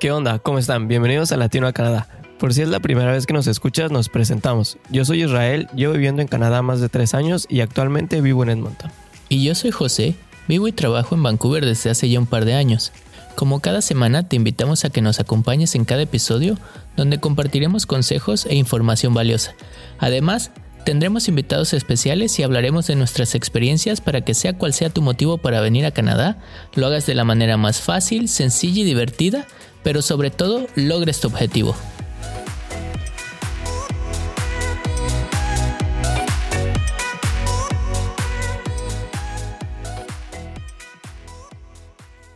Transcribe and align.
¿Qué 0.00 0.12
onda? 0.12 0.38
¿Cómo 0.38 0.58
están? 0.58 0.88
Bienvenidos 0.88 1.30
a 1.30 1.36
Latino 1.36 1.66
a 1.66 1.74
Canadá. 1.74 2.08
Por 2.38 2.54
si 2.54 2.62
es 2.62 2.70
la 2.70 2.80
primera 2.80 3.12
vez 3.12 3.26
que 3.26 3.34
nos 3.34 3.46
escuchas, 3.46 3.90
nos 3.90 4.08
presentamos. 4.08 4.78
Yo 4.88 5.04
soy 5.04 5.24
Israel, 5.24 5.68
llevo 5.74 5.92
viviendo 5.92 6.22
en 6.22 6.28
Canadá 6.28 6.62
más 6.62 6.80
de 6.80 6.88
tres 6.88 7.12
años 7.12 7.46
y 7.50 7.60
actualmente 7.60 8.22
vivo 8.22 8.42
en 8.42 8.48
Edmonton. 8.48 8.90
Y 9.28 9.44
yo 9.44 9.54
soy 9.54 9.72
José, 9.72 10.14
vivo 10.48 10.66
y 10.68 10.72
trabajo 10.72 11.14
en 11.14 11.22
Vancouver 11.22 11.66
desde 11.66 11.90
hace 11.90 12.08
ya 12.08 12.18
un 12.18 12.24
par 12.24 12.46
de 12.46 12.54
años. 12.54 12.92
Como 13.34 13.60
cada 13.60 13.82
semana 13.82 14.26
te 14.26 14.36
invitamos 14.36 14.86
a 14.86 14.90
que 14.90 15.02
nos 15.02 15.20
acompañes 15.20 15.74
en 15.74 15.84
cada 15.84 16.00
episodio 16.00 16.56
donde 16.96 17.20
compartiremos 17.20 17.84
consejos 17.84 18.46
e 18.46 18.54
información 18.54 19.12
valiosa. 19.12 19.52
Además, 19.98 20.50
tendremos 20.86 21.28
invitados 21.28 21.74
especiales 21.74 22.38
y 22.38 22.42
hablaremos 22.42 22.86
de 22.86 22.96
nuestras 22.96 23.34
experiencias 23.34 24.00
para 24.00 24.22
que 24.22 24.32
sea 24.32 24.56
cual 24.56 24.72
sea 24.72 24.88
tu 24.88 25.02
motivo 25.02 25.36
para 25.36 25.60
venir 25.60 25.84
a 25.84 25.90
Canadá, 25.90 26.38
lo 26.74 26.86
hagas 26.86 27.04
de 27.04 27.14
la 27.14 27.24
manera 27.24 27.58
más 27.58 27.82
fácil, 27.82 28.30
sencilla 28.30 28.80
y 28.80 28.84
divertida, 28.84 29.46
pero 29.82 30.02
sobre 30.02 30.30
todo 30.30 30.66
logres 30.74 31.20
tu 31.20 31.28
objetivo. 31.28 31.74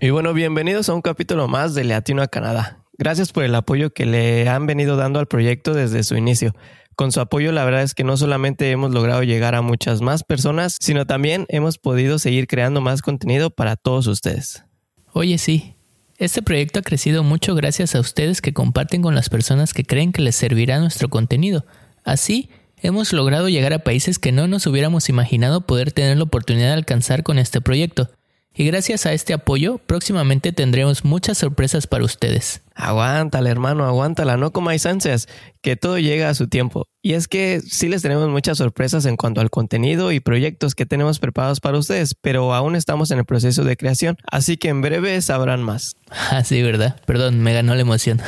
Y 0.05 0.11
bueno, 0.11 0.35
bienvenidos 0.35 0.91
a 0.91 0.95
un 0.95 1.01
capítulo 1.01 1.49
más 1.49 1.75
de 1.75 1.83
Latino 1.83 2.21
a 2.21 2.29
Canadá. 2.29 2.85
Gracias 2.99 3.33
por 3.33 3.43
el 3.43 3.55
apoyo 3.55 3.95
que 3.95 4.05
le 4.05 4.49
han 4.51 4.67
venido 4.67 4.97
dando 4.97 5.19
al 5.19 5.27
proyecto 5.27 5.73
desde 5.73 6.03
su 6.03 6.15
inicio. 6.15 6.53
Con 6.95 7.11
su 7.11 7.21
apoyo 7.21 7.53
la 7.53 7.65
verdad 7.65 7.83
es 7.83 7.95
que 7.95 8.05
no 8.05 8.17
solamente 8.19 8.71
hemos 8.71 8.93
logrado 8.93 9.23
llegar 9.23 9.55
a 9.55 9.63
muchas 9.63 10.03
más 10.03 10.23
personas, 10.23 10.77
sino 10.79 11.07
también 11.07 11.47
hemos 11.49 11.79
podido 11.79 12.19
seguir 12.19 12.47
creando 12.47 12.83
más 12.83 13.01
contenido 13.01 13.49
para 13.49 13.77
todos 13.77 14.07
ustedes. 14.07 14.65
Oye, 15.13 15.39
sí, 15.39 15.74
este 16.19 16.43
proyecto 16.43 16.79
ha 16.79 16.83
crecido 16.83 17.25
mucho 17.25 17.55
gracias 17.55 17.95
a 17.95 18.01
ustedes 18.01 18.41
que 18.41 18.53
comparten 18.53 19.03
con 19.03 19.15
las 19.15 19.29
personas 19.29 19.75
que 19.75 19.85
creen 19.85 20.13
que 20.13 20.23
les 20.23 20.37
servirá 20.37 20.79
nuestro 20.79 21.09
contenido. 21.09 21.67
Así, 22.05 22.51
hemos 22.83 23.13
logrado 23.13 23.49
llegar 23.49 23.73
a 23.73 23.81
países 23.81 24.19
que 24.19 24.31
no 24.31 24.47
nos 24.47 24.67
hubiéramos 24.67 25.09
imaginado 25.09 25.63
poder 25.63 25.91
tener 25.91 26.17
la 26.17 26.25
oportunidad 26.25 26.69
de 26.69 26.75
alcanzar 26.75 27.23
con 27.23 27.39
este 27.39 27.61
proyecto. 27.61 28.11
Y 28.57 28.65
gracias 28.67 29.05
a 29.05 29.13
este 29.13 29.33
apoyo, 29.33 29.79
próximamente 29.79 30.53
tendremos 30.53 31.05
muchas 31.05 31.39
sorpresas 31.39 31.89
para 31.89 32.05
ustedes. 32.05 32.63
Aguántala, 32.77 33.51
hermano, 33.51 33.85
aguántala, 33.85 34.37
no 34.37 34.53
comáis 34.53 34.87
ansias, 34.87 35.27
que 35.61 35.75
todo 35.75 35.99
llega 35.99 36.29
a 36.29 36.35
su 36.35 36.47
tiempo. 36.47 36.87
Y 37.03 37.15
es 37.15 37.27
que 37.27 37.61
sí 37.61 37.89
les 37.89 38.03
tenemos 38.03 38.29
muchas 38.29 38.59
sorpresas 38.59 39.07
en 39.07 39.17
cuanto 39.17 39.41
al 39.41 39.51
contenido 39.51 40.13
y 40.13 40.21
proyectos 40.21 40.77
que 40.77 40.87
tenemos 40.87 41.19
preparados 41.19 41.59
para 41.59 41.79
ustedes, 41.79 42.15
pero 42.15 42.55
aún 42.55 42.77
estamos 42.77 43.11
en 43.11 43.19
el 43.19 43.25
proceso 43.25 43.65
de 43.65 43.77
creación, 43.77 44.19
así 44.31 44.57
que 44.57 44.69
en 44.69 44.83
breve 44.83 45.21
sabrán 45.21 45.63
más. 45.63 45.97
Ah, 46.31 46.45
sí, 46.45 46.63
¿verdad? 46.63 47.01
Perdón, 47.07 47.41
me 47.41 47.53
ganó 47.53 47.75
la 47.75 47.81
emoción. 47.81 48.21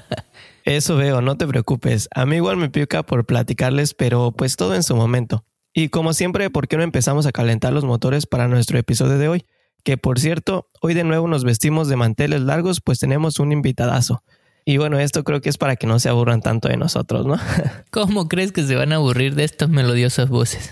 Eso 0.64 0.96
veo, 0.96 1.22
no 1.22 1.36
te 1.36 1.46
preocupes. 1.46 2.08
A 2.12 2.26
mí 2.26 2.36
igual 2.36 2.56
me 2.56 2.70
pica 2.70 3.04
por 3.04 3.24
platicarles, 3.24 3.94
pero 3.94 4.32
pues 4.32 4.56
todo 4.56 4.74
en 4.74 4.82
su 4.82 4.96
momento. 4.96 5.44
Y 5.72 5.88
como 5.88 6.12
siempre, 6.12 6.50
¿por 6.50 6.66
qué 6.66 6.76
no 6.76 6.82
empezamos 6.82 7.26
a 7.26 7.32
calentar 7.32 7.72
los 7.72 7.84
motores 7.84 8.26
para 8.26 8.48
nuestro 8.48 8.78
episodio 8.78 9.18
de 9.18 9.28
hoy? 9.28 9.46
Que 9.84 9.96
por 9.96 10.18
cierto, 10.18 10.68
hoy 10.80 10.94
de 10.94 11.04
nuevo 11.04 11.28
nos 11.28 11.44
vestimos 11.44 11.88
de 11.88 11.96
manteles 11.96 12.42
largos, 12.42 12.80
pues 12.80 12.98
tenemos 12.98 13.38
un 13.38 13.52
invitadazo. 13.52 14.22
Y 14.64 14.76
bueno, 14.76 14.98
esto 14.98 15.24
creo 15.24 15.40
que 15.40 15.48
es 15.48 15.58
para 15.58 15.76
que 15.76 15.86
no 15.86 15.98
se 15.98 16.08
aburran 16.08 16.42
tanto 16.42 16.68
de 16.68 16.76
nosotros, 16.76 17.26
¿no? 17.26 17.38
¿Cómo 17.90 18.28
crees 18.28 18.52
que 18.52 18.62
se 18.62 18.76
van 18.76 18.92
a 18.92 18.96
aburrir 18.96 19.34
de 19.34 19.44
estas 19.44 19.68
melodiosas 19.68 20.28
voces? 20.28 20.70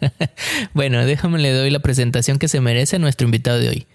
bueno, 0.74 1.04
déjame 1.04 1.38
le 1.38 1.52
doy 1.52 1.70
la 1.70 1.80
presentación 1.80 2.38
que 2.38 2.48
se 2.48 2.60
merece 2.60 2.96
a 2.96 2.98
nuestro 2.98 3.26
invitado 3.26 3.58
de 3.58 3.68
hoy. 3.68 3.86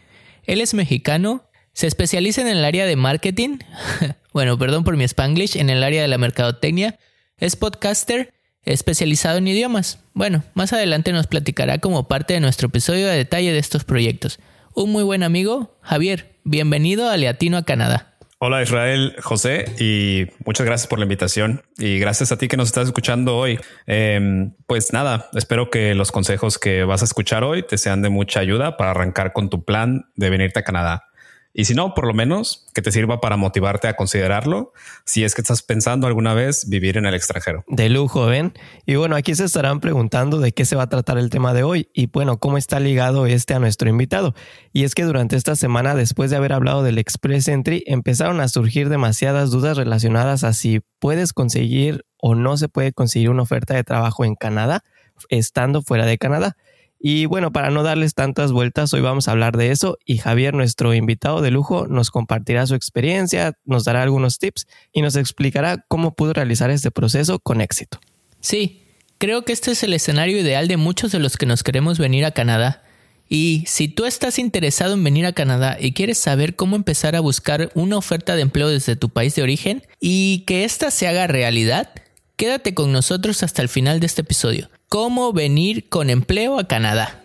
Él 0.44 0.62
es 0.62 0.74
mexicano, 0.74 1.44
se 1.74 1.88
especializa 1.88 2.42
en 2.42 2.48
el 2.48 2.64
área 2.64 2.86
de 2.86 2.96
marketing, 2.96 3.58
bueno, 4.34 4.58
perdón 4.58 4.84
por 4.84 4.98
mi 4.98 5.04
spanglish, 5.04 5.58
en 5.58 5.70
el 5.70 5.84
área 5.84 6.02
de 6.02 6.08
la 6.08 6.18
mercadotecnia, 6.18 7.00
es 7.38 7.56
podcaster 7.56 8.33
especializado 8.66 9.38
en 9.38 9.48
idiomas. 9.48 10.00
Bueno, 10.14 10.44
más 10.54 10.74
adelante 10.74 11.12
nos 11.12 11.28
platicará 11.28 11.80
como 11.80 12.08
parte 12.08 12.34
de 12.34 12.40
nuestro 12.40 12.68
episodio 12.68 13.08
de 13.08 13.18
detalle 13.18 13.52
de 13.52 13.60
estos 13.60 13.84
proyectos. 13.84 14.40
Un 14.74 14.92
muy 14.92 15.04
buen 15.04 15.24
amigo, 15.24 15.78
Javier, 15.82 16.38
bienvenido 16.44 17.10
a 17.10 17.18
Leatino 17.18 17.58
a 17.58 17.64
Canadá. 17.64 18.14
Hola 18.46 18.62
Israel, 18.62 19.16
José, 19.22 19.64
y 19.80 20.28
muchas 20.46 20.66
gracias 20.66 20.88
por 20.88 21.00
la 21.00 21.06
invitación 21.06 21.64
y 21.78 21.98
gracias 21.98 22.34
a 22.34 22.38
ti 22.38 22.50
que 22.50 22.58
nos 22.58 22.68
estás 22.68 22.88
escuchando 22.88 23.38
hoy. 23.38 23.58
Em, 23.88 24.52
pues 24.68 24.92
nada, 24.92 25.30
espero 25.34 25.70
que 25.70 25.96
los 25.96 26.12
consejos 26.12 26.60
que 26.60 26.84
vas 26.84 27.02
a 27.04 27.06
escuchar 27.06 27.46
hoy 27.46 27.64
te 27.64 27.78
sean 27.78 28.02
de 28.02 28.10
mucha 28.10 28.42
ayuda 28.42 28.76
para 28.76 28.92
arrancar 28.92 29.32
con 29.32 29.50
tu 29.50 29.64
plan 29.64 30.10
de 30.18 30.30
venirte 30.30 30.60
a 30.60 30.64
Canadá. 30.64 31.06
Y 31.54 31.66
si 31.66 31.76
no, 31.76 31.94
por 31.94 32.08
lo 32.08 32.14
menos 32.14 32.66
que 32.74 32.82
te 32.82 32.92
sirva 32.92 33.22
para 33.22 33.38
motivarte 33.38 33.88
a 33.88 33.96
considerarlo 33.96 34.74
si 35.06 35.24
es 35.24 35.36
que 35.36 35.42
estás 35.42 35.62
pensando 35.62 36.08
alguna 36.08 36.34
vez 36.34 36.68
vivir 36.68 36.98
en 36.98 37.06
el 37.06 37.14
extranjero. 37.14 37.64
De 37.68 37.90
lujo, 37.90 38.26
ven. 38.26 38.54
Y 38.88 38.96
bueno, 38.96 39.16
aquí 39.16 39.36
se 39.36 39.46
estarán 39.46 39.80
preguntando 39.80 40.40
de 40.40 40.52
qué 40.52 40.66
se 40.66 40.76
va 40.76 40.84
a 40.84 40.90
tratar 40.90 41.20
el 41.20 41.30
tema 41.30 41.54
de 41.54 41.62
hoy 41.62 41.90
y 41.94 42.08
bueno, 42.08 42.38
cómo 42.40 42.58
está 42.58 42.80
ligado 42.80 43.28
este 43.28 43.54
a 43.54 43.60
nuestro 43.60 43.88
invitado. 43.88 44.34
Y 44.72 44.84
es 44.84 44.96
que 44.96 45.04
durante 45.04 45.36
esta 45.36 45.56
semana, 45.56 45.94
después 45.94 46.32
de 46.32 46.38
haber 46.38 46.54
hablado 46.54 46.82
del 46.82 46.98
Express 46.98 47.48
Entry, 47.48 47.84
empezaron 47.86 48.42
a 48.42 48.48
surgir 48.48 48.90
demasiadas 48.90 49.52
dudas 49.52 49.78
relacionadas 49.78 50.44
a 50.44 50.54
si 50.54 50.82
puedes 50.98 51.34
conseguir 51.34 52.04
o 52.18 52.34
no 52.34 52.58
se 52.58 52.68
puede 52.68 52.94
conseguir 52.94 53.30
una 53.30 53.44
oferta 53.44 53.76
de 53.76 53.84
trabajo 53.84 54.26
en 54.26 54.36
Canadá 54.36 54.84
estando 55.30 55.82
fuera 55.82 56.06
de 56.06 56.18
Canadá. 56.18 56.58
Y 57.06 57.26
bueno, 57.26 57.52
para 57.52 57.70
no 57.70 57.84
darles 57.84 58.14
tantas 58.14 58.54
vueltas, 58.54 58.94
hoy 58.94 59.02
vamos 59.02 59.28
a 59.28 59.32
hablar 59.32 59.58
de 59.58 59.72
eso 59.72 59.98
y 60.06 60.20
Javier, 60.20 60.54
nuestro 60.54 60.94
invitado 60.94 61.42
de 61.42 61.52
lujo, 61.52 61.86
nos 61.86 62.12
compartirá 62.12 62.66
su 62.66 62.76
experiencia, 62.76 63.58
nos 63.66 63.84
dará 63.84 64.04
algunos 64.04 64.40
tips 64.40 64.68
y 64.94 65.02
nos 65.02 65.18
explicará 65.18 65.84
cómo 65.90 66.16
pudo 66.16 66.32
realizar 66.32 66.72
este 66.72 66.92
proceso 66.92 67.40
con 67.40 67.60
éxito. 67.60 68.00
Sí, 68.40 68.84
creo 69.18 69.44
que 69.44 69.52
este 69.52 69.72
es 69.72 69.84
el 69.84 69.92
escenario 69.92 70.40
ideal 70.40 70.70
de 70.70 70.78
muchos 70.78 71.12
de 71.12 71.20
los 71.20 71.36
que 71.36 71.46
nos 71.46 71.62
queremos 71.62 72.00
venir 72.00 72.24
a 72.24 72.32
Canadá. 72.32 72.84
Y 73.28 73.66
si 73.68 73.90
tú 73.90 74.06
estás 74.06 74.40
interesado 74.40 74.94
en 74.94 75.04
venir 75.04 75.26
a 75.26 75.34
Canadá 75.34 75.76
y 75.78 75.92
quieres 75.92 76.20
saber 76.20 76.56
cómo 76.56 76.78
empezar 76.78 77.18
a 77.18 77.20
buscar 77.20 77.70
una 77.74 77.98
oferta 77.98 78.38
de 78.38 78.44
empleo 78.44 78.70
desde 78.70 78.96
tu 78.96 79.10
país 79.10 79.36
de 79.36 79.44
origen 79.44 79.84
y 80.00 80.46
que 80.48 80.64
ésta 80.64 80.90
se 80.90 81.10
haga 81.10 81.28
realidad, 81.28 81.90
quédate 82.38 82.74
con 82.74 82.94
nosotros 82.94 83.44
hasta 83.44 83.62
el 83.62 83.68
final 83.68 84.00
de 84.00 84.06
este 84.06 84.22
episodio 84.22 84.70
cómo 84.94 85.34
venir 85.34 85.90
con 85.90 86.12
empleo 86.12 86.60
a 86.60 86.68
Canadá. 86.68 87.20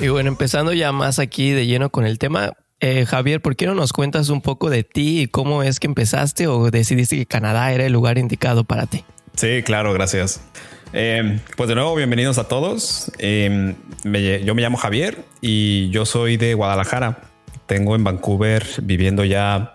Y 0.00 0.08
bueno, 0.08 0.28
empezando 0.28 0.72
ya 0.72 0.90
más 0.90 1.20
aquí 1.20 1.52
de 1.52 1.68
lleno 1.68 1.90
con 1.90 2.04
el 2.04 2.18
tema, 2.18 2.54
eh, 2.80 3.06
Javier, 3.06 3.40
¿por 3.40 3.54
qué 3.54 3.66
no 3.66 3.76
nos 3.76 3.92
cuentas 3.92 4.28
un 4.28 4.40
poco 4.40 4.70
de 4.70 4.82
ti 4.82 5.20
y 5.20 5.26
cómo 5.28 5.62
es 5.62 5.78
que 5.78 5.86
empezaste 5.86 6.48
o 6.48 6.72
decidiste 6.72 7.16
que 7.16 7.26
Canadá 7.26 7.72
era 7.72 7.86
el 7.86 7.92
lugar 7.92 8.18
indicado 8.18 8.64
para 8.64 8.86
ti? 8.86 9.04
Sí, 9.36 9.62
claro, 9.62 9.92
gracias. 9.92 10.40
Eh, 10.92 11.38
pues 11.56 11.68
de 11.68 11.76
nuevo, 11.76 11.94
bienvenidos 11.94 12.38
a 12.38 12.48
todos. 12.48 13.12
Eh, 13.18 13.76
yo 14.02 14.54
me 14.56 14.62
llamo 14.62 14.78
Javier 14.78 15.24
y 15.40 15.90
yo 15.90 16.06
soy 16.06 16.38
de 16.38 16.54
Guadalajara. 16.54 17.20
Tengo 17.66 17.94
en 17.94 18.02
Vancouver 18.02 18.66
viviendo 18.82 19.24
ya 19.24 19.74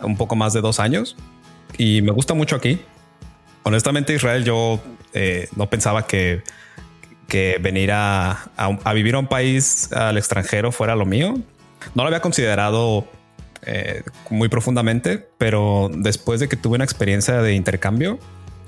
un 0.00 0.16
poco 0.16 0.36
más 0.36 0.52
de 0.52 0.60
dos 0.60 0.78
años 0.78 1.16
y 1.78 2.02
me 2.02 2.12
gusta 2.12 2.34
mucho 2.34 2.56
aquí. 2.56 2.80
Honestamente, 3.62 4.14
Israel, 4.14 4.44
yo 4.44 4.80
eh, 5.12 5.48
no 5.56 5.68
pensaba 5.70 6.06
que, 6.06 6.42
que 7.28 7.58
venir 7.60 7.92
a, 7.92 8.50
a, 8.56 8.92
vivir 8.92 9.14
a 9.14 9.18
un 9.18 9.26
país 9.26 9.92
al 9.92 10.18
extranjero 10.18 10.72
fuera 10.72 10.94
lo 10.96 11.06
mío. 11.06 11.34
No 11.94 12.02
lo 12.02 12.08
había 12.08 12.20
considerado 12.20 13.06
eh, 13.62 14.02
muy 14.30 14.48
profundamente, 14.48 15.26
pero 15.38 15.90
después 15.94 16.40
de 16.40 16.48
que 16.48 16.56
tuve 16.56 16.76
una 16.76 16.84
experiencia 16.84 17.40
de 17.40 17.54
intercambio, 17.54 18.18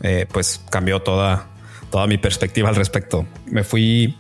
eh, 0.03 0.27
pues 0.33 0.63
cambió 0.71 1.01
toda, 1.01 1.47
toda 1.91 2.07
mi 2.07 2.19
perspectiva 2.19 2.69
al 2.69 2.77
respecto. 2.77 3.27
Me 3.47 3.65
fui 3.65 4.17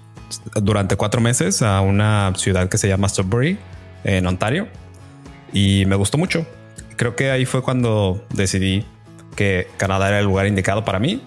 durante 0.54 0.96
cuatro 0.96 1.20
meses 1.20 1.62
a 1.62 1.80
una 1.80 2.32
ciudad 2.36 2.68
que 2.68 2.78
se 2.78 2.88
llama 2.88 3.08
Sudbury, 3.08 3.58
en 4.04 4.26
Ontario, 4.26 4.68
y 5.52 5.84
me 5.86 5.96
gustó 5.96 6.18
mucho 6.18 6.46
creo 6.96 7.16
que 7.16 7.30
ahí 7.30 7.44
fue 7.44 7.62
cuando 7.62 8.24
decidí 8.32 8.84
que 9.36 9.68
Canadá 9.76 10.08
era 10.08 10.18
el 10.18 10.24
lugar 10.24 10.46
indicado 10.46 10.84
para 10.84 10.98
mí 10.98 11.20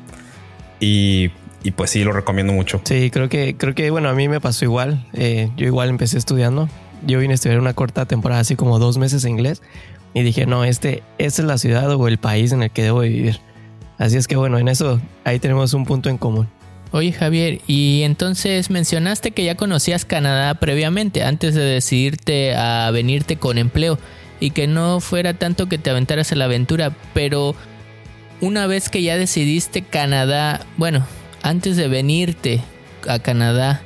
y, 0.79 1.29
pues 1.75 1.91
sí, 1.91 2.03
lo 2.03 2.11
recomiendo 2.11 2.53
mucho. 2.53 2.81
Sí, 2.83 3.09
creo 3.11 3.29
que, 3.29 3.55
creo 3.57 3.75
que, 3.75 3.89
bueno, 3.91 4.09
a 4.09 4.13
mí 4.13 4.27
me 4.27 4.41
pasó 4.41 4.65
igual. 4.65 5.05
Eh, 5.13 5.49
yo 5.55 5.65
igual 5.65 5.89
empecé 5.89 6.17
estudiando. 6.17 6.69
Yo 7.05 7.19
vine 7.19 7.33
a 7.33 7.35
estudiar 7.35 7.59
una 7.59 7.73
corta 7.73 8.05
temporada, 8.05 8.41
así 8.41 8.55
como 8.55 8.79
dos 8.79 8.97
meses 8.97 9.23
en 9.25 9.31
inglés. 9.31 9.61
Y 10.13 10.23
dije, 10.23 10.45
no, 10.45 10.63
este, 10.63 11.03
esta 11.17 11.41
es 11.41 11.47
la 11.47 11.57
ciudad 11.57 11.93
o 11.93 12.07
el 12.07 12.17
país 12.17 12.51
en 12.51 12.63
el 12.63 12.71
que 12.71 12.83
debo 12.83 13.01
vivir. 13.01 13.39
Así 13.97 14.15
es 14.15 14.27
que 14.27 14.37
bueno, 14.37 14.57
en 14.57 14.69
eso 14.69 14.99
ahí 15.25 15.39
tenemos 15.39 15.73
un 15.73 15.85
punto 15.85 16.09
en 16.09 16.17
común. 16.17 16.47
Oye 16.91 17.11
Javier, 17.11 17.61
y 17.67 18.01
entonces 18.03 18.71
mencionaste 18.71 19.31
que 19.31 19.43
ya 19.43 19.55
conocías 19.55 20.05
Canadá 20.05 20.55
previamente, 20.55 21.21
antes 21.23 21.53
de 21.53 21.61
decidirte 21.61 22.55
a 22.55 22.89
venirte 22.91 23.35
con 23.35 23.59
empleo 23.59 23.99
y 24.39 24.51
que 24.51 24.67
no 24.67 24.99
fuera 24.99 25.33
tanto 25.33 25.67
que 25.67 25.77
te 25.77 25.89
aventaras 25.89 26.31
a 26.31 26.35
la 26.35 26.45
aventura, 26.45 26.91
pero 27.13 27.55
una 28.41 28.67
vez 28.67 28.89
que 28.89 29.01
ya 29.01 29.17
decidiste 29.17 29.81
Canadá, 29.81 30.65
bueno, 30.77 31.05
antes 31.41 31.75
de 31.77 31.87
venirte 31.87 32.61
a 33.07 33.19
Canadá, 33.19 33.81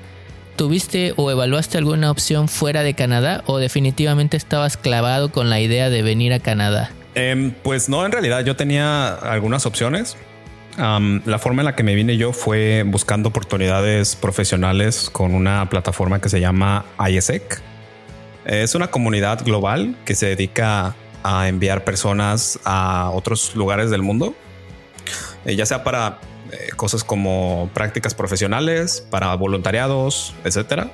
¿tuviste 0.56 1.14
o 1.18 1.32
evaluaste 1.32 1.78
alguna 1.78 2.12
opción 2.12 2.48
fuera 2.48 2.84
de 2.84 2.94
Canadá 2.94 3.44
o 3.48 3.58
definitivamente 3.58 4.38
estabas 4.38 4.78
clavado 4.78 5.32
con 5.32 5.50
la 5.50 5.60
idea 5.60 5.90
de 5.90 6.02
venir 6.02 6.34
a 6.34 6.40
Canadá? 6.40 6.92
Em, 7.16 7.52
pues 7.52 7.90
no, 7.90 8.06
en 8.06 8.12
realidad 8.12 8.44
yo 8.44 8.56
tenía 8.56 9.14
algunas 9.14 9.66
opciones. 9.66 10.18
la 10.76 11.38
forma 11.38 11.62
en 11.62 11.66
la 11.66 11.76
que 11.76 11.84
me 11.84 11.94
vine 11.94 12.18
yo 12.18 12.34
fue 12.34 12.84
buscando 12.84 13.30
oportunidades 13.30 14.16
profesionales 14.16 15.08
con 15.12 15.36
una 15.36 15.70
plataforma 15.70 16.20
que 16.20 16.30
se 16.30 16.40
llama 16.40 16.86
ISEC. 16.98 17.62
Es 18.46 18.76
una 18.76 18.88
comunidad 18.88 19.44
global 19.44 19.96
que 20.06 20.16
se 20.16 20.28
dedica 20.28 20.96
a 21.24 21.48
enviar 21.48 21.86
personas 21.86 22.60
a 22.66 23.10
otros 23.14 23.56
lugares 23.56 23.90
del 23.90 24.02
mundo, 24.02 24.36
eh, 25.46 25.56
ya 25.56 25.66
sea 25.66 25.84
para 25.84 26.20
eh, 26.52 26.70
cosas 26.76 27.06
como 27.06 27.70
prácticas 27.74 28.14
profesionales, 28.14 29.06
para 29.10 29.34
voluntariados, 29.36 30.36
etcétera. 30.44 30.92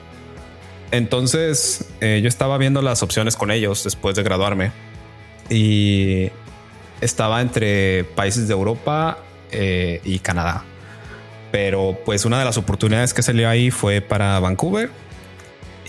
Entonces 0.92 1.86
eh, 2.02 2.20
yo 2.22 2.28
estaba 2.28 2.58
viendo 2.60 2.82
las 2.84 3.02
opciones 3.02 3.36
con 3.36 3.50
ellos 3.50 3.84
después 3.84 4.16
de 4.16 4.24
graduarme 4.24 4.72
y 5.50 6.30
estaba 7.02 7.42
entre 7.42 8.04
países 8.04 8.48
de 8.48 8.54
Europa 8.54 9.18
y 9.52 10.20
Canadá. 10.20 10.64
Pero 11.52 11.98
pues 12.06 12.24
una 12.26 12.38
de 12.38 12.46
las 12.46 12.58
oportunidades 12.58 13.16
que 13.16 13.24
salió 13.24 13.50
ahí 13.50 13.72
fue 13.72 14.00
para 14.00 14.40
Vancouver 14.40 14.92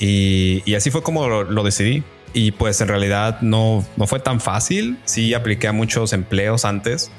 y, 0.00 0.74
así 0.74 0.90
fue 0.90 1.02
como 1.02 1.28
lo, 1.28 1.62
decidí. 1.62 2.02
Y 2.32 2.52
pues 2.52 2.80
en 2.80 2.88
realidad 2.88 3.40
no, 3.42 3.84
no 3.96 4.06
fue 4.06 4.18
tan 4.18 4.40
fácil. 4.40 4.98
Sí 5.04 5.34
apliqué 5.34 5.68
a 5.68 5.72
muchos 5.72 6.12
empleos 6.12 6.64
antes. 6.64 7.10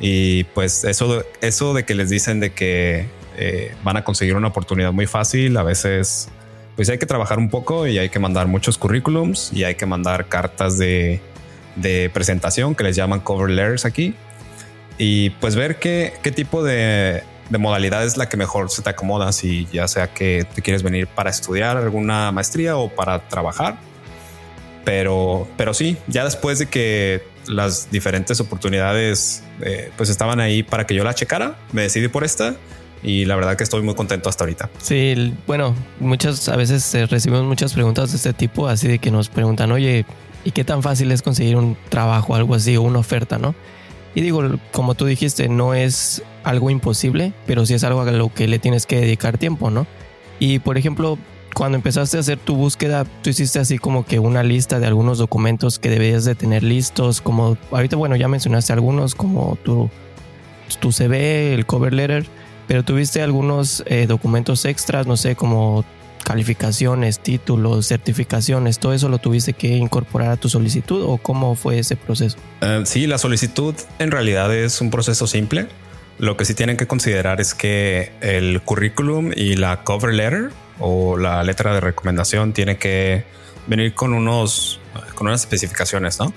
Y 0.00 0.44
pues 0.44 0.84
eso, 0.84 1.24
eso 1.40 1.74
de 1.74 1.84
que 1.84 1.94
les 1.94 2.08
dicen 2.08 2.40
de 2.40 2.52
que 2.52 3.06
eh, 3.36 3.74
van 3.82 3.96
a 3.96 4.04
conseguir 4.04 4.36
una 4.36 4.48
oportunidad 4.48 4.92
muy 4.92 5.06
fácil, 5.06 5.56
a 5.56 5.62
veces 5.62 6.28
pues 6.76 6.88
hay 6.88 6.98
que 6.98 7.04
trabajar 7.04 7.38
un 7.38 7.50
poco 7.50 7.86
y 7.86 7.98
hay 7.98 8.08
que 8.08 8.18
mandar 8.18 8.46
muchos 8.46 8.78
currículums 8.78 9.52
y 9.52 9.64
hay 9.64 9.74
que 9.74 9.84
mandar 9.84 10.28
cartas 10.28 10.78
de, 10.78 11.20
de 11.76 12.10
presentación 12.14 12.74
que 12.74 12.84
les 12.84 12.96
llaman 12.96 13.20
cover 13.20 13.50
letters 13.50 13.84
aquí. 13.84 14.14
Y 14.96 15.30
pues 15.30 15.56
ver 15.56 15.78
qué, 15.78 16.12
qué 16.22 16.30
tipo 16.30 16.62
de, 16.62 17.22
de 17.50 17.58
modalidad 17.58 18.04
es 18.04 18.16
la 18.16 18.28
que 18.28 18.36
mejor 18.36 18.70
se 18.70 18.80
te 18.80 18.90
acomoda, 18.90 19.32
si 19.32 19.66
ya 19.72 19.86
sea 19.88 20.14
que 20.14 20.46
te 20.54 20.62
quieres 20.62 20.82
venir 20.82 21.06
para 21.06 21.30
estudiar 21.30 21.76
alguna 21.76 22.32
maestría 22.32 22.76
o 22.76 22.88
para 22.88 23.28
trabajar. 23.28 23.78
Pero, 24.84 25.46
pero 25.56 25.74
sí, 25.74 25.98
ya 26.06 26.24
después 26.24 26.58
de 26.58 26.66
que 26.66 27.22
las 27.46 27.90
diferentes 27.90 28.40
oportunidades 28.40 29.42
eh, 29.60 29.90
pues 29.96 30.08
estaban 30.08 30.40
ahí 30.40 30.62
para 30.62 30.86
que 30.86 30.94
yo 30.94 31.04
la 31.04 31.14
checara, 31.14 31.56
me 31.72 31.82
decidí 31.82 32.08
por 32.08 32.24
esta 32.24 32.54
y 33.02 33.24
la 33.24 33.36
verdad 33.36 33.56
que 33.56 33.64
estoy 33.64 33.82
muy 33.82 33.94
contento 33.94 34.28
hasta 34.28 34.44
ahorita. 34.44 34.70
Sí, 34.80 35.34
bueno, 35.46 35.74
muchas 35.98 36.48
a 36.48 36.56
veces 36.56 36.94
eh, 36.94 37.06
recibimos 37.06 37.44
muchas 37.44 37.72
preguntas 37.72 38.10
de 38.10 38.16
este 38.16 38.32
tipo, 38.32 38.68
así 38.68 38.88
de 38.88 38.98
que 38.98 39.10
nos 39.10 39.28
preguntan, 39.28 39.72
oye, 39.72 40.04
¿y 40.44 40.52
qué 40.52 40.64
tan 40.64 40.82
fácil 40.82 41.10
es 41.12 41.22
conseguir 41.22 41.56
un 41.56 41.76
trabajo, 41.88 42.34
algo 42.34 42.54
así, 42.54 42.76
o 42.76 42.82
una 42.82 42.98
oferta, 42.98 43.38
no? 43.38 43.54
Y 44.14 44.22
digo, 44.22 44.42
como 44.72 44.94
tú 44.94 45.06
dijiste, 45.06 45.48
no 45.48 45.74
es 45.74 46.22
algo 46.42 46.70
imposible, 46.70 47.32
pero 47.46 47.66
sí 47.66 47.74
es 47.74 47.84
algo 47.84 48.00
a 48.02 48.10
lo 48.10 48.32
que 48.32 48.48
le 48.48 48.58
tienes 48.58 48.86
que 48.86 49.00
dedicar 49.00 49.38
tiempo, 49.38 49.70
¿no? 49.70 49.86
Y 50.38 50.58
por 50.58 50.78
ejemplo, 50.78 51.18
cuando 51.54 51.76
empezaste 51.76 52.16
a 52.16 52.20
hacer 52.20 52.38
tu 52.38 52.56
búsqueda, 52.56 53.04
tú 53.22 53.30
hiciste 53.30 53.58
así 53.58 53.78
como 53.78 54.04
que 54.04 54.18
una 54.18 54.42
lista 54.42 54.80
de 54.80 54.86
algunos 54.86 55.18
documentos 55.18 55.78
que 55.78 55.90
debías 55.90 56.24
de 56.24 56.34
tener 56.34 56.62
listos, 56.62 57.20
como 57.20 57.56
ahorita, 57.70 57.96
bueno, 57.96 58.16
ya 58.16 58.28
mencionaste 58.28 58.72
algunos, 58.72 59.14
como 59.14 59.56
tu, 59.62 59.90
tu 60.80 60.92
CV, 60.92 61.54
el 61.54 61.66
cover 61.66 61.92
letter, 61.92 62.26
pero 62.66 62.84
tuviste 62.84 63.22
algunos 63.22 63.82
eh, 63.86 64.06
documentos 64.06 64.64
extras, 64.64 65.06
no 65.06 65.16
sé, 65.16 65.36
como 65.36 65.84
calificaciones, 66.24 67.18
títulos, 67.18 67.88
certificaciones, 67.88 68.78
todo 68.78 68.92
eso 68.92 69.08
lo 69.08 69.18
tuviste 69.18 69.52
que 69.52 69.76
incorporar 69.76 70.30
a 70.30 70.36
tu 70.36 70.48
solicitud 70.48 71.02
o 71.02 71.18
cómo 71.18 71.56
fue 71.56 71.80
ese 71.80 71.96
proceso? 71.96 72.38
Eh, 72.60 72.82
sí, 72.84 73.08
la 73.08 73.18
solicitud 73.18 73.74
en 73.98 74.10
realidad 74.12 74.54
es 74.54 74.80
un 74.80 74.90
proceso 74.90 75.26
simple. 75.26 75.66
Lo 76.20 76.36
que 76.36 76.44
sí 76.44 76.52
tienen 76.52 76.76
que 76.76 76.86
considerar 76.86 77.40
es 77.40 77.54
que 77.54 78.12
el 78.20 78.60
currículum 78.60 79.32
y 79.34 79.56
la 79.56 79.82
cover 79.84 80.12
letter 80.12 80.50
o 80.78 81.16
la 81.16 81.42
letra 81.42 81.72
de 81.72 81.80
recomendación 81.80 82.52
tiene 82.52 82.76
que 82.76 83.24
venir 83.66 83.94
con 83.94 84.12
unos 84.12 84.80
con 85.14 85.28
unas 85.28 85.40
especificaciones, 85.40 86.20
¿no? 86.20 86.34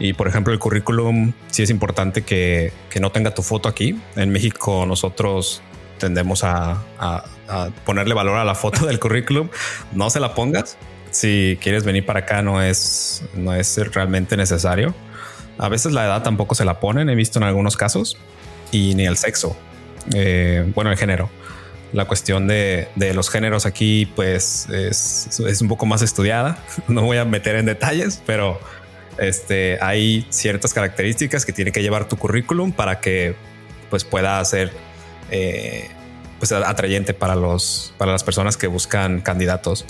Y 0.00 0.14
por 0.14 0.26
ejemplo, 0.26 0.52
el 0.52 0.58
currículum 0.58 1.34
sí 1.52 1.62
es 1.62 1.70
importante 1.70 2.22
que, 2.22 2.72
que 2.90 2.98
no 2.98 3.12
tenga 3.12 3.32
tu 3.32 3.42
foto 3.42 3.68
aquí. 3.68 3.96
En 4.16 4.30
México 4.30 4.86
nosotros 4.86 5.62
tendemos 5.98 6.42
a, 6.42 6.82
a, 6.98 7.70
ponerle 7.84 8.14
valor 8.14 8.38
a 8.38 8.44
la 8.44 8.56
foto 8.56 8.86
del 8.86 8.98
currículum. 8.98 9.50
No 9.92 10.10
se 10.10 10.18
la 10.18 10.34
pongas. 10.34 10.76
Si 11.12 11.56
quieres 11.62 11.84
venir 11.84 12.04
para 12.04 12.20
acá 12.20 12.42
no 12.42 12.60
es, 12.60 13.22
no 13.34 13.54
es 13.54 13.78
realmente 13.94 14.36
necesario. 14.36 14.92
A 15.58 15.68
veces 15.68 15.92
la 15.92 16.06
edad 16.06 16.24
tampoco 16.24 16.56
se 16.56 16.64
la 16.64 16.80
ponen, 16.80 17.08
he 17.08 17.14
visto 17.14 17.38
en 17.38 17.44
algunos 17.44 17.76
casos, 17.76 18.16
y 18.72 18.96
ni 18.96 19.06
el 19.06 19.16
sexo. 19.16 19.56
Eh, 20.12 20.68
bueno, 20.74 20.90
el 20.90 20.98
género. 20.98 21.30
La 21.92 22.06
cuestión 22.06 22.48
de, 22.48 22.88
de 22.96 23.14
los 23.14 23.30
géneros 23.30 23.66
aquí, 23.66 24.10
pues 24.16 24.66
es, 24.70 25.38
es, 25.38 25.60
un 25.60 25.68
poco 25.68 25.86
más 25.86 26.02
estudiada. 26.02 26.58
No 26.88 27.02
voy 27.02 27.18
a 27.18 27.24
meter 27.24 27.54
en 27.54 27.66
detalles, 27.66 28.20
pero 28.26 28.58
este, 29.18 29.78
hay 29.80 30.26
ciertas 30.30 30.74
características 30.74 31.46
que 31.46 31.52
tiene 31.52 31.70
que 31.70 31.82
llevar 31.82 32.08
tu 32.08 32.16
currículum 32.16 32.72
para 32.72 32.98
que 33.00 33.36
pues 33.90 34.04
pueda 34.04 34.42
ser 34.44 34.72
eh, 35.30 35.90
pues 36.38 36.50
atrayente 36.50 37.12
para 37.12 37.36
los 37.36 37.94
para 37.98 38.10
las 38.10 38.24
personas 38.24 38.56
que 38.56 38.66
buscan 38.66 39.20
candidatos. 39.20 39.84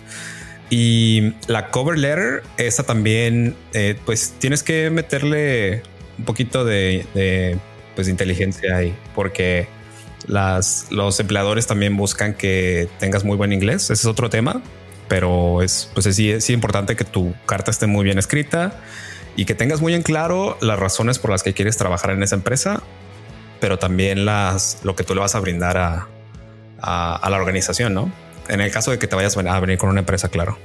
Y 0.71 1.35
la 1.49 1.69
cover 1.69 1.99
letter, 1.99 2.43
esa 2.57 2.83
también, 2.83 3.55
eh, 3.75 3.95
pues 4.07 4.35
tienes 4.39 4.63
que 4.63 4.89
meterle 4.89 5.83
un 6.19 6.25
poquito 6.25 6.65
de, 6.65 7.59
pues, 7.95 8.09
inteligencia 8.09 8.77
ahí, 8.77 8.95
porque 9.15 9.69
las, 10.27 10.87
los 10.91 11.19
empleadores 11.21 11.67
también 11.67 11.97
buscan 11.97 12.35
que 12.35 12.89
tengas 12.99 13.25
muy 13.25 13.37
buen 13.37 13.53
inglés. 13.53 13.85
Ese 13.85 13.95
es 13.95 14.07
otro 14.07 14.31
tema, 14.31 14.63
pero 15.09 15.63
es, 15.63 15.91
pues 15.95 16.15
sí, 16.15 16.31
es 16.31 16.49
importante 16.51 16.97
que 16.97 17.05
tu 17.05 17.35
carta 17.47 17.71
esté 17.71 17.87
muy 17.87 18.05
bien 18.05 18.19
escrita 18.19 18.75
y 19.37 19.45
que 19.45 19.55
tengas 19.55 19.81
muy 19.81 19.95
en 19.95 20.03
claro 20.03 20.59
las 20.61 20.79
razones 20.79 21.19
por 21.19 21.31
las 21.31 21.43
que 21.43 21.55
quieres 21.55 21.77
trabajar 21.77 22.11
en 22.11 22.23
esa 22.23 22.37
empresa, 22.37 22.83
pero 23.61 23.79
también 23.79 24.25
las, 24.25 24.81
lo 24.83 24.95
que 24.97 25.05
tú 25.05 25.15
le 25.15 25.21
vas 25.21 25.35
a 25.35 25.41
brindar 25.41 25.77
a, 25.77 26.09
a, 26.83 27.31
la 27.31 27.37
organización, 27.37 27.95
¿no? 27.95 28.13
En 28.49 28.61
el 28.61 28.71
caso 28.71 28.91
de 28.91 28.99
que 28.99 29.07
te 29.07 29.17
vayas 29.17 29.37
a 29.37 29.61
venir 29.61 29.79
con 29.79 29.89
una 29.89 30.01
empresa, 30.01 30.29
claro. 30.29 30.59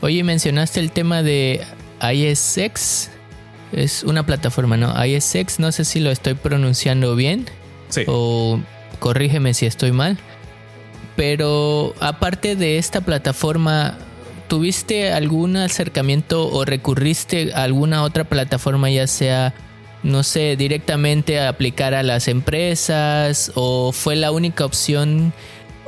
Oye, 0.00 0.22
mencionaste 0.22 0.80
el 0.80 0.92
tema 0.92 1.22
de 1.22 1.64
ISX. 2.00 3.10
Es 3.72 4.04
una 4.04 4.24
plataforma, 4.24 4.76
¿no? 4.76 4.94
ISX, 5.04 5.58
no 5.58 5.72
sé 5.72 5.84
si 5.84 6.00
lo 6.00 6.10
estoy 6.10 6.34
pronunciando 6.34 7.16
bien. 7.16 7.46
Sí. 7.88 8.02
O 8.06 8.60
corrígeme 8.98 9.54
si 9.54 9.66
estoy 9.66 9.92
mal. 9.92 10.18
Pero 11.16 11.94
aparte 12.00 12.56
de 12.56 12.78
esta 12.78 13.00
plataforma, 13.00 13.98
¿tuviste 14.48 15.12
algún 15.12 15.56
acercamiento 15.56 16.48
o 16.48 16.64
recurriste 16.64 17.52
a 17.54 17.62
alguna 17.62 18.02
otra 18.02 18.24
plataforma, 18.24 18.90
ya 18.90 19.06
sea, 19.06 19.54
no 20.02 20.22
sé, 20.22 20.56
directamente 20.56 21.40
a 21.40 21.48
aplicar 21.48 21.94
a 21.94 22.02
las 22.02 22.28
empresas? 22.28 23.50
¿O 23.54 23.92
fue 23.92 24.14
la 24.14 24.30
única 24.30 24.64
opción 24.64 25.32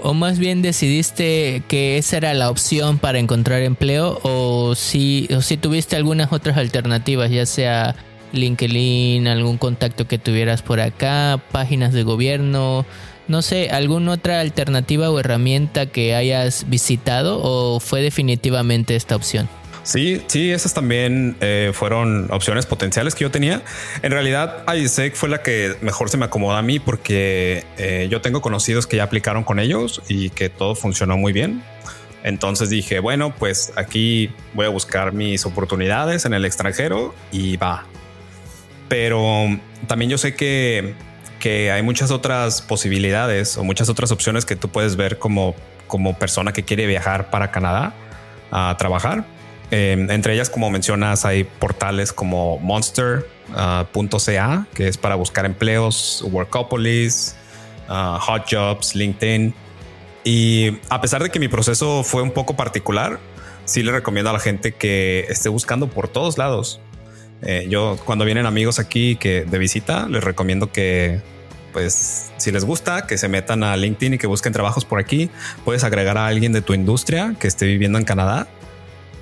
¿O 0.02 0.14
más 0.14 0.38
bien 0.38 0.62
decidiste 0.62 1.62
que 1.69 1.99
esa 1.99 2.19
era 2.19 2.35
la 2.35 2.50
opción 2.50 2.99
para 2.99 3.19
encontrar 3.19 3.62
empleo? 3.62 4.21
¿O 4.23 4.75
si, 4.75 5.28
o 5.35 5.43
si 5.43 5.57
tuviste 5.57 5.97
algunas 5.97 6.33
otras 6.33 6.57
alternativas, 6.57 7.31
ya 7.31 7.47
sea 7.47 7.97
LinkedIn, 8.33 9.26
algún 9.26 9.59
contacto 9.59 10.07
que 10.07 10.19
tuvieras 10.19 10.62
por 10.62 10.81
acá, 10.81 11.40
páginas 11.50 11.93
de 11.93 12.05
gobierno, 12.05 12.87
no 13.26 13.43
sé, 13.43 13.71
alguna 13.71 14.12
otra 14.12 14.40
alternativa 14.40 15.11
o 15.11 15.19
herramienta 15.19 15.87
que 15.87 16.14
hayas 16.14 16.69
visitado 16.69 17.40
o 17.43 17.81
fue 17.81 18.00
definitivamente 18.00 18.97
esta 18.97 19.17
opción? 19.17 19.49
Sí, 19.83 20.23
sí, 20.27 20.51
esas 20.51 20.75
también 20.75 21.37
eh, 21.41 21.71
fueron 21.73 22.31
opciones 22.31 22.67
potenciales 22.67 23.15
que 23.15 23.25
yo 23.25 23.31
tenía. 23.31 23.63
En 24.03 24.13
realidad, 24.13 24.65
ISEC 24.75 25.15
fue 25.15 25.29
la 25.29 25.43
que 25.43 25.77
mejor 25.81 26.11
se 26.11 26.17
me 26.17 26.27
acomoda 26.27 26.59
a 26.59 26.63
mí 26.63 26.79
porque 26.79 27.65
eh, 27.79 28.09
yo 28.11 28.21
tengo 28.21 28.43
conocidos 28.43 28.87
que 28.87 28.99
ya 28.99 29.05
aplicaron 29.05 29.45
con 29.45 29.59
ellos 29.59 30.03
y 30.09 30.31
que 30.31 30.49
todo 30.49 30.75
funcionó 30.75 31.17
muy 31.17 31.33
bien. 31.33 31.63
Entonces 32.23 32.69
dije, 32.69 32.99
bueno, 32.99 33.35
pues 33.35 33.73
aquí 33.77 34.31
voy 34.53 34.67
a 34.67 34.69
buscar 34.69 35.13
mis 35.13 35.47
oportunidades 35.47 36.25
en 36.27 36.35
el 36.35 36.45
extranjero 36.45 37.15
y 37.33 37.57
va. 37.57 37.87
Pero 38.89 39.47
también 39.87 40.11
yo 40.11 40.19
sé 40.19 40.35
que, 40.35 40.95
que 41.39 41.71
hay 41.71 41.83
muchas 41.83 42.11
otras 42.11 42.61
posibilidades 42.61 43.57
o 43.57 43.65
muchas 43.65 43.89
otras 43.89 44.11
opciones 44.11 44.45
que 44.45 44.57
tú 44.57 44.69
puedes 44.69 44.97
ver 44.97 45.19
como, 45.19 45.55
como 45.87 46.19
persona 46.19 46.53
que 46.53 46.65
quiere 46.65 46.87
viajar 46.87 47.31
para 47.31 47.51
Canadá 47.51 47.95
a 48.51 48.75
trabajar 48.79 49.38
Em, 49.71 50.11
entre 50.11 50.35
ellas, 50.35 50.49
como 50.49 50.71
mencionas, 50.71 51.25
hay 51.25 51.45
portales 51.45 52.13
como 52.13 52.59
monster.ca, 52.59 53.25
ah, 53.57 54.67
que 54.75 54.89
es 54.89 54.97
para 54.97 55.15
buscar 55.15 55.45
empleos, 55.45 56.25
Workopolis, 56.31 57.37
uh, 57.89 58.19
Hot 58.19 58.45
Jobs, 58.51 58.95
LinkedIn. 58.95 59.55
Y 60.25 60.79
a 60.89 61.01
pesar 61.01 61.23
de 61.23 61.31
que 61.31 61.39
mi 61.39 61.49
proceso 61.49 62.03
fue 62.03 62.23
un 62.23 62.31
poco 62.31 62.57
particular, 62.57 63.19
sí 63.65 63.83
le 63.83 63.93
recomiendo 63.93 64.31
a 64.31 64.33
la 64.33 64.41
gente 64.41 64.73
que 64.73 65.27
esté 65.29 65.49
buscando 65.49 65.89
por 65.89 66.09
todos 66.09 66.39
lados. 66.39 66.81
Eh, 67.43 67.67
yo 67.69 67.99
cuando 68.05 68.25
vienen 68.25 68.47
amigos 68.47 68.79
aquí 68.79 69.17
que 69.17 69.45
de 69.45 69.59
visita, 69.59 70.09
les 70.09 70.25
recomiendo 70.25 70.73
que 70.73 71.21
pues 71.73 72.33
si 72.39 72.51
les 72.51 72.65
gusta, 72.65 73.07
que 73.07 73.17
se 73.19 73.29
metan 73.29 73.63
a 73.63 73.77
LinkedIn 73.77 74.15
y 74.15 74.19
que 74.19 74.27
busquen 74.27 74.53
trabajos 74.53 74.85
por 74.85 74.99
aquí. 74.99 75.31
Puedes 75.65 75.85
agregar 75.85 76.19
a 76.19 76.27
alguien 76.27 76.53
de 76.53 76.63
tu 76.63 76.75
industria 76.75 77.35
que 77.39 77.47
esté 77.47 77.67
viviendo 77.67 77.99
en 77.99 78.05
Canadá 78.05 78.49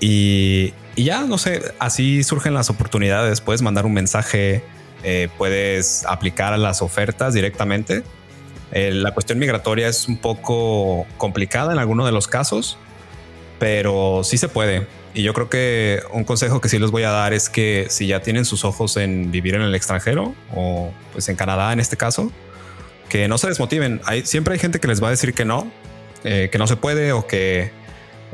y, 0.00 0.75
ya, 0.97 1.23
no 1.23 1.38
sé, 1.38 1.62
así 1.79 2.23
surgen 2.25 2.55
las 2.55 2.71
oportunidades. 2.71 3.41
Puedes 3.41 3.62
mandar 3.62 3.87
un 3.87 3.95
mensaje, 3.95 4.62
eh, 5.03 5.29
puedes 5.38 6.05
aplicar 6.07 6.53
a 6.53 6.59
las 6.59 6.83
ofertas 6.83 7.35
directamente. 7.35 8.03
Eh, 8.73 8.91
la 8.93 9.12
cuestión 9.12 9.38
migratoria 9.38 9.88
es 9.88 10.09
un 10.09 10.19
poco 10.19 11.07
complicada 11.19 11.73
en 11.73 11.79
algunos 11.79 12.07
de 12.07 12.12
los 12.12 12.26
casos, 12.29 12.79
pero 13.59 14.23
sí 14.25 14.38
se 14.38 14.49
puede. 14.49 14.87
Y 15.15 15.23
yo 15.23 15.33
creo 15.33 15.49
que 15.49 16.03
un 16.12 16.25
consejo 16.25 16.61
que 16.61 16.69
sí 16.69 16.79
les 16.79 16.91
voy 16.91 17.05
a 17.05 17.11
dar 17.11 17.33
es 17.33 17.49
que 17.49 17.87
si 17.88 18.07
ya 18.07 18.21
tienen 18.21 18.45
sus 18.45 18.65
ojos 18.65 18.99
en 18.99 19.31
vivir 19.31 19.55
en 19.55 19.62
el 19.62 19.75
extranjero 19.75 20.35
o 20.55 20.93
pues 21.12 21.29
en 21.31 21.37
Canadá 21.37 21.73
en 21.73 21.81
este 21.81 21.97
caso, 21.97 22.31
que 23.09 23.29
no 23.29 23.38
se 23.38 23.49
desmotiven. 23.49 24.00
Hay, 24.05 24.26
siempre 24.26 24.55
hay 24.55 24.59
gente 24.59 24.79
que 24.79 24.88
les 24.88 25.03
va 25.03 25.09
a 25.09 25.11
decir 25.11 25.33
que 25.33 25.47
no, 25.47 25.71
eh, 26.25 26.50
que 26.53 26.59
no 26.59 26.67
se 26.67 26.76
puede 26.76 27.12
o 27.12 27.26
que, 27.26 27.71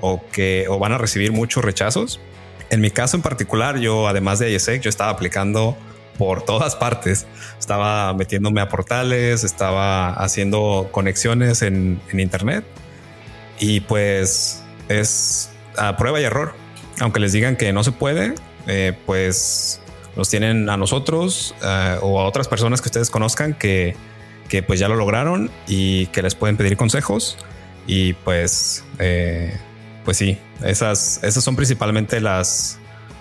o 0.03 0.21
que 0.31 0.67
o 0.69 0.79
van 0.79 0.93
a 0.93 0.99
recibir 0.99 1.33
muchos 1.33 1.65
rechazos. 1.65 2.21
En 2.69 2.83
mi 2.83 2.91
caso 2.91 3.17
en 3.17 3.23
particular, 3.23 3.79
yo 3.79 4.07
además 4.07 4.39
de 4.39 4.51
IESEC, 4.51 4.83
yo 4.83 4.91
estaba 4.91 5.11
aplicando 5.11 5.75
por 6.19 6.45
todas 6.45 6.77
partes. 6.77 7.27
Estaba 7.59 8.13
metiéndome 8.13 8.61
a 8.61 8.69
portales, 8.69 9.43
estaba 9.45 10.13
haciendo 10.13 10.91
conexiones 10.93 11.63
en, 11.63 11.99
en 12.11 12.21
internet 12.21 12.65
y 13.59 13.81
pues 13.81 14.63
es 14.91 15.51
a 15.79 15.97
prueba 15.97 16.21
y 16.21 16.25
error 16.25 16.61
aunque 17.01 17.21
les 17.21 17.33
digan 17.33 17.57
que 17.57 17.73
no 17.73 17.85
se 17.85 17.93
puede, 17.93 18.35
eh, 18.67 18.93
pues 19.07 19.81
los 20.17 20.29
tienen 20.29 20.69
a 20.69 20.77
nosotros 20.77 21.55
eh, 21.63 21.99
o 22.01 22.21
a 22.21 22.27
otras 22.27 22.49
personas 22.49 22.81
que 22.81 22.89
ustedes 22.89 23.11
conozcan 23.11 23.55
que, 23.55 23.97
que, 24.49 24.63
pues 24.63 24.79
ya 24.79 24.89
lo 24.89 24.97
lograron 24.97 25.51
y 25.67 26.07
que 26.07 26.23
les 26.23 26.35
pueden 26.35 26.57
pedir 26.57 26.77
consejos. 26.77 27.39
Y 27.87 28.13
pues, 28.13 28.85
eh, 28.99 29.59
pues 30.05 30.17
sí, 30.17 30.39
esas, 30.65 31.23
esas 31.23 31.45
son 31.45 31.57
principalmente 31.57 32.21
las, 32.21 32.79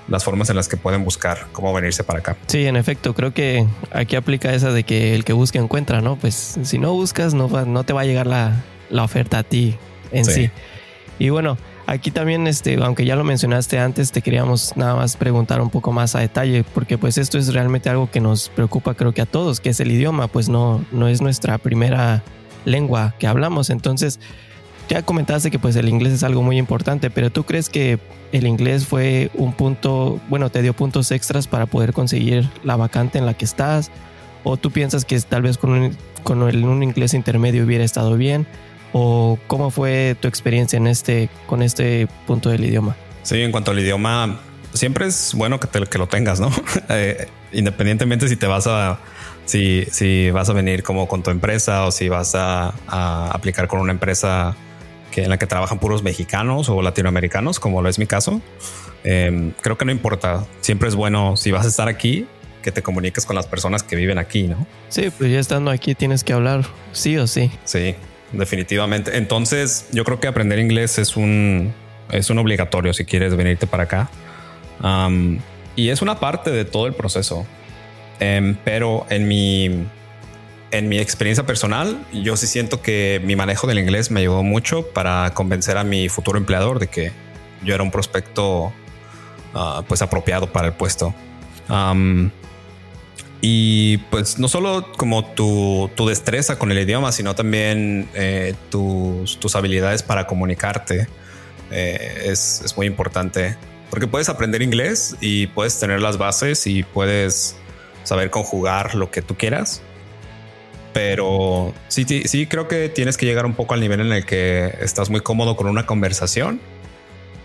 las 0.07 0.23
formas 0.23 0.49
en 0.49 0.55
las 0.55 0.67
que 0.67 0.77
pueden 0.77 1.03
buscar 1.03 1.47
cómo 1.51 1.73
venirse 1.73 2.03
para 2.03 2.19
acá. 2.19 2.37
Sí, 2.47 2.65
en 2.65 2.75
efecto, 2.75 3.13
creo 3.13 3.33
que 3.33 3.67
aquí 3.91 4.15
aplica 4.15 4.53
esa 4.53 4.71
de 4.71 4.83
que 4.83 5.15
el 5.15 5.23
que 5.23 5.33
busca 5.33 5.59
encuentra, 5.59 6.01
¿no? 6.01 6.15
Pues 6.15 6.59
si 6.63 6.77
no 6.77 6.93
buscas, 6.93 7.33
no, 7.33 7.47
no 7.47 7.83
te 7.83 7.93
va 7.93 8.01
a 8.01 8.05
llegar 8.05 8.27
la, 8.27 8.63
la 8.89 9.03
oferta 9.03 9.39
a 9.39 9.43
ti 9.43 9.75
en 10.11 10.25
sí. 10.25 10.33
sí. 10.33 10.51
Y 11.19 11.29
bueno, 11.29 11.57
Aquí 11.91 12.09
también, 12.09 12.47
este, 12.47 12.81
aunque 12.81 13.03
ya 13.03 13.17
lo 13.17 13.25
mencionaste 13.25 13.77
antes, 13.77 14.13
te 14.13 14.21
queríamos 14.21 14.77
nada 14.77 14.95
más 14.95 15.17
preguntar 15.17 15.59
un 15.59 15.69
poco 15.69 15.91
más 15.91 16.15
a 16.15 16.19
detalle, 16.19 16.63
porque 16.63 16.97
pues 16.97 17.17
esto 17.17 17.37
es 17.37 17.53
realmente 17.53 17.89
algo 17.89 18.09
que 18.09 18.21
nos 18.21 18.47
preocupa 18.47 18.93
creo 18.93 19.13
que 19.13 19.21
a 19.21 19.25
todos, 19.25 19.59
que 19.59 19.71
es 19.71 19.79
el 19.81 19.91
idioma, 19.91 20.29
pues 20.29 20.47
no, 20.47 20.85
no 20.93 21.09
es 21.09 21.21
nuestra 21.21 21.57
primera 21.57 22.23
lengua 22.63 23.13
que 23.19 23.27
hablamos. 23.27 23.69
Entonces, 23.69 24.21
ya 24.91 25.03
comentaste 25.03 25.51
que 25.51 25.57
pues 25.57 25.77
el 25.77 25.87
inglés 25.87 26.11
es 26.11 26.23
algo 26.23 26.41
muy 26.41 26.57
importante, 26.57 27.09
pero 27.09 27.29
¿tú 27.29 27.45
crees 27.45 27.69
que 27.69 27.97
el 28.33 28.45
inglés 28.45 28.85
fue 28.85 29.31
un 29.35 29.53
punto, 29.53 30.19
bueno, 30.27 30.49
te 30.49 30.61
dio 30.61 30.73
puntos 30.73 31.11
extras 31.11 31.47
para 31.47 31.65
poder 31.65 31.93
conseguir 31.93 32.49
la 32.65 32.75
vacante 32.75 33.17
en 33.17 33.25
la 33.25 33.33
que 33.33 33.45
estás? 33.45 33.89
¿O 34.43 34.57
tú 34.57 34.69
piensas 34.69 35.05
que 35.05 35.17
tal 35.21 35.43
vez 35.43 35.57
con 35.57 35.69
un, 35.69 35.97
con 36.23 36.43
un 36.43 36.83
inglés 36.83 37.13
intermedio 37.13 37.63
hubiera 37.63 37.85
estado 37.85 38.17
bien? 38.17 38.45
¿O 38.91 39.39
cómo 39.47 39.71
fue 39.71 40.17
tu 40.19 40.27
experiencia 40.27 40.75
en 40.75 40.87
este, 40.87 41.29
con 41.47 41.61
este 41.61 42.09
punto 42.27 42.49
del 42.49 42.65
idioma? 42.65 42.97
Sí, 43.23 43.41
en 43.41 43.53
cuanto 43.53 43.71
al 43.71 43.79
idioma, 43.79 44.41
siempre 44.73 45.05
es 45.05 45.33
bueno 45.35 45.57
que, 45.61 45.67
te, 45.67 45.85
que 45.85 45.97
lo 45.99 46.07
tengas, 46.07 46.41
¿no? 46.41 46.51
Eh, 46.89 47.27
independientemente 47.53 48.27
si 48.27 48.35
te 48.35 48.47
vas 48.47 48.67
a, 48.67 48.99
si, 49.45 49.85
si 49.89 50.31
vas 50.31 50.49
a 50.49 50.53
venir 50.53 50.83
como 50.83 51.07
con 51.07 51.23
tu 51.23 51.31
empresa 51.31 51.85
o 51.85 51.91
si 51.91 52.09
vas 52.09 52.35
a, 52.35 52.73
aplicar 53.31 53.69
con 53.69 53.79
una 53.79 53.93
empresa 53.93 54.57
que 55.11 55.23
en 55.23 55.29
la 55.29 55.37
que 55.37 55.45
trabajan 55.45 55.79
puros 55.79 56.01
mexicanos 56.01 56.69
o 56.69 56.81
latinoamericanos, 56.81 57.59
como 57.59 57.81
lo 57.81 57.89
es 57.89 57.99
mi 57.99 58.07
caso. 58.07 58.41
Em, 59.03 59.51
creo 59.61 59.77
que 59.77 59.85
no 59.85 59.91
importa. 59.91 60.45
Siempre 60.61 60.89
es 60.89 60.95
bueno 60.95 61.37
si 61.37 61.51
vas 61.51 61.65
a 61.65 61.69
estar 61.69 61.87
aquí 61.87 62.25
que 62.61 62.71
te 62.71 62.81
comuniques 62.81 63.25
con 63.25 63.35
las 63.35 63.47
personas 63.47 63.83
que 63.83 63.95
viven 63.95 64.17
aquí, 64.17 64.47
¿no? 64.47 64.65
Sí, 64.89 65.11
pues 65.17 65.31
ya 65.31 65.39
estando 65.39 65.71
aquí 65.71 65.95
tienes 65.95 66.23
que 66.23 66.33
hablar 66.33 66.65
sí 66.91 67.17
o 67.17 67.27
sí. 67.27 67.51
Sí, 67.65 67.95
definitivamente. 68.31 69.17
Entonces, 69.17 69.87
yo 69.91 70.03
creo 70.03 70.19
que 70.19 70.27
aprender 70.27 70.59
inglés 70.59 70.97
es 70.97 71.17
un, 71.17 71.73
es 72.11 72.29
un 72.29 72.37
obligatorio 72.37 72.93
si 72.93 73.05
quieres 73.05 73.35
venirte 73.35 73.67
para 73.67 73.83
acá. 73.83 74.09
y 75.75 75.89
es 75.89 76.01
una 76.01 76.19
parte 76.19 76.51
de 76.51 76.65
todo 76.65 76.87
el 76.87 76.93
proceso. 76.93 77.45
Em, 78.19 78.55
pero 78.63 79.07
en 79.09 79.27
mi, 79.27 79.85
en 80.71 80.89
mi 80.89 80.99
experiencia 80.99 81.45
personal, 81.45 82.05
yo 82.13 82.37
sí 82.37 82.47
siento 82.47 82.81
que 82.81 83.21
mi 83.23 83.35
manejo 83.35 83.67
del 83.67 83.79
inglés 83.79 84.09
me 84.09 84.21
ayudó 84.21 84.43
mucho 84.43 84.87
para 84.87 85.33
convencer 85.33 85.77
a 85.77 85.83
mi 85.83 86.09
futuro 86.09 86.37
empleador 86.37 86.79
de 86.79 86.87
que 86.87 87.11
yo 87.63 87.75
era 87.75 87.83
un 87.83 87.91
prospecto 87.91 88.71
ah, 89.53 89.83
pues 89.87 90.01
apropiado 90.01 90.51
para 90.51 90.67
el 90.67 90.73
puesto. 90.73 91.13
Y 93.43 93.97
pues 94.09 94.37
no 94.37 94.47
solo 94.47 94.91
como 94.97 95.25
tu, 95.25 95.89
destreza 96.07 96.59
con 96.59 96.71
el 96.71 96.79
idioma, 96.79 97.11
sino 97.11 97.33
también 97.33 98.07
eh, 98.13 98.53
tus, 98.69 99.39
tus, 99.39 99.55
habilidades 99.55 100.03
para 100.03 100.27
comunicarte 100.27 101.07
eh, 101.71 102.23
es, 102.25 102.61
es, 102.63 102.77
muy 102.77 102.85
importante. 102.85 103.57
Porque 103.89 104.07
puedes 104.07 104.29
aprender 104.29 104.61
inglés 104.61 105.15
y 105.21 105.47
puedes 105.47 105.79
tener 105.79 106.01
las 106.01 106.17
bases 106.17 106.67
y 106.67 106.83
puedes 106.83 107.55
saber 108.03 108.29
conjugar 108.29 108.95
lo 108.95 109.09
que 109.09 109.21
tú 109.21 109.35
quieras. 109.35 109.81
Pero 110.93 111.73
sí, 111.87 112.05
sí, 112.25 112.47
creo 112.47 112.67
que 112.67 112.89
tienes 112.89 113.17
que 113.17 113.25
llegar 113.25 113.45
un 113.45 113.53
poco 113.53 113.73
al 113.73 113.79
nivel 113.79 114.01
en 114.01 114.11
el 114.11 114.25
que 114.25 114.75
estás 114.81 115.09
muy 115.09 115.21
cómodo 115.21 115.55
con 115.55 115.67
una 115.67 115.85
conversación 115.85 116.59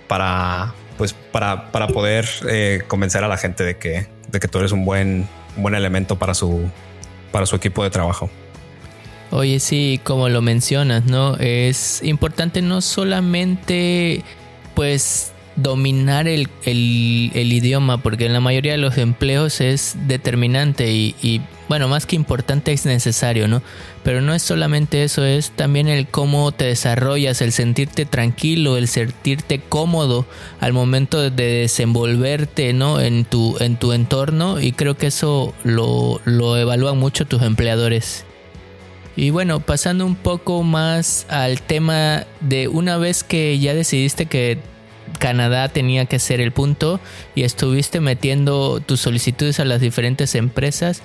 para, 0.09 0.75
pues, 0.99 1.13
para, 1.13 1.71
para 1.71 1.87
poder 1.87 2.29
eh, 2.49 2.83
convencer 2.89 3.23
a 3.23 3.29
la 3.29 3.37
gente 3.37 3.63
de 3.63 3.77
que, 3.77 4.09
de 4.29 4.41
que 4.41 4.49
tú 4.49 4.59
eres 4.59 4.73
un 4.73 4.85
buen 4.85 5.29
buen 5.57 5.75
elemento 5.75 6.17
para 6.17 6.35
su, 6.35 6.69
para 7.33 7.47
su 7.47 7.57
equipo 7.57 7.83
de 7.83 7.91
trabajo. 7.91 8.31
Oye, 9.31 9.59
sí, 9.59 10.01
como 10.05 10.29
lo 10.29 10.41
mencionas, 10.41 11.05
¿no? 11.05 11.37
Es 11.37 12.03
importante 12.03 12.63
no 12.63 12.81
solamente, 12.81 14.23
pues, 14.75 15.33
dominar 15.57 16.29
el, 16.29 16.49
idioma, 16.65 18.03
porque 18.03 18.27
en 18.27 18.33
la 18.33 18.41
mayoría 18.41 18.73
de 18.73 18.79
los 18.79 18.99
empleos 18.99 19.61
es 19.61 19.97
determinante 20.07 20.93
y, 20.93 21.41
bueno, 21.69 21.89
más 21.89 22.07
que 22.07 22.15
importante 22.15 22.73
es 22.73 22.87
necesario, 22.87 23.49
¿no? 23.49 23.63
Pero 24.05 24.21
no 24.21 24.35
es 24.35 24.43
solamente 24.43 25.03
eso, 25.03 25.25
es 25.25 25.51
también 25.51 25.89
el 25.89 26.07
cómo 26.07 26.53
te 26.53 26.67
desarrollas, 26.67 27.41
el 27.41 27.53
sentirte 27.53 28.05
tranquilo, 28.05 28.77
el 28.77 28.87
sentirte 28.87 29.61
cómodo 29.61 30.27
al 30.61 30.73
momento 30.73 31.31
de 31.31 31.31
desenvolverte, 31.31 32.73
¿no? 32.73 33.01
En 33.01 33.25
tu, 33.25 33.57
en 33.59 33.77
tu 33.77 33.93
entorno 33.93 34.61
y 34.61 34.73
creo 34.73 34.97
que 34.97 35.09
eso 35.09 35.55
lo, 35.65 36.21
lo 36.25 36.57
evalúan 36.57 36.99
mucho 36.99 37.27
tus 37.27 37.43
empleadores. 37.43 38.25
Y 39.17 39.31
bueno, 39.31 39.61
pasando 39.61 40.05
un 40.05 40.15
poco 40.15 40.63
más 40.63 41.25
al 41.31 41.63
tema 41.63 42.27
de 42.41 42.69
una 42.69 42.99
vez 42.99 43.25
que 43.25 43.59
ya 43.59 43.73
decidiste 43.73 44.27
que 44.27 44.59
Canadá 45.19 45.69
tenía 45.69 46.07
que 46.07 46.19
ser 46.19 46.41
el 46.41 46.53
punto 46.53 47.01
y 47.35 47.43
estuviste 47.43 48.01
metiendo 48.01 48.81
tus 48.81 49.01
solicitudes 49.01 49.61
a 49.61 49.65
las 49.65 49.81
diferentes 49.81 50.35
empresas 50.35 51.03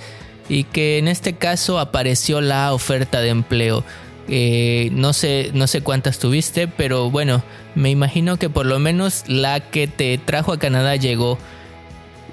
y 0.49 0.63
que 0.65 0.97
en 0.97 1.07
este 1.07 1.33
caso 1.33 1.79
apareció 1.79 2.41
la 2.41 2.73
oferta 2.73 3.21
de 3.21 3.29
empleo. 3.29 3.83
Eh, 4.27 4.89
no 4.93 5.13
sé, 5.13 5.51
no 5.53 5.67
sé 5.67 5.81
cuántas 5.81 6.19
tuviste, 6.19 6.67
pero 6.67 7.09
bueno, 7.09 7.43
me 7.75 7.89
imagino 7.89 8.37
que 8.37 8.49
por 8.49 8.65
lo 8.65 8.79
menos 8.79 9.23
la 9.27 9.59
que 9.59 9.87
te 9.87 10.17
trajo 10.17 10.53
a 10.53 10.59
Canadá 10.59 10.95
llegó. 10.95 11.37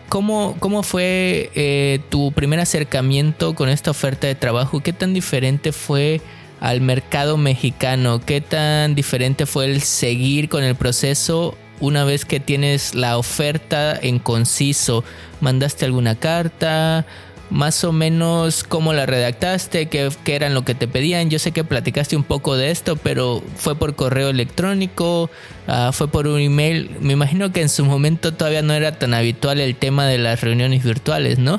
¿Cómo, 0.09 0.57
cómo 0.59 0.83
fue 0.83 1.51
eh, 1.55 2.01
tu 2.09 2.33
primer 2.33 2.61
acercamiento 2.61 3.55
con 3.55 3.69
esta 3.69 3.91
oferta 3.91 4.27
de 4.27 4.35
trabajo? 4.35 4.81
¿Qué 4.81 4.93
tan 4.93 5.13
diferente 5.13 5.73
fue 5.73 6.23
al 6.61 6.81
mercado 6.81 7.37
mexicano? 7.37 8.21
¿Qué 8.25 8.41
tan 8.41 8.95
diferente 8.95 9.47
fue 9.47 9.67
el 9.67 9.83
seguir 9.83 10.49
con 10.49 10.65
el 10.65 10.75
proceso 10.75 11.57
una 11.81 12.05
vez 12.05 12.25
que 12.25 12.41
tienes 12.41 12.95
la 12.95 13.19
oferta 13.19 13.99
en 14.01 14.19
conciso? 14.19 15.05
¿Mandaste 15.41 15.85
alguna 15.85 16.15
carta? 16.17 17.07
Más 17.51 17.83
o 17.83 17.93
menos 17.93 18.63
cómo 18.63 18.93
la 18.93 19.07
redactaste, 19.07 19.87
qué, 19.87 20.11
eran 20.27 20.53
lo 20.53 20.67
que 20.67 20.75
te 20.75 20.87
pedían. 20.87 21.31
Yo 21.31 21.39
sé 21.39 21.53
que 21.53 21.65
platicaste 21.65 22.15
un 22.15 22.25
poco 22.25 22.59
de 22.59 22.71
esto, 22.71 22.97
pero 22.97 23.43
fue 23.57 23.75
por 23.75 23.95
correo 23.95 24.29
electrónico, 24.29 25.31
ah, 25.67 25.91
fue 25.95 26.09
por 26.09 26.27
un 26.27 26.41
email. 26.41 26.91
Me 27.01 27.15
imagino 27.15 27.51
que 27.51 27.63
en 27.63 27.71
su 27.71 27.87
momento 27.87 28.35
todavía 28.35 28.61
no 28.61 28.75
era 28.75 28.99
tan 28.99 29.15
habitual 29.15 29.61
el 29.61 29.77
tema 29.77 30.07
de 30.07 30.19
las 30.19 30.43
reuniones 30.43 30.85
virtuales, 30.85 31.39
¿no? 31.39 31.59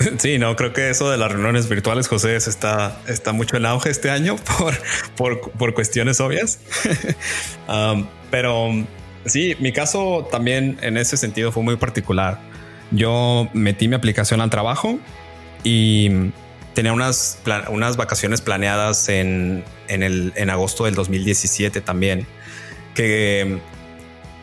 Sí, 0.18 0.38
no, 0.38 0.56
creo 0.56 0.72
que 0.72 0.90
eso 0.90 1.10
de 1.10 1.18
las 1.18 1.30
reuniones 1.30 1.68
virtuales, 1.68 2.08
José, 2.08 2.36
está, 2.36 3.00
está 3.06 3.32
mucho 3.32 3.56
en 3.56 3.66
auge 3.66 3.90
este 3.90 4.10
año 4.10 4.36
por, 4.58 4.74
por, 5.16 5.50
por 5.52 5.74
cuestiones 5.74 6.20
obvias. 6.20 6.60
Um, 7.68 8.08
pero 8.32 8.68
sí, 9.26 9.54
mi 9.60 9.72
caso 9.72 10.26
también 10.28 10.76
en 10.82 10.96
ese 10.96 11.16
sentido 11.16 11.52
fue 11.52 11.62
muy 11.62 11.76
particular. 11.76 12.40
Yo 12.90 13.48
metí 13.52 13.86
mi 13.86 13.94
aplicación 13.94 14.40
al 14.40 14.50
trabajo 14.50 14.98
y 15.62 16.10
tenía 16.74 16.92
unas, 16.92 17.40
unas 17.68 17.96
vacaciones 17.96 18.40
planeadas 18.40 19.08
en, 19.08 19.62
en, 19.86 20.02
el, 20.02 20.32
en 20.34 20.50
agosto 20.50 20.86
del 20.86 20.96
2017 20.96 21.80
también, 21.80 22.26
que 22.96 23.60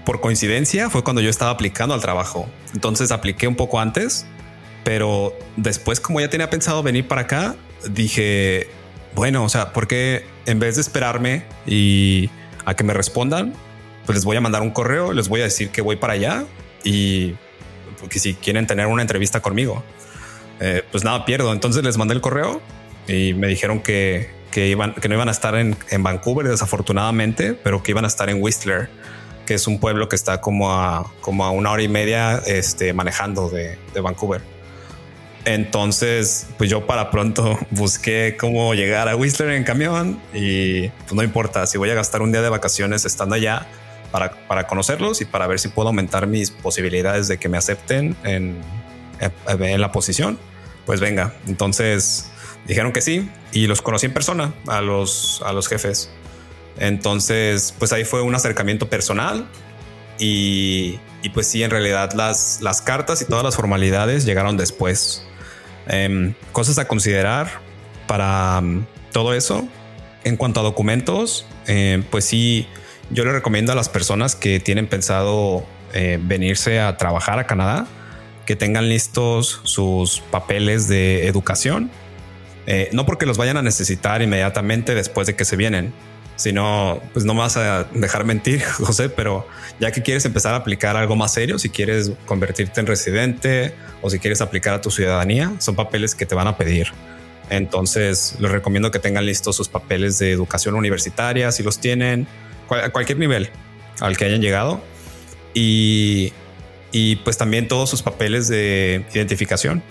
por 0.06 0.22
coincidencia 0.22 0.90
fue 0.90 1.04
cuando 1.04 1.22
yo 1.22 1.30
estaba 1.30 1.52
aplicando 1.52 1.94
al 1.94 2.02
trabajo. 2.02 2.48
Entonces 2.74 3.12
apliqué 3.12 3.46
un 3.46 3.56
poco 3.56 3.82
antes 3.82 4.26
pero 4.88 5.38
después, 5.58 6.00
como 6.00 6.22
ya 6.22 6.30
tenía 6.30 6.50
pensado 6.50 6.82
venir 6.82 7.10
para 7.10 7.24
acá, 7.24 7.58
dije, 7.90 8.70
bueno, 9.16 9.44
o 9.44 9.50
sea, 9.50 9.74
porque 9.74 10.24
en 10.46 10.60
vez 10.60 10.76
de 10.76 10.82
esperarme 10.82 11.44
y 11.66 12.30
a 12.64 12.74
que 12.74 12.86
me 12.86 12.94
respondan, 12.94 13.54
pues 14.06 14.16
les 14.16 14.24
voy 14.24 14.38
a 14.38 14.40
mandar 14.40 14.62
un 14.62 14.72
correo, 14.72 15.12
les 15.12 15.28
voy 15.28 15.42
a 15.42 15.44
decir 15.44 15.72
que 15.72 15.82
voy 15.82 15.98
para 15.98 16.14
allá 16.14 16.46
y 16.86 17.36
porque 18.00 18.18
si 18.18 18.36
quieren 18.36 18.66
tener 18.66 18.88
una 18.88 19.02
entrevista 19.02 19.42
conmigo, 19.42 19.84
eh, 20.62 20.84
pues 20.90 21.04
nada 21.04 21.26
pierdo. 21.26 21.52
Entonces 21.52 21.84
les 21.84 21.98
mandé 21.98 22.14
el 22.14 22.22
correo 22.22 22.62
y 23.10 23.34
me 23.34 23.48
dijeron 23.48 23.82
que, 23.82 24.30
que, 24.52 24.70
iban, 24.70 24.94
que 24.94 25.10
no 25.10 25.16
iban 25.16 25.28
a 25.28 25.32
estar 25.32 25.56
en, 25.56 25.76
en, 25.90 26.02
Vancouver, 26.02 26.48
desafortunadamente, 26.48 27.56
pero 27.56 27.84
que 27.84 27.92
iban 27.92 28.06
a 28.06 28.08
estar 28.08 28.30
en 28.30 28.42
Whistler, 28.42 28.90
que 29.46 29.56
es 29.56 29.68
un 29.68 29.82
pueblo 29.82 30.08
que 30.08 30.16
está 30.16 30.40
como 30.40 30.72
a, 30.72 31.12
como 31.20 31.44
a 31.44 31.52
una 31.52 31.72
hora 31.72 31.84
y 31.84 31.90
media 31.90 32.42
este, 32.46 32.94
manejando 32.94 33.50
de, 33.50 33.78
de 33.94 34.00
Vancouver. 34.00 34.56
Entonces, 35.48 36.46
pues 36.58 36.70
yo 36.70 36.86
para 36.86 37.10
pronto 37.10 37.58
busqué 37.72 38.36
cómo 38.38 38.74
llegar 38.74 39.08
a 39.08 39.16
Whistler 39.16 39.52
en 39.52 39.64
camión 39.64 40.22
y 40.34 40.90
pues 40.90 41.14
no 41.14 41.24
importa 41.24 41.66
si 41.68 41.78
voy 41.78 41.90
a 41.90 41.94
gastar 41.94 42.22
un 42.22 42.34
día 42.34 42.42
de 42.42 42.50
vacaciones 42.50 43.06
estando 43.06 43.36
allá 43.36 43.66
para, 44.12 44.46
para 44.50 44.68
conocerlos 44.68 45.22
y 45.22 45.26
para 45.26 45.48
ver 45.48 45.60
si 45.60 45.70
puedo 45.70 45.88
aumentar 45.88 46.28
mis 46.28 46.52
posibilidades 46.52 47.30
de 47.30 47.38
que 47.38 47.48
me 47.48 47.58
acepten 47.58 48.18
en, 48.26 48.58
en 49.48 49.82
la 49.82 49.94
posición. 49.94 50.38
Pues 50.86 51.00
venga, 51.00 51.34
entonces 51.48 52.30
dijeron 52.68 52.92
que 52.92 53.00
sí 53.00 53.32
y 53.54 53.68
los 53.68 53.82
conocí 53.82 54.06
en 54.06 54.14
persona 54.14 54.54
a 54.68 54.82
los, 54.82 55.42
a 55.46 55.54
los 55.54 55.70
jefes. 55.70 56.10
Entonces, 56.78 57.74
pues 57.80 57.94
ahí 57.94 58.04
fue 58.04 58.22
un 58.22 58.36
acercamiento 58.36 58.90
personal 58.90 59.48
y, 60.20 61.00
y 61.24 61.30
pues 61.30 61.48
sí, 61.48 61.64
en 61.64 61.72
realidad 61.72 62.12
las, 62.16 62.60
las 62.62 62.82
cartas 62.82 63.22
y 63.22 63.26
todas 63.26 63.46
las 63.46 63.56
formalidades 63.56 64.26
llegaron 64.26 64.58
después. 64.58 65.24
Em, 65.90 66.34
cosas 66.52 66.78
a 66.80 66.88
considerar 66.88 67.62
para 68.08 68.60
um, 68.60 68.84
todo 69.12 69.34
eso. 69.34 69.68
En 70.24 70.36
cuanto 70.36 70.60
a 70.60 70.64
documentos, 70.64 71.46
eh, 71.68 72.04
pues 72.10 72.26
sí, 72.26 72.68
yo 73.10 73.24
le 73.24 73.32
recomiendo 73.32 73.72
a 73.72 73.76
las 73.76 73.90
personas 73.90 74.36
que 74.36 74.60
tienen 74.60 74.88
pensado 74.88 75.66
eh, 75.94 76.20
venirse 76.22 76.80
a 76.80 76.98
trabajar 76.98 77.40
a 77.40 77.46
Canadá 77.46 77.88
que 78.46 78.56
tengan 78.56 78.88
listos 78.88 79.62
sus 79.64 80.22
papeles 80.22 80.88
de 80.88 81.28
educación. 81.28 81.92
Eh, 82.66 82.90
no 82.94 83.06
porque 83.06 83.26
los 83.26 83.38
vayan 83.38 83.58
a 83.58 83.62
necesitar 83.62 84.22
inmediatamente 84.22 84.96
después 84.96 85.28
de 85.28 85.36
que 85.36 85.46
se 85.46 85.56
vienen, 85.56 85.94
sino 86.38 87.02
pues 87.12 87.26
no 87.26 87.34
me 87.34 87.42
vas 87.42 87.58
a 87.58 87.84
dejar 87.84 88.24
mentir, 88.24 88.64
José, 88.80 89.10
pero 89.10 89.46
ya 89.80 89.92
que 89.92 90.02
quieres 90.02 90.24
empezar 90.26 90.54
a 90.54 90.58
aplicar 90.58 90.96
algo 90.96 91.16
más 91.18 91.34
serio, 91.34 91.60
si 91.60 91.70
quieres 91.70 92.12
convertirte 92.26 92.80
en 92.80 92.88
residente 92.88 93.74
o 94.02 94.10
si 94.10 94.20
quieres 94.20 94.40
aplicar 94.40 94.76
a 94.76 94.82
tu 94.82 94.90
ciudadanía, 94.90 95.52
son 95.60 95.76
papeles 95.76 96.16
que 96.16 96.26
te 96.26 96.36
van 96.36 96.48
a 96.48 96.56
pedir. 96.56 96.94
Entonces 97.50 98.36
les 98.40 98.52
recomiendo 98.52 98.92
que 98.92 99.00
tengan 99.00 99.26
listos 99.26 99.56
sus 99.56 99.68
papeles 99.68 100.20
de 100.20 100.32
educación 100.32 100.76
universitaria, 100.76 101.52
si 101.52 101.64
los 101.64 101.80
tienen, 101.80 102.28
a 102.70 102.90
cualquier 102.90 103.18
nivel 103.18 103.50
al 104.00 104.16
que 104.16 104.26
hayan 104.26 104.42
llegado. 104.42 104.82
Y, 105.54 106.34
y 106.92 107.18
pues 107.18 107.38
también 107.38 107.68
todos 107.68 107.90
sus 107.90 108.04
papeles 108.04 108.48
de 108.48 109.06
identificación. 109.14 109.82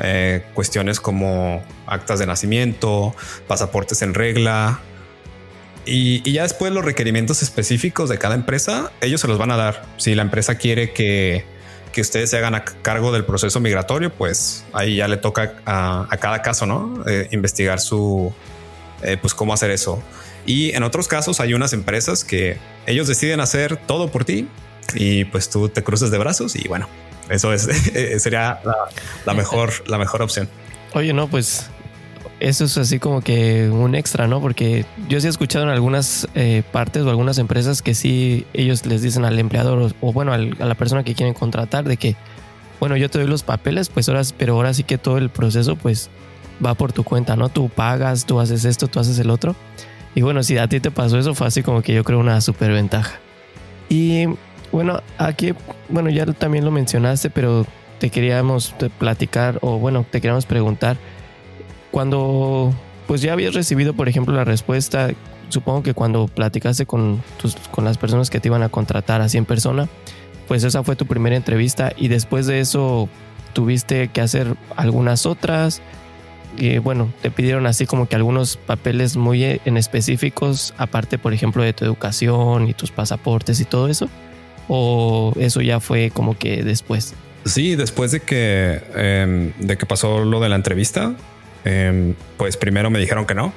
Eh, 0.00 0.44
cuestiones 0.54 1.00
como 1.00 1.64
actas 1.86 2.18
de 2.18 2.26
nacimiento, 2.26 3.16
pasaportes 3.48 4.02
en 4.02 4.14
regla, 4.14 4.80
y, 5.88 6.32
ya 6.32 6.42
después 6.42 6.72
los 6.72 6.84
requerimientos 6.84 7.42
específicos 7.42 8.08
de 8.08 8.18
cada 8.18 8.34
empresa, 8.34 8.92
ellos 9.00 9.20
se 9.20 9.28
los 9.28 9.38
van 9.38 9.50
a 9.50 9.56
dar. 9.56 9.84
Si 9.96 10.14
la 10.14 10.22
empresa 10.22 10.56
quiere 10.56 10.92
que, 10.92 11.44
que 11.92 12.00
ustedes 12.00 12.30
se 12.30 12.36
hagan 12.36 12.54
a 12.54 12.64
cargo 12.64 13.12
del 13.12 13.24
proceso 13.24 13.60
migratorio, 13.60 14.12
pues 14.12 14.64
ahí 14.72 14.96
ya 14.96 15.08
le 15.08 15.16
toca 15.16 15.54
a, 15.66 16.08
cada 16.20 16.42
caso, 16.42 16.66
¿no? 16.66 17.02
Eh, 17.06 17.28
investigar 17.32 17.80
su, 17.80 18.32
eh, 19.02 19.16
pues 19.20 19.34
cómo 19.34 19.52
hacer 19.54 19.70
eso. 19.70 20.02
Y 20.46 20.74
en 20.74 20.82
otros 20.82 21.08
casos 21.08 21.40
hay 21.40 21.54
unas 21.54 21.72
empresas 21.72 22.24
que 22.24 22.58
ellos 22.86 23.06
deciden 23.06 23.40
hacer 23.40 23.76
todo 23.76 24.10
por 24.10 24.24
ti 24.24 24.48
y 24.94 25.24
pues 25.26 25.50
tú 25.50 25.68
te 25.68 25.82
cruces 25.82 26.10
de 26.10 26.18
brazos 26.18 26.56
y 26.56 26.66
bueno, 26.68 26.88
eso 27.28 27.52
es, 27.52 27.62
sería 28.22 28.60
la, 28.64 28.76
la 29.26 29.34
mejor, 29.34 29.72
la 29.88 29.98
mejor 29.98 30.22
opción. 30.22 30.48
Oye, 30.94 31.12
no, 31.12 31.28
pues 31.28 31.68
eso 32.40 32.64
es 32.64 32.78
así 32.78 32.98
como 32.98 33.20
que 33.20 33.68
un 33.68 33.94
extra, 33.94 34.26
¿no? 34.26 34.40
Porque 34.40 34.84
yo 35.08 35.20
sí 35.20 35.26
he 35.26 35.30
escuchado 35.30 35.64
en 35.64 35.70
algunas 35.70 36.28
eh, 36.34 36.62
partes 36.72 37.02
o 37.02 37.10
algunas 37.10 37.38
empresas 37.38 37.82
que 37.82 37.94
sí 37.94 38.46
ellos 38.54 38.86
les 38.86 39.02
dicen 39.02 39.24
al 39.24 39.38
empleador 39.38 39.92
o, 40.00 40.12
bueno, 40.12 40.32
a 40.32 40.38
la 40.38 40.74
persona 40.74 41.02
que 41.02 41.14
quieren 41.14 41.34
contratar 41.34 41.84
de 41.84 41.96
que, 41.96 42.16
bueno, 42.80 42.96
yo 42.96 43.08
te 43.08 43.18
doy 43.18 43.26
los 43.26 43.42
papeles, 43.42 43.88
pues 43.88 44.08
ahora, 44.08 44.22
pero 44.36 44.54
ahora 44.54 44.72
sí 44.74 44.84
que 44.84 44.98
todo 44.98 45.18
el 45.18 45.30
proceso 45.30 45.76
pues 45.76 46.10
va 46.64 46.74
por 46.74 46.92
tu 46.92 47.02
cuenta, 47.02 47.36
¿no? 47.36 47.48
Tú 47.48 47.68
pagas, 47.68 48.24
tú 48.24 48.40
haces 48.40 48.64
esto, 48.64 48.88
tú 48.88 49.00
haces 49.00 49.18
el 49.18 49.30
otro. 49.30 49.56
Y 50.14 50.22
bueno, 50.22 50.42
si 50.42 50.58
a 50.58 50.68
ti 50.68 50.80
te 50.80 50.90
pasó 50.90 51.18
eso, 51.18 51.34
fue 51.34 51.46
así 51.46 51.62
como 51.62 51.82
que 51.82 51.92
yo 51.92 52.04
creo 52.04 52.18
una 52.18 52.40
super 52.40 52.72
ventaja. 52.72 53.18
Y 53.88 54.26
bueno, 54.70 55.00
aquí, 55.16 55.54
bueno, 55.88 56.10
ya 56.10 56.26
también 56.26 56.64
lo 56.64 56.70
mencionaste, 56.70 57.30
pero 57.30 57.66
te 57.98 58.10
queríamos 58.10 58.74
platicar 58.98 59.58
o 59.60 59.78
bueno, 59.78 60.06
te 60.08 60.20
queríamos 60.20 60.46
preguntar 60.46 60.96
cuando 61.90 62.72
pues 63.06 63.22
ya 63.22 63.32
habías 63.32 63.54
recibido, 63.54 63.94
por 63.94 64.08
ejemplo, 64.08 64.34
la 64.34 64.44
respuesta, 64.44 65.10
supongo 65.48 65.82
que 65.82 65.94
cuando 65.94 66.28
platicaste 66.28 66.86
con, 66.86 67.22
tus, 67.40 67.56
con 67.70 67.84
las 67.84 67.96
personas 67.98 68.30
que 68.30 68.40
te 68.40 68.48
iban 68.48 68.62
a 68.62 68.68
contratar 68.68 69.22
así 69.22 69.38
en 69.38 69.46
persona, 69.46 69.88
pues 70.46 70.64
esa 70.64 70.82
fue 70.82 70.96
tu 70.96 71.06
primera 71.06 71.36
entrevista 71.36 71.92
y 71.96 72.08
después 72.08 72.46
de 72.46 72.60
eso 72.60 73.08
tuviste 73.52 74.08
que 74.08 74.20
hacer 74.20 74.56
algunas 74.76 75.26
otras. 75.26 75.80
Y 76.56 76.78
bueno, 76.78 77.12
te 77.22 77.30
pidieron 77.30 77.66
así 77.66 77.86
como 77.86 78.08
que 78.08 78.16
algunos 78.16 78.56
papeles 78.56 79.16
muy 79.16 79.60
en 79.64 79.76
específicos, 79.76 80.74
aparte, 80.76 81.18
por 81.18 81.32
ejemplo, 81.32 81.62
de 81.62 81.72
tu 81.72 81.84
educación 81.84 82.68
y 82.68 82.74
tus 82.74 82.90
pasaportes 82.90 83.60
y 83.60 83.64
todo 83.64 83.88
eso. 83.88 84.08
¿O 84.68 85.32
eso 85.38 85.60
ya 85.60 85.80
fue 85.80 86.10
como 86.10 86.36
que 86.36 86.62
después? 86.62 87.14
Sí, 87.44 87.76
después 87.76 88.10
de 88.10 88.20
que, 88.20 88.82
em, 88.94 89.52
de 89.58 89.78
que 89.78 89.86
pasó 89.86 90.24
lo 90.24 90.40
de 90.40 90.48
la 90.48 90.56
entrevista, 90.56 91.14
Em, 91.68 92.14
pues 92.38 92.56
primero 92.56 92.88
me 92.88 92.98
dijeron 92.98 93.26
que 93.26 93.34
no. 93.34 93.52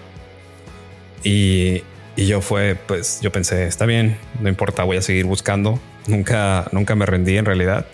Y, 1.24 1.84
yo 2.18 2.42
fue, 2.42 2.76
pues 2.76 3.20
yo 3.22 3.32
pensé, 3.32 3.66
está 3.66 3.86
bien, 3.86 4.18
no 4.42 4.50
importa, 4.50 4.84
voy 4.84 4.98
a 4.98 5.02
seguir 5.02 5.26
buscando. 5.26 5.80
Nunca, 6.08 6.68
nunca 6.74 6.94
me 6.94 7.06
rendí 7.06 7.38
en 7.38 7.46
realidad. 7.46 7.86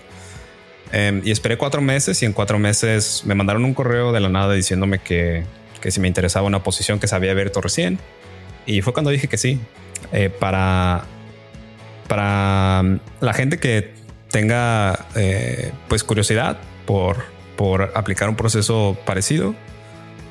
Em, 0.91 1.21
y 1.23 1.31
esperé 1.31 1.57
cuatro 1.57 1.81
meses 1.81 2.21
y 2.23 2.25
en 2.25 2.33
cuatro 2.33 2.57
meses 2.57 3.21
me 3.25 3.35
mandaron 3.35 3.63
un 3.63 3.73
correo 3.73 4.11
de 4.11 4.19
la 4.19 4.29
nada 4.29 4.53
diciéndome 4.53 4.99
que, 4.99 5.43
que 5.81 5.91
si 5.91 5.99
me 5.99 6.07
interesaba 6.07 6.47
una 6.47 6.63
posición 6.63 6.99
que 6.99 7.07
se 7.07 7.15
había 7.15 7.31
abierto 7.31 7.61
recién. 7.61 7.99
Y 8.65 8.81
fue 8.81 8.91
cuando 8.91 9.11
dije 9.11 9.27
que 9.27 9.37
sí. 9.37 9.59
Eh, 10.11 10.29
para, 10.29 11.05
para 12.07 12.99
la 13.21 13.33
gente 13.33 13.59
que 13.59 13.93
tenga 14.31 15.07
eh, 15.15 15.71
pues 15.87 16.03
curiosidad 16.03 16.57
por, 16.85 17.23
por 17.55 17.91
aplicar 17.93 18.29
un 18.29 18.35
proceso 18.35 18.97
parecido, 19.05 19.55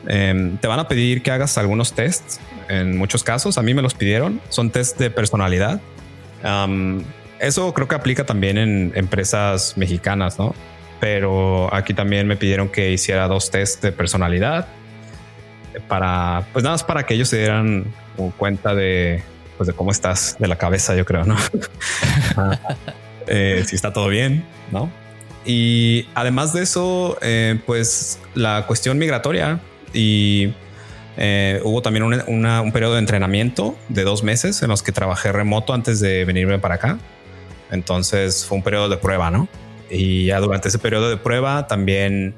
Em, 0.09 0.57
te 0.59 0.69
van 0.69 0.79
a 0.79 0.89
pedir 0.89 1.23
que 1.23 1.31
hagas 1.31 1.59
algunos 1.59 1.93
tests. 1.93 2.41
En 2.69 2.97
muchos 2.97 3.23
casos, 3.23 3.59
a 3.59 3.63
mí 3.63 3.75
me 3.75 3.83
los 3.83 3.95
pidieron. 3.95 4.41
Son 4.49 4.71
tests 4.71 4.99
de 4.99 5.11
personalidad. 5.11 5.81
eso 7.39 7.75
creo 7.75 7.89
que 7.89 7.95
aplica 7.95 8.25
también 8.25 8.57
en 8.59 8.93
empresas 8.95 9.77
mexicanas, 9.77 10.39
¿no? 10.39 10.55
Pero 11.01 11.73
aquí 11.75 11.93
también 11.93 12.27
me 12.27 12.37
pidieron 12.37 12.69
que 12.69 12.91
hiciera 12.93 13.29
dos 13.29 13.51
tests 13.51 13.83
de 13.83 13.93
personalidad 13.93 14.67
para, 15.89 16.47
pues 16.53 16.63
nada 16.63 16.75
más 16.75 16.85
para 16.85 17.05
que 17.05 17.15
ellos 17.15 17.29
se 17.29 17.39
dieran 17.39 17.93
cuenta 18.39 18.75
de, 18.75 19.23
pues 19.57 19.67
de 19.67 19.73
cómo 19.73 19.91
estás 19.91 20.37
de 20.39 20.49
la 20.49 20.57
cabeza, 20.57 20.95
yo 20.95 21.05
creo, 21.05 21.25
¿no? 21.25 21.37
Eh, 23.29 23.65
si 23.67 23.75
está 23.75 23.93
todo 23.93 24.07
bien, 24.07 24.45
¿no? 24.71 24.89
Y 25.45 26.07
además 26.15 26.53
de 26.53 26.63
eso, 26.63 27.19
eh, 27.23 27.59
pues 27.67 28.21
la 28.35 28.67
cuestión 28.69 28.99
migratoria 28.99 29.59
y 29.97 30.53
eh, 31.17 31.61
hubo 31.65 31.81
también 31.83 32.05
un 32.05 32.73
periodo 32.73 32.95
de 32.95 32.99
entrenamiento 33.01 33.77
de 33.89 34.05
dos 34.05 34.23
meses 34.23 34.63
en 34.63 34.69
los 34.69 34.83
que 34.83 34.93
trabajé 34.93 35.33
remoto 35.33 35.73
antes 35.73 36.01
de 36.01 36.25
venirme 36.25 36.59
para 36.59 36.75
acá. 36.75 36.99
Entonces 37.71 38.45
fue 38.45 38.59
un 38.59 38.63
periodo 38.63 38.89
de 38.89 38.99
prueba, 38.99 39.31
¿no? 39.31 39.49
Y 39.91 40.27
ya 40.27 40.41
durante 40.41 40.69
ese 40.69 40.79
periodo 40.79 41.09
de 41.09 41.17
prueba 41.17 41.67
también 41.67 42.35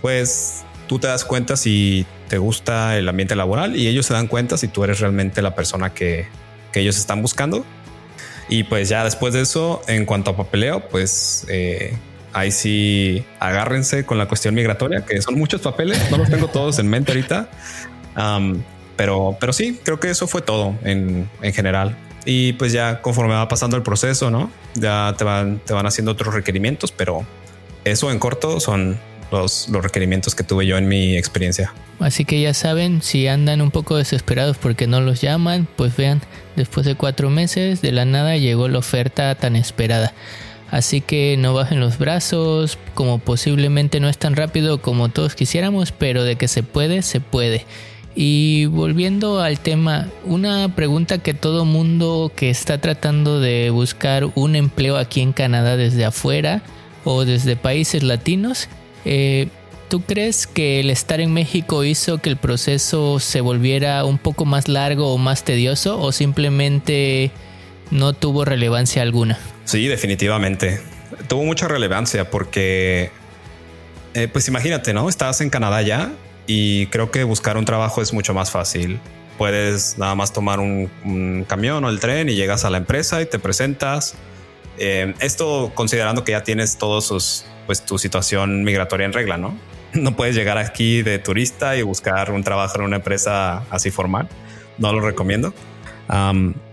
pues 0.00 0.64
tú 0.86 0.98
te 0.98 1.08
das 1.08 1.24
cuenta 1.24 1.56
si 1.56 2.06
te 2.28 2.38
gusta 2.38 2.96
el 2.96 3.08
ambiente 3.08 3.34
laboral 3.36 3.76
y 3.76 3.88
ellos 3.88 4.06
se 4.06 4.14
dan 4.14 4.28
cuenta 4.28 4.56
si 4.56 4.68
tú 4.68 4.84
eres 4.84 5.00
realmente 5.00 5.42
la 5.42 5.54
persona 5.54 5.92
que, 5.92 6.26
que 6.72 6.80
ellos 6.80 6.96
están 6.96 7.22
buscando. 7.22 7.64
Y 8.48 8.64
pues 8.64 8.88
ya 8.88 9.04
después 9.04 9.32
de 9.32 9.42
eso, 9.42 9.82
en 9.86 10.06
cuanto 10.06 10.32
a 10.32 10.36
papeleo, 10.36 10.88
pues 10.88 11.46
eh, 11.48 11.96
ahí 12.32 12.50
sí 12.50 13.24
agárrense 13.38 14.04
con 14.04 14.18
la 14.18 14.26
cuestión 14.26 14.54
migratoria, 14.54 15.04
que 15.04 15.20
son 15.22 15.38
muchos 15.38 15.60
papeles, 15.60 16.10
no 16.10 16.18
los 16.18 16.28
tengo 16.28 16.48
todos 16.48 16.78
en 16.78 16.88
mente 16.88 17.12
ahorita. 17.12 17.48
pero, 18.96 19.36
pero 19.40 19.52
sí, 19.52 19.78
creo 19.82 20.00
que 20.00 20.10
eso 20.10 20.26
fue 20.26 20.42
todo 20.42 20.74
en, 20.84 21.28
en, 21.42 21.52
general. 21.52 21.96
Y 22.24 22.52
pues 22.54 22.72
ya 22.72 23.00
conforme 23.00 23.34
va 23.34 23.48
pasando 23.48 23.76
el 23.76 23.82
proceso, 23.82 24.30
¿no? 24.30 24.50
Ya 24.74 25.14
te 25.16 25.24
van, 25.24 25.58
te 25.58 25.72
van 25.72 25.86
haciendo 25.86 26.12
otros 26.12 26.34
requerimientos, 26.34 26.92
pero 26.92 27.24
eso 27.84 28.10
en 28.10 28.18
corto 28.18 28.60
son 28.60 28.98
los, 29.32 29.68
los 29.68 29.82
requerimientos 29.82 30.34
que 30.34 30.44
tuve 30.44 30.66
yo 30.66 30.76
en 30.76 30.88
mi 30.88 31.16
experiencia. 31.16 31.72
Así 31.98 32.24
que 32.24 32.40
ya 32.40 32.54
saben, 32.54 33.02
si 33.02 33.26
andan 33.26 33.60
un 33.60 33.70
poco 33.70 33.96
desesperados 33.96 34.58
porque 34.58 34.86
no 34.86 35.00
los 35.00 35.20
llaman, 35.20 35.66
pues 35.76 35.96
vean, 35.96 36.20
después 36.56 36.86
de 36.86 36.94
cuatro 36.94 37.30
meses 37.30 37.82
de 37.82 37.92
la 37.92 38.04
nada 38.04 38.36
llegó 38.36 38.68
la 38.68 38.78
oferta 38.78 39.34
tan 39.34 39.56
esperada. 39.56 40.12
Así 40.70 41.00
que 41.00 41.36
no 41.38 41.52
bajen 41.54 41.80
los 41.80 41.98
brazos, 41.98 42.78
como 42.94 43.18
posiblemente 43.18 44.00
no 44.00 44.08
es 44.08 44.18
tan 44.18 44.36
rápido 44.36 44.80
como 44.80 45.08
todos 45.08 45.34
quisiéramos, 45.34 45.92
pero 45.92 46.24
de 46.24 46.36
que 46.36 46.48
se 46.48 46.62
puede, 46.62 47.02
se 47.02 47.20
puede. 47.20 47.66
Y 48.14 48.66
volviendo 48.66 49.40
al 49.40 49.60
tema, 49.60 50.08
una 50.24 50.74
pregunta 50.74 51.18
que 51.18 51.34
todo 51.34 51.64
mundo 51.64 52.32
que 52.34 52.50
está 52.50 52.78
tratando 52.78 53.40
de 53.40 53.70
buscar 53.70 54.28
un 54.34 54.56
empleo 54.56 54.96
aquí 54.96 55.20
en 55.20 55.32
Canadá 55.32 55.76
desde 55.76 56.04
afuera 56.04 56.62
o 57.04 57.24
desde 57.24 57.56
países 57.56 58.02
latinos 58.02 58.68
eh, 59.04 59.48
¿Tú 59.90 60.02
crees 60.02 60.46
que 60.46 60.78
el 60.78 60.88
estar 60.88 61.20
en 61.20 61.32
México 61.32 61.82
hizo 61.82 62.18
que 62.18 62.30
el 62.30 62.36
proceso 62.36 63.18
se 63.18 63.40
volviera 63.40 64.04
un 64.04 64.18
poco 64.18 64.44
más 64.44 64.68
largo 64.68 65.12
o 65.12 65.18
más 65.18 65.42
tedioso 65.42 66.00
o 66.00 66.12
simplemente 66.12 67.32
no 67.90 68.12
tuvo 68.12 68.44
relevancia 68.44 69.02
alguna? 69.02 69.36
Sí, 69.64 69.86
definitivamente. 69.86 70.80
Tuvo 71.28 71.44
mucha 71.44 71.68
relevancia 71.68 72.30
porque, 72.30 73.10
eh, 74.14 74.28
pues 74.28 74.48
imagínate, 74.48 74.92
¿no? 74.92 75.08
Estás 75.08 75.40
en 75.40 75.50
Canadá 75.50 75.82
ya 75.82 76.12
y 76.46 76.86
creo 76.86 77.10
que 77.10 77.24
buscar 77.24 77.56
un 77.56 77.64
trabajo 77.64 78.02
es 78.02 78.12
mucho 78.12 78.34
más 78.34 78.50
fácil. 78.50 79.00
Puedes 79.38 79.96
nada 79.98 80.14
más 80.14 80.32
tomar 80.32 80.60
un, 80.60 81.44
camión 81.48 81.84
o 81.84 81.88
el 81.88 82.00
tren 82.00 82.28
y 82.28 82.34
llegas 82.34 82.64
a 82.64 82.70
la 82.70 82.78
empresa 82.78 83.22
y 83.22 83.26
te 83.26 83.38
presentas. 83.38 84.14
Eh, 84.78 85.14
esto 85.20 85.72
considerando 85.74 86.24
que 86.24 86.32
ya 86.32 86.42
tienes 86.42 86.76
todos 86.78 87.06
sus 87.06 87.44
pues 87.66 87.82
tu 87.82 87.98
situación 87.98 88.64
migratoria 88.64 89.06
en 89.06 89.12
regla, 89.12 89.36
¿no? 89.36 89.56
No 89.92 90.16
puedes 90.16 90.34
llegar 90.34 90.58
aquí 90.58 91.02
de 91.02 91.18
turista 91.18 91.76
y 91.76 91.82
buscar 91.82 92.30
un 92.32 92.42
trabajo 92.42 92.78
en 92.78 92.84
una 92.84 92.96
empresa 92.96 93.64
así 93.70 93.90
formal. 93.90 94.28
No 94.78 94.92
lo 94.92 95.00
recomiendo. 95.00 95.54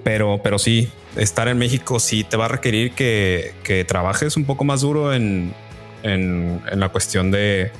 pero, 0.03 0.39
pero 0.43 0.57
sí, 0.57 0.89
estar 1.17 1.47
en 1.47 1.57
México 1.57 1.99
sí 1.99 2.23
te 2.23 2.37
va 2.37 2.45
a 2.45 2.47
requerir 2.47 2.93
que, 2.93 3.85
trabajes 3.87 4.37
un 4.37 4.45
poco 4.45 4.63
más 4.63 4.81
duro 4.81 5.13
en, 5.13 5.53
en, 6.03 6.61
la 6.71 6.89
cuestión 6.89 7.31
de, 7.31 7.71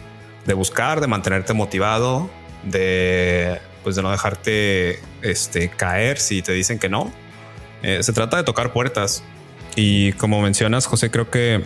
de, 0.45 0.54
buscar, 0.54 1.02
de 1.02 1.08
mantenerte 1.08 1.54
motivado, 1.54 2.30
de, 2.63 3.60
pues 3.84 3.95
de 3.95 4.02
no 4.02 4.12
dejarte 4.12 5.00
este, 5.21 5.69
caer 5.69 6.19
si 6.19 6.41
te 6.41 6.52
dicen 6.52 6.80
que 6.80 6.89
no. 6.89 7.12
Eh, 7.84 8.02
se 8.02 8.13
trata 8.13 8.38
de 8.38 8.43
tocar 8.43 8.73
puertas. 8.73 9.23
Y 9.76 10.13
como 10.13 10.41
mencionas, 10.41 10.88
José, 10.88 11.12
creo 11.12 11.30
que 11.30 11.63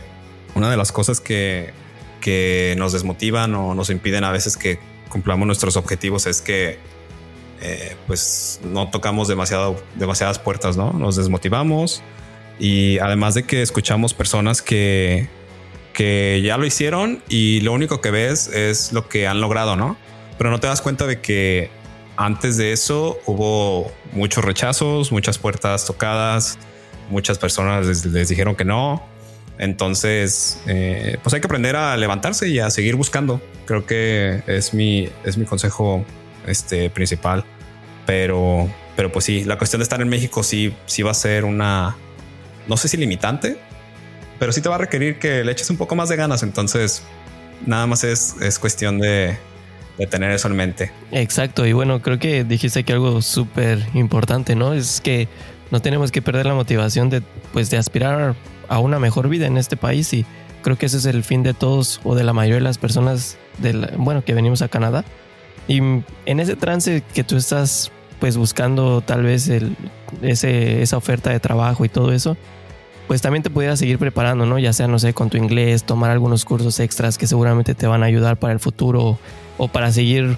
una 0.53 0.69
de 0.69 0.77
las 0.77 0.91
cosas 0.91 1.21
que, 1.21 1.71
que 2.19 2.75
nos 2.77 2.91
desmotivan 2.91 3.55
o 3.55 3.73
nos 3.73 3.89
impiden 3.89 4.23
a 4.23 4.31
veces 4.31 4.57
que 4.57 4.79
cumplamos 5.09 5.45
nuestros 5.45 5.77
objetivos 5.77 6.25
es 6.25 6.41
que 6.41 6.79
eh, 7.61 7.95
pues 8.07 8.59
no 8.63 8.89
tocamos 8.89 9.27
demasiado, 9.27 9.81
demasiadas 9.95 10.39
puertas, 10.39 10.77
¿no? 10.77 10.93
Nos 10.93 11.15
desmotivamos 11.15 12.01
y 12.59 12.99
además 12.99 13.35
de 13.35 13.43
que 13.43 13.61
escuchamos 13.61 14.13
personas 14.13 14.61
que, 14.61 15.29
que 15.93 16.41
ya 16.43 16.57
lo 16.57 16.65
hicieron 16.65 17.23
y 17.29 17.61
lo 17.61 17.73
único 17.73 18.01
que 18.01 18.11
ves 18.11 18.47
es 18.47 18.93
lo 18.93 19.07
que 19.07 19.27
han 19.27 19.41
logrado, 19.41 19.75
¿no? 19.75 19.97
Pero 20.37 20.49
no 20.49 20.59
te 20.59 20.67
das 20.67 20.81
cuenta 20.81 21.07
de 21.07 21.21
que 21.21 21.69
antes 22.17 22.57
de 22.57 22.71
eso 22.73 23.19
hubo 23.25 23.91
muchos 24.13 24.43
rechazos, 24.43 25.11
muchas 25.11 25.37
puertas 25.37 25.85
tocadas, 25.85 26.57
muchas 27.09 27.37
personas 27.37 28.05
les 28.05 28.29
dijeron 28.29 28.55
que 28.55 28.65
no, 28.65 29.03
entonces, 29.61 30.59
eh, 30.65 31.17
pues 31.21 31.35
hay 31.35 31.39
que 31.39 31.45
aprender 31.45 31.75
a 31.75 31.95
levantarse 31.95 32.49
y 32.49 32.57
a 32.57 32.71
seguir 32.71 32.95
buscando. 32.95 33.39
Creo 33.67 33.85
que 33.85 34.41
es 34.47 34.73
mi, 34.73 35.07
es 35.23 35.37
mi 35.37 35.45
consejo 35.45 36.03
este, 36.47 36.89
principal. 36.89 37.45
Pero, 38.05 38.69
pero 38.95 39.11
pues 39.11 39.25
sí, 39.25 39.43
la 39.43 39.57
cuestión 39.57 39.79
de 39.79 39.83
estar 39.83 40.01
en 40.01 40.09
México 40.09 40.43
sí, 40.43 40.73
sí 40.85 41.03
va 41.03 41.11
a 41.11 41.15
ser 41.15 41.45
una, 41.45 41.95
no 42.67 42.77
sé 42.77 42.87
si 42.87 42.97
limitante, 42.97 43.57
pero 44.39 44.51
sí 44.51 44.61
te 44.61 44.69
va 44.69 44.75
a 44.75 44.79
requerir 44.79 45.19
que 45.19 45.43
le 45.43 45.51
eches 45.51 45.69
un 45.69 45.77
poco 45.77 45.95
más 45.95 46.09
de 46.09 46.15
ganas. 46.15 46.43
Entonces, 46.43 47.03
nada 47.65 47.85
más 47.87 48.03
es, 48.03 48.35
es 48.41 48.57
cuestión 48.59 48.99
de, 48.99 49.37
de 49.97 50.07
tener 50.07 50.31
eso 50.31 50.47
en 50.47 50.55
mente. 50.55 50.91
Exacto. 51.11 51.65
Y 51.65 51.73
bueno, 51.73 52.01
creo 52.01 52.19
que 52.19 52.43
dijiste 52.43 52.83
que 52.83 52.93
algo 52.93 53.21
súper 53.21 53.85
importante, 53.93 54.55
¿no? 54.55 54.73
Es 54.73 54.99
que 54.99 55.27
no 55.69 55.81
tenemos 55.81 56.11
que 56.11 56.21
perder 56.21 56.45
la 56.45 56.53
motivación 56.53 57.09
de, 57.09 57.21
pues, 57.53 57.69
de 57.69 57.77
aspirar 57.77 58.35
a 58.67 58.79
una 58.79 58.99
mejor 58.99 59.29
vida 59.29 59.47
en 59.47 59.57
este 59.57 59.77
país 59.77 60.13
y 60.13 60.25
creo 60.61 60.77
que 60.77 60.85
ese 60.85 60.97
es 60.97 61.05
el 61.05 61.23
fin 61.23 61.43
de 61.43 61.53
todos 61.53 61.99
o 62.03 62.15
de 62.15 62.23
la 62.23 62.33
mayoría 62.33 62.57
de 62.57 62.63
las 62.63 62.77
personas 62.77 63.37
bueno, 63.97 64.23
que 64.23 64.33
venimos 64.33 64.61
a 64.61 64.69
Canadá. 64.69 65.03
Y 65.67 65.77
en 65.77 66.39
ese 66.39 66.55
trance 66.55 67.03
que 67.13 67.23
tú 67.23 67.37
estás 67.37 67.91
pues 68.19 68.37
buscando 68.37 69.01
tal 69.01 69.23
vez 69.23 69.47
el, 69.47 69.75
ese, 70.21 70.81
esa 70.81 70.97
oferta 70.97 71.31
de 71.31 71.39
trabajo 71.39 71.85
y 71.85 71.89
todo 71.89 72.11
eso, 72.11 72.37
pues 73.07 73.21
también 73.21 73.43
te 73.43 73.49
pudieras 73.49 73.79
seguir 73.79 73.97
preparando, 73.97 74.45
¿no? 74.45 74.59
Ya 74.59 74.73
sea, 74.73 74.87
no 74.87 74.99
sé, 74.99 75.13
con 75.13 75.29
tu 75.29 75.37
inglés, 75.37 75.83
tomar 75.83 76.11
algunos 76.11 76.45
cursos 76.45 76.79
extras 76.79 77.17
que 77.17 77.27
seguramente 77.27 77.73
te 77.73 77.87
van 77.87 78.03
a 78.03 78.05
ayudar 78.05 78.37
para 78.37 78.53
el 78.53 78.59
futuro 78.59 79.17
o 79.57 79.67
para 79.67 79.91
seguir 79.91 80.37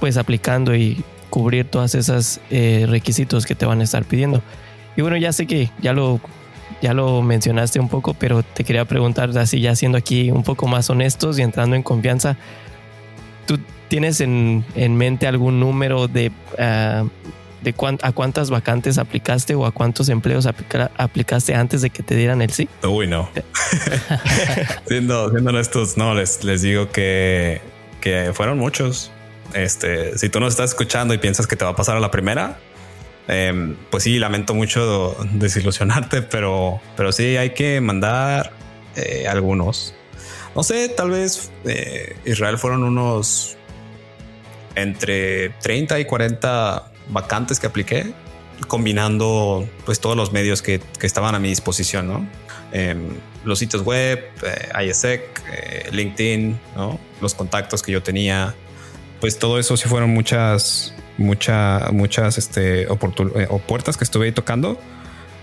pues 0.00 0.16
aplicando 0.16 0.74
y 0.74 1.02
cubrir 1.28 1.66
todas 1.66 1.94
esas 1.94 2.40
eh, 2.50 2.86
requisitos 2.88 3.46
que 3.46 3.54
te 3.54 3.66
van 3.66 3.80
a 3.80 3.84
estar 3.84 4.04
pidiendo. 4.04 4.42
Y 4.96 5.02
bueno, 5.02 5.16
ya 5.16 5.32
sé 5.32 5.46
que 5.46 5.70
ya 5.82 5.92
lo 5.92 6.20
ya 6.80 6.94
lo 6.94 7.22
mencionaste 7.22 7.80
un 7.80 7.88
poco, 7.88 8.14
pero 8.14 8.42
te 8.42 8.64
quería 8.64 8.84
preguntar, 8.84 9.36
así 9.38 9.60
ya 9.60 9.74
siendo 9.74 9.98
aquí 9.98 10.30
un 10.30 10.42
poco 10.42 10.66
más 10.66 10.90
honestos 10.90 11.38
y 11.38 11.42
entrando 11.42 11.76
en 11.76 11.82
confianza, 11.82 12.36
¿tú 13.46 13.58
tienes 13.94 14.20
en, 14.20 14.64
mente 14.96 15.28
algún 15.28 15.60
número 15.60 16.08
de, 16.08 16.32
ah, 16.58 17.04
de 17.62 17.74
a 18.02 18.10
cuántas 18.10 18.50
vacantes 18.50 18.98
aplicaste 18.98 19.54
o 19.54 19.66
a 19.66 19.70
cuántos 19.70 20.08
empleos 20.08 20.48
aplicaste 20.96 21.54
antes 21.54 21.80
de 21.80 21.90
que 21.90 22.02
te 22.02 22.16
dieran 22.16 22.42
el 22.42 22.50
sí? 22.50 22.68
Uy, 22.82 23.06
no. 23.06 23.30
siendo, 24.88 25.30
siendo 25.30 25.50
honestos, 25.50 25.96
no, 25.96 26.12
les, 26.12 26.42
les 26.42 26.62
digo 26.62 26.90
que, 26.90 27.60
que 28.00 28.32
fueron 28.34 28.58
muchos. 28.58 29.12
Este, 29.54 30.18
si 30.18 30.28
tú 30.28 30.40
nos 30.40 30.54
estás 30.54 30.70
escuchando 30.70 31.14
y 31.14 31.18
piensas 31.18 31.46
que 31.46 31.54
te 31.54 31.64
va 31.64 31.70
a 31.70 31.76
pasar 31.76 31.96
a 31.96 32.00
la 32.00 32.10
primera, 32.10 32.58
Em, 33.28 33.76
pues 33.90 34.02
sí, 34.02 34.18
lamento 34.18 34.54
mucho 34.54 35.16
desilusionarte, 35.34 36.20
pero, 36.20 36.80
pero 36.96 37.12
sí 37.12 37.36
hay 37.36 37.50
que 37.50 37.80
mandar 37.80 38.50
eh, 38.96 39.28
algunos. 39.28 39.94
No 40.56 40.64
sé, 40.64 40.88
tal 40.88 41.10
vez 41.10 41.52
eh, 41.64 42.16
Israel 42.24 42.58
fueron 42.58 42.82
unos 42.82 43.56
entre 44.74 45.50
30 45.60 46.00
y 46.00 46.04
40 46.04 46.92
vacantes 47.08 47.60
que 47.60 47.66
apliqué, 47.66 48.12
combinando 48.68 49.68
pues 49.84 50.00
todos 50.00 50.16
los 50.16 50.32
medios 50.32 50.62
que, 50.62 50.80
estaban 51.02 51.34
a 51.34 51.38
mi 51.38 51.48
disposición, 51.48 52.06
¿no? 52.08 52.26
Em, 52.72 53.08
los 53.44 53.58
sitios 53.58 53.82
web, 53.82 54.24
eh, 54.42 54.86
ISEC, 54.88 55.42
LinkedIn, 55.92 56.58
¿no? 56.76 56.98
los 57.20 57.34
contactos 57.34 57.82
que 57.82 57.92
yo 57.92 58.02
tenía, 58.02 58.54
pues 59.24 59.38
todo 59.38 59.58
eso 59.58 59.76
sí 59.76 59.88
fueron 59.88 60.10
muchas, 60.10 60.94
mucha, 61.16 61.88
muchas 61.92 62.36
este, 62.36 62.82
eh, 62.82 62.86
o 62.88 63.58
puertas 63.58 63.96
que 63.96 64.04
estuve 64.04 64.26
ahí 64.26 64.32
tocando. 64.32 64.78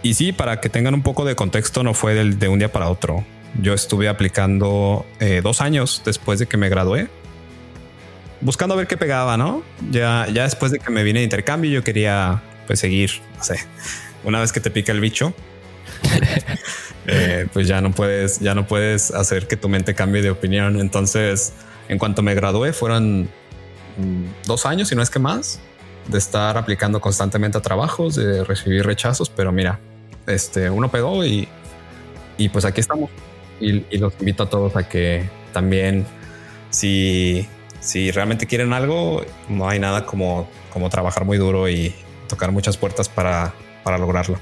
Y 0.03 0.13
sí, 0.13 0.31
para 0.31 0.61
que 0.61 0.69
tengan 0.69 0.93
un 0.93 1.01
poco 1.01 1.25
de 1.25 1.35
contexto, 1.35 1.83
no 1.83 1.95
fue 1.95 2.13
de, 2.13 2.47
un 2.47 2.59
día 2.59 2.71
para 2.71 2.89
otro. 2.89 3.25
Yo 3.59 3.73
estuve 3.73 4.07
aplicando 4.07 5.05
eh, 5.19 5.41
dos 5.43 5.61
años 5.61 6.01
después 6.05 6.37
de 6.37 6.47
que 6.47 6.57
me 6.57 6.69
gradué, 6.69 7.09
buscando 8.41 8.73
a 8.73 8.77
ver 8.77 8.87
qué 8.87 8.97
pegaba, 8.97 9.37
¿no? 9.37 9.63
Ya, 9.89 10.27
ya 10.31 10.43
después 10.43 10.71
de 10.71 10.79
que 10.79 10.91
me 10.91 11.03
vine 11.03 11.19
de 11.19 11.23
intercambio, 11.23 11.71
yo 11.71 11.83
quería 11.83 12.41
pues 12.67 12.79
seguir, 12.79 13.11
no 13.37 13.43
sé, 13.43 13.55
una 14.23 14.39
vez 14.39 14.51
que 14.51 14.59
te 14.59 14.71
pica 14.71 14.91
el 14.91 14.99
bicho, 14.99 15.33
eh, 17.07 17.47
pues 17.53 17.67
ya 17.67 17.81
no 17.81 17.91
puedes, 17.91 18.39
ya 18.39 18.55
no 18.55 18.67
puedes 18.67 19.11
hacer 19.11 19.47
que 19.47 19.57
tu 19.57 19.69
mente 19.69 19.93
cambie 19.95 20.21
de 20.21 20.29
opinión. 20.29 20.79
Entonces, 20.79 21.53
en 21.89 21.97
cuanto 21.97 22.21
me 22.21 22.33
gradué, 22.35 22.73
fueron 22.73 23.29
dos 24.45 24.65
años, 24.65 24.91
y 24.91 24.95
no 24.95 25.01
es 25.01 25.09
que 25.09 25.19
más, 25.19 25.59
de 26.07 26.17
estar 26.17 26.57
aplicando 26.57 26.99
constantemente 26.99 27.57
a 27.57 27.61
trabajos, 27.61 28.15
de 28.15 28.43
recibir 28.43 28.85
rechazos, 28.85 29.29
pero 29.29 29.51
mira, 29.51 29.79
este, 30.27 30.69
uno 30.69 30.89
pegó 30.89 31.25
y, 31.25 31.47
y 32.37 32.49
pues 32.49 32.65
aquí 32.65 32.81
estamos. 32.81 33.09
Y, 33.59 33.97
los 33.97 34.13
invito 34.19 34.43
a 34.43 34.49
todos 34.49 34.75
a 34.75 34.87
que 34.89 35.29
también 35.53 36.05
si, 36.71 37.47
si 37.81 38.11
realmente 38.11 38.45
quieren 38.45 38.71
algo, 38.71 39.25
no 39.49 39.67
hay 39.67 39.79
nada 39.79 40.05
como, 40.05 40.47
como 40.71 40.89
trabajar 40.89 41.25
muy 41.25 41.37
duro 41.37 41.67
y 41.67 41.93
tocar 42.29 42.51
muchas 42.51 42.77
puertas 42.77 43.09
para, 43.09 43.53
para 43.83 43.97
lograrlo. 43.97 44.39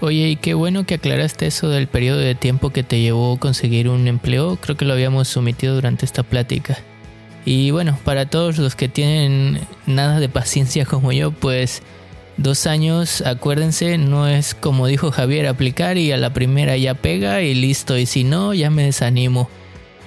Oye, 0.00 0.28
y 0.28 0.36
qué 0.36 0.54
bueno 0.54 0.84
que 0.84 0.94
aclaraste 0.94 1.46
eso 1.46 1.68
del 1.68 1.88
periodo 1.88 2.18
de 2.18 2.34
tiempo 2.34 2.70
que 2.70 2.82
te 2.82 3.00
llevó 3.00 3.38
conseguir 3.38 3.88
un 3.88 4.06
empleo. 4.08 4.56
Creo 4.56 4.76
que 4.76 4.84
lo 4.84 4.92
habíamos 4.92 5.28
sometido 5.28 5.74
durante 5.74 6.04
esta 6.04 6.22
plática. 6.22 6.78
Y 7.44 7.70
bueno, 7.70 7.98
para 8.04 8.26
todos 8.26 8.58
los 8.58 8.76
que 8.76 8.88
tienen 8.88 9.60
nada 9.86 10.20
de 10.20 10.28
paciencia 10.28 10.84
como 10.86 11.12
yo, 11.12 11.32
pues 11.32 11.82
dos 12.36 12.66
años, 12.66 13.22
acuérdense, 13.22 13.98
no 13.98 14.28
es 14.28 14.54
como 14.54 14.86
dijo 14.86 15.10
Javier, 15.10 15.46
aplicar 15.46 15.96
y 15.96 16.12
a 16.12 16.18
la 16.18 16.34
primera 16.34 16.76
ya 16.76 16.94
pega 16.94 17.42
y 17.42 17.54
listo. 17.54 17.96
Y 17.96 18.06
si 18.06 18.22
no, 18.22 18.54
ya 18.54 18.70
me 18.70 18.84
desanimo. 18.84 19.48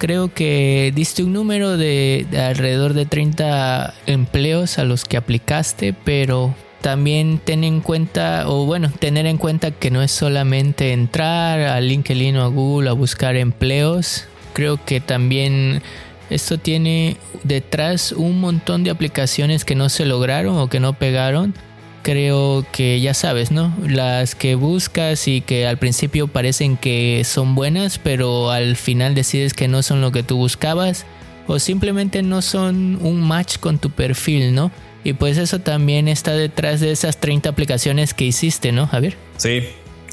Creo 0.00 0.32
que 0.32 0.92
diste 0.94 1.22
un 1.22 1.34
número 1.34 1.76
de, 1.76 2.26
de 2.30 2.40
alrededor 2.40 2.94
de 2.94 3.04
30 3.04 3.92
empleos 4.06 4.78
a 4.78 4.84
los 4.84 5.04
que 5.04 5.18
aplicaste, 5.18 5.92
pero 5.92 6.54
también 6.80 7.38
ten 7.44 7.64
en 7.64 7.82
cuenta, 7.82 8.48
o 8.48 8.64
bueno, 8.64 8.90
tener 8.98 9.26
en 9.26 9.36
cuenta 9.36 9.72
que 9.72 9.90
no 9.90 10.02
es 10.02 10.10
solamente 10.10 10.94
entrar 10.94 11.60
a 11.60 11.78
LinkedIn 11.82 12.38
o 12.38 12.44
a 12.44 12.46
Google 12.46 12.88
a 12.88 12.94
buscar 12.94 13.36
empleos. 13.36 14.24
Creo 14.54 14.82
que 14.82 15.02
también 15.02 15.82
esto 16.30 16.56
tiene 16.56 17.18
detrás 17.44 18.12
un 18.12 18.40
montón 18.40 18.84
de 18.84 18.90
aplicaciones 18.90 19.66
que 19.66 19.74
no 19.74 19.90
se 19.90 20.06
lograron 20.06 20.56
o 20.56 20.68
que 20.68 20.80
no 20.80 20.94
pegaron. 20.94 21.54
Creo 22.02 22.64
que 22.72 23.00
ya 23.00 23.12
sabes, 23.14 23.50
¿no? 23.50 23.74
Las 23.86 24.34
que 24.34 24.54
buscas 24.54 25.28
y 25.28 25.42
que 25.42 25.66
al 25.66 25.78
principio 25.78 26.28
parecen 26.28 26.76
que 26.76 27.22
son 27.24 27.54
buenas, 27.54 27.98
pero 27.98 28.50
al 28.50 28.76
final 28.76 29.14
decides 29.14 29.52
que 29.52 29.68
no 29.68 29.82
son 29.82 30.00
lo 30.00 30.10
que 30.10 30.22
tú 30.22 30.36
buscabas 30.36 31.04
o 31.46 31.58
simplemente 31.58 32.22
no 32.22 32.42
son 32.42 32.98
un 33.02 33.20
match 33.20 33.58
con 33.58 33.78
tu 33.78 33.90
perfil, 33.90 34.54
¿no? 34.54 34.70
Y 35.02 35.14
pues 35.14 35.38
eso 35.38 35.60
también 35.60 36.08
está 36.08 36.32
detrás 36.32 36.80
de 36.80 36.92
esas 36.92 37.18
30 37.18 37.48
aplicaciones 37.48 38.14
que 38.14 38.24
hiciste, 38.24 38.70
¿no, 38.70 38.86
Javier? 38.86 39.16
Sí, 39.38 39.64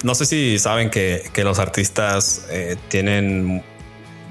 no 0.03 0.15
sé 0.15 0.25
si 0.25 0.57
saben 0.59 0.89
que, 0.89 1.29
los 1.43 1.59
artistas 1.59 2.47
eh, 2.49 2.77
tienen, 2.87 3.63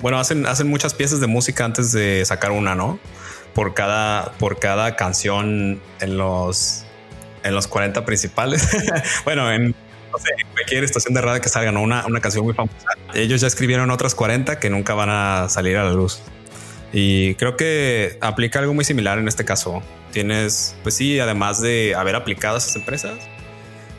bueno, 0.01 0.19
hacen, 0.19 0.47
hacen 0.47 0.69
muchas 0.69 0.95
piezas 0.95 1.21
de 1.21 1.27
música 1.27 1.65
antes 1.65 1.93
de 1.93 2.25
sacar 2.25 2.53
una, 2.53 2.75
¿no? 2.75 2.99
Por 3.55 3.75
cada, 3.75 4.33
por 4.39 4.59
cada 4.59 4.97
canción 4.97 5.81
en 6.01 6.19
los, 6.19 6.86
en 7.47 7.55
los 7.55 7.67
40 7.67 8.05
principales. 8.05 8.69
bueno, 9.25 9.51
en, 9.51 9.69
no 9.69 10.19
sé, 10.19 10.31
cualquier 10.53 10.85
estación 10.85 11.15
de 11.15 11.21
radio 11.21 11.41
que 11.41 11.49
salga 11.49 11.71
una, 11.79 12.07
una 12.07 12.21
canción 12.21 12.45
muy 12.45 12.55
famosa. 12.55 12.89
Ellos 13.15 13.41
ya 13.41 13.47
escribieron 13.47 13.91
otras 13.91 14.15
40 14.15 14.59
que 14.59 14.71
nunca 14.71 14.95
van 14.95 15.11
a 15.11 15.49
salir 15.49 15.77
a 15.77 15.85
la 15.85 15.93
luz. 15.93 16.21
Y 16.93 17.35
creo 17.35 17.57
que 17.57 18.19
aplica 18.21 18.59
algo 18.59 18.73
muy 18.75 18.85
similar 18.85 19.19
en 19.19 19.29
este 19.29 19.45
caso 19.45 19.83
tienes, 20.17 20.75
pues 20.83 20.95
sí, 20.95 21.21
además 21.21 21.61
de 21.61 21.95
haber 21.95 22.17
aplicado 22.17 22.55
a 22.55 22.59
esas 22.59 22.75
empresas, 22.75 23.19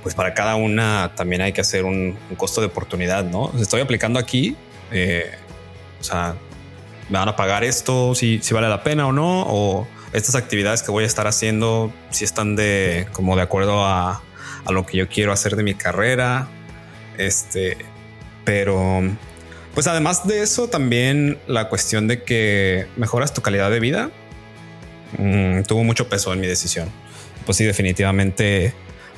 pues 0.02 0.16
para 0.16 0.34
cada 0.34 0.56
una 0.56 1.12
también 1.16 1.44
hay 1.44 1.54
que 1.54 1.62
hacer 1.62 1.86
un, 1.86 2.18
costo 2.38 2.60
de 2.60 2.66
oportunidad, 2.66 3.24
¿no? 3.24 3.52
Estoy 3.60 3.82
aplicando 3.82 4.18
aquí, 4.18 4.56
eh, 4.92 5.30
o 6.02 6.04
sea, 6.04 6.34
me 7.08 7.20
van 7.20 7.30
a 7.30 7.36
pagar 7.36 7.64
esto, 7.64 8.16
si, 8.16 8.40
si 8.42 8.52
vale 8.56 8.68
la 8.68 8.82
pena 8.82 9.06
o 9.06 9.12
no, 9.12 9.46
o 9.48 9.88
estas 10.14 10.36
actividades 10.36 10.84
que 10.84 10.92
voy 10.92 11.04
a 11.04 11.08
estar 11.08 11.28
haciendo, 11.28 11.94
si 12.10 12.24
están 12.24 12.56
de 12.56 13.08
como 13.14 13.36
de 13.36 13.42
acuerdo 13.42 13.86
a, 13.86 14.22
a 14.66 14.72
lo 14.72 14.86
que 14.86 14.98
yo 14.98 15.08
quiero 15.08 15.32
hacer 15.32 15.56
de 15.56 15.64
mi 15.64 15.76
carrera, 15.76 16.48
este, 17.18 17.78
pero 18.46 19.02
pues 19.74 19.88
además 19.88 20.28
de 20.28 20.42
eso, 20.42 20.70
también 20.70 21.40
la 21.48 21.70
cuestión 21.70 22.08
de 22.08 22.24
que 22.24 22.88
mejoras 22.96 23.34
tu 23.34 23.42
calidad 23.42 23.70
de 23.70 23.80
vida 23.80 24.12
Mm, 25.18 25.64
tuvo 25.64 25.84
mucho 25.84 26.10
peso 26.10 26.34
en 26.34 26.40
mi 26.40 26.48
decisión. 26.48 26.90
Pues 27.46 27.58
sí, 27.58 27.64
definitivamente 27.64 28.74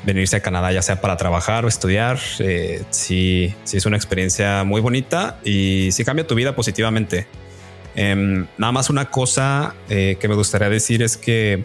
venirse 0.06 0.36
a 0.38 0.40
Canadá, 0.42 0.72
ya 0.72 0.82
sea 0.82 1.02
para 1.02 1.18
trabajar 1.18 1.66
o 1.66 1.68
estudiar, 1.68 2.20
eh, 2.40 2.84
sí, 2.90 3.54
sí 3.64 3.78
es 3.78 3.86
una 3.86 3.98
experiencia 3.98 4.64
muy 4.64 4.82
bonita 4.82 5.40
y 5.44 5.90
sí 5.92 6.06
cambia 6.06 6.26
tu 6.26 6.36
vida 6.36 6.56
positivamente. 6.56 7.28
Em, 7.96 8.48
nada 8.58 8.72
más 8.72 8.90
una 8.90 9.10
cosa 9.10 9.76
eh, 9.90 10.18
que 10.20 10.28
me 10.28 10.36
gustaría 10.36 10.70
decir 10.70 11.02
es 11.02 11.18
que 11.18 11.64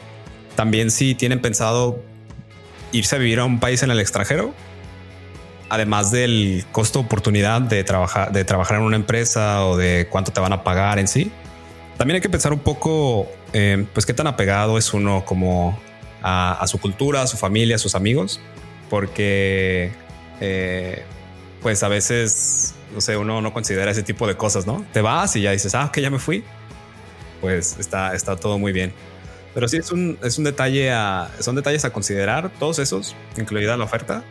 también 0.56 0.90
si 0.90 1.14
tienen 1.14 1.40
pensado 1.40 2.02
irse 2.92 3.16
a 3.16 3.18
vivir 3.18 3.40
a 3.40 3.44
un 3.44 3.60
país 3.60 3.82
en 3.82 3.90
el 3.90 4.00
extranjero, 4.00 4.54
además 5.68 6.10
del 6.10 6.64
costo 6.72 7.00
oportunidad 7.00 7.60
de 7.60 7.84
trabajar, 7.84 8.32
de 8.32 8.44
trabajar 8.44 8.78
en 8.78 8.84
una 8.84 8.96
empresa 8.96 9.66
o 9.66 9.76
de 9.76 10.06
cuánto 10.10 10.32
te 10.32 10.40
van 10.40 10.52
a 10.52 10.62
pagar 10.62 10.98
en 10.98 11.08
sí, 11.08 11.32
también 11.96 12.16
hay 12.16 12.20
que 12.20 12.28
pensar 12.28 12.52
un 12.52 12.60
poco, 12.60 13.28
eh, 13.52 13.86
pues 13.92 14.04
qué 14.06 14.14
tan 14.14 14.26
apegado 14.26 14.78
es 14.78 14.92
uno 14.92 15.24
como 15.24 15.78
a, 16.22 16.64
su 16.66 16.80
cultura, 16.80 17.22
a 17.22 17.26
su 17.26 17.36
familia, 17.36 17.76
a 17.76 17.78
sus 17.78 17.94
amigos, 17.94 18.40
porque 18.90 19.92
eh, 20.40 21.04
pues 21.62 21.82
a 21.82 21.88
veces, 21.88 22.74
no 22.94 23.00
sé, 23.00 23.16
uno 23.16 23.42
no 23.42 23.52
considera 23.52 23.90
ese 23.90 24.02
tipo 24.02 24.26
de 24.26 24.36
cosas, 24.36 24.66
¿no? 24.66 24.86
Te 24.92 25.00
vas 25.00 25.34
y 25.36 25.42
ya 25.42 25.50
dices, 25.50 25.74
ah, 25.74 25.90
que 25.92 26.00
ya 26.00 26.10
me 26.10 26.18
fui, 26.18 26.44
pues 27.40 27.76
está, 27.78 28.14
está 28.14 28.36
todo 28.36 28.58
muy 28.58 28.72
bien. 28.72 28.92
Pero 29.52 29.68
sí 29.68 29.76
es 29.76 29.92
un, 29.92 30.18
es 30.22 30.38
un 30.38 30.44
detalle 30.44 30.92
a, 30.92 31.30
son 31.40 31.54
detalles 31.54 31.84
a 31.84 31.90
considerar, 31.90 32.50
todos 32.58 32.78
esos, 32.78 33.14
incluida 33.36 33.76
la 33.76 33.84
oferta, 33.84 34.24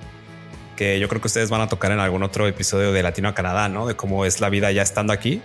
que 0.75 0.99
yo 0.99 1.07
creo 1.07 1.21
que 1.21 1.27
ustedes 1.27 1.49
van 1.49 1.61
a 1.61 1.67
tocar 1.67 1.91
en 1.91 1.99
algún 1.99 2.23
otro 2.23 2.47
episodio 2.47 2.91
de 2.91 3.03
Latino 3.03 3.29
a 3.29 3.33
Canadá, 3.33 3.69
¿no? 3.69 3.85
De 3.85 3.95
cómo 3.95 4.25
es 4.25 4.41
la 4.41 4.49
vida 4.49 4.71
ya 4.71 4.81
estando 4.81 5.13
aquí 5.13 5.41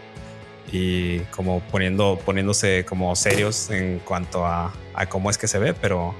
y 0.72 1.20
como 1.30 1.60
poniendo, 1.60 2.18
poniéndose 2.24 2.84
como 2.84 3.14
serios 3.16 3.70
en 3.70 4.00
cuanto 4.00 4.46
a, 4.46 4.72
cómo 5.08 5.30
es 5.30 5.38
que 5.38 5.46
se 5.46 5.58
ve, 5.58 5.74
pero, 5.74 6.14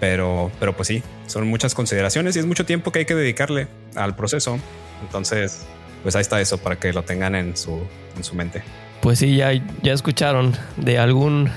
pero, 0.00 0.50
pero 0.60 0.74
pues 0.74 0.88
sí, 0.88 1.02
son 1.26 1.46
muchas 1.48 1.74
consideraciones 1.74 2.36
y 2.36 2.38
es 2.38 2.46
mucho 2.46 2.66
tiempo 2.66 2.92
que 2.92 3.00
hay 3.00 3.04
que 3.04 3.14
dedicarle 3.14 3.68
al 3.94 4.14
proceso. 4.14 4.58
Entonces, 5.02 5.64
pues 6.02 6.16
ahí 6.16 6.22
está 6.22 6.40
eso 6.40 6.58
para 6.58 6.76
que 6.76 6.92
lo 6.92 7.02
tengan 7.02 7.34
en 7.34 7.56
su, 7.56 7.80
en 8.16 8.24
su 8.24 8.34
mente. 8.34 8.62
Pues 9.00 9.18
sí, 9.18 9.36
ya, 9.36 9.52
ya 9.82 9.92
escucharon 9.92 10.54
de 10.76 10.98
algún 10.98 11.50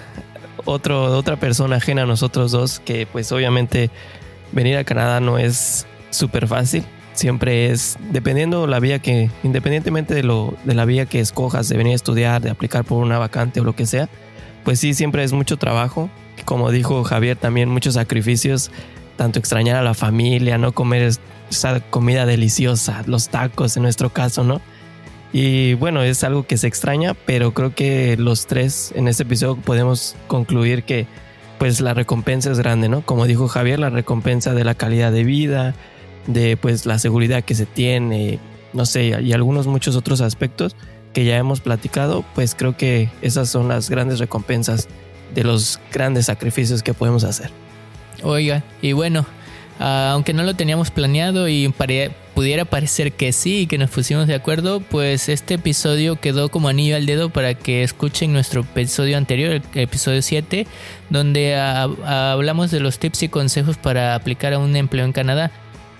otro, 0.65 1.12
de 1.12 1.17
otra 1.17 1.38
persona 1.38 1.77
ajena 1.77 2.03
a 2.03 2.05
nosotros 2.05 2.51
dos 2.51 2.79
que 2.79 3.05
pues 3.05 3.31
obviamente 3.31 3.89
venir 4.51 4.77
a 4.77 4.84
Canadá 4.84 5.19
no 5.19 5.38
es 5.38 5.86
súper 6.10 6.47
fácil 6.47 6.84
siempre 7.15 7.71
es, 7.71 7.97
dependiendo 8.12 8.67
la 8.67 8.79
vía 8.79 8.99
que, 8.99 9.29
independientemente 9.43 10.13
de, 10.13 10.23
lo, 10.23 10.55
de 10.63 10.75
la 10.75 10.86
vía 10.86 11.05
que 11.05 11.19
escojas, 11.19 11.67
de 11.69 11.77
venir 11.77 11.93
a 11.93 11.95
estudiar, 11.95 12.41
de 12.41 12.49
aplicar 12.49 12.84
por 12.84 13.01
una 13.01 13.17
vacante 13.17 13.62
o 13.62 13.63
lo 13.63 13.75
que 13.75 13.86
sea, 13.86 14.10
pues 14.63 14.79
sí, 14.79 14.93
siempre 14.93 15.23
es 15.23 15.34
mucho 15.34 15.58
trabajo. 15.58 16.10
Como 16.43 16.71
dijo 16.71 17.03
Javier, 17.03 17.38
también 17.38 17.69
muchos 17.69 17.95
sacrificios, 17.95 18.71
tanto 19.15 19.39
extrañar 19.39 19.78
a 19.78 19.84
la 19.84 19.93
familia, 19.93 20.58
no 20.58 20.73
comer 20.73 21.12
esa 21.49 21.80
comida 21.80 22.25
deliciosa, 22.25 23.04
los 23.08 23.30
tacos 23.30 23.78
en 23.78 23.84
nuestro 23.84 24.10
caso, 24.10 24.43
¿no? 24.43 24.62
Y 25.34 25.73
bueno, 25.73 26.01
es 26.01 26.23
algo 26.23 26.47
que 26.47 26.58
se 26.58 26.67
extraña, 26.67 27.13
pero 27.13 27.54
creo 27.54 27.75
que 27.75 28.15
los 28.17 28.47
tres 28.47 28.93
en 28.95 29.08
este 29.08 29.23
episodio 29.23 29.58
podemos 29.58 30.15
concluir 30.28 30.84
que 30.84 31.08
pues 31.58 31.82
la 31.82 31.93
recompensa 31.93 32.51
es 32.51 32.60
grande, 32.60 32.89
¿no? 32.89 33.01
Como 33.01 33.25
dijo 33.25 33.47
Javier, 33.47 33.80
la 33.80 33.89
recompensa 33.89 34.54
de 34.54 34.63
la 34.63 34.75
calidad 34.75 35.12
de 35.12 35.23
vida, 35.23 35.73
de 36.28 36.58
pues 36.58 36.86
la 36.86 36.99
seguridad 36.99 37.43
que 37.43 37.56
se 37.56 37.65
tiene, 37.65 38.39
no 38.73 38.86
sé, 38.86 39.19
y 39.21 39.34
algunos 39.34 39.67
muchos 39.67 39.95
otros 39.95 40.21
aspectos 40.21 40.75
que 41.13 41.25
ya 41.25 41.38
hemos 41.38 41.62
platicado, 41.62 42.25
pues 42.36 42.56
creo 42.56 42.75
que 42.75 43.10
esas 43.21 43.49
son 43.49 43.67
las 43.67 43.89
grandes 43.89 44.19
recompensas 44.19 44.88
de 45.34 45.43
los 45.43 45.80
grandes 45.91 46.25
sacrificios 46.28 46.84
que 46.84 46.93
podemos 46.93 47.23
hacer. 47.23 47.51
Oiga, 48.25 48.63
y 48.81 48.93
bueno, 48.93 49.23
ah, 49.79 50.09
aunque 50.13 50.33
no 50.33 50.41
lo 50.41 50.55
teníamos 50.55 50.89
planeado 50.89 51.47
y 51.47 51.71
pudiera 52.33 52.65
parecer 52.65 53.11
que 53.11 53.31
sí 53.31 53.59
y 53.59 53.67
que 53.67 53.77
nos 53.77 53.91
pusimos 53.91 54.25
de 54.25 54.33
acuerdo, 54.33 54.79
pues 54.79 55.29
este 55.29 55.53
episodio 55.53 56.19
quedó 56.19 56.49
como 56.49 56.67
anillo 56.67 56.95
al 56.95 57.05
dedo 57.05 57.29
para 57.29 57.53
que 57.53 57.83
escuchen 57.83 58.33
nuestro 58.33 58.61
episodio 58.61 59.15
anterior, 59.15 59.51
el 59.51 59.79
episodio 59.79 60.23
7, 60.23 60.65
donde 61.11 61.55
hablamos 61.55 62.71
de 62.71 62.79
los 62.79 62.97
tips 62.97 63.21
y 63.21 63.29
consejos 63.29 63.77
para 63.77 64.15
aplicar 64.15 64.53
a 64.53 64.57
un 64.57 64.75
empleo 64.75 65.05
en 65.05 65.11
Canadá. 65.11 65.51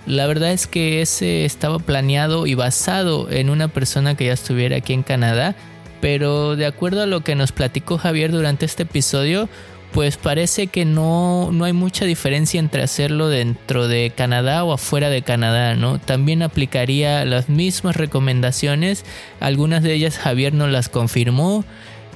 La 0.04 0.26
verdad 0.26 0.50
es 0.50 0.66
que 0.66 1.02
ese 1.02 1.44
estaba 1.44 1.78
planeado 1.78 2.48
y 2.48 2.54
basado 2.54 3.30
en 3.30 3.50
una 3.50 3.68
persona 3.68 4.16
que 4.16 4.26
ya 4.26 4.32
estuviera 4.32 4.78
aquí 4.78 4.94
en 4.94 5.04
Canadá, 5.04 5.54
pero 6.00 6.56
de 6.56 6.66
acuerdo 6.66 7.02
a 7.02 7.06
lo 7.06 7.20
que 7.20 7.36
nos 7.36 7.52
platicó 7.52 7.98
Javier 7.98 8.32
durante 8.32 8.66
este 8.66 8.82
episodio, 8.82 9.48
pues 9.92 10.16
parece 10.16 10.66
que 10.66 10.84
no, 10.84 11.50
no 11.52 11.64
hay 11.64 11.72
mucha 11.72 12.04
diferencia 12.04 12.60
entre 12.60 12.82
hacerlo 12.82 13.28
dentro 13.28 13.88
de 13.88 14.12
Canadá 14.14 14.64
o 14.64 14.72
afuera 14.72 15.08
de 15.08 15.22
Canadá, 15.22 15.74
¿no? 15.74 15.98
También 15.98 16.42
aplicaría 16.42 17.24
las 17.24 17.48
mismas 17.48 17.96
recomendaciones, 17.96 19.04
algunas 19.40 19.82
de 19.82 19.94
ellas 19.94 20.18
Javier 20.18 20.52
nos 20.52 20.70
las 20.70 20.88
confirmó 20.88 21.64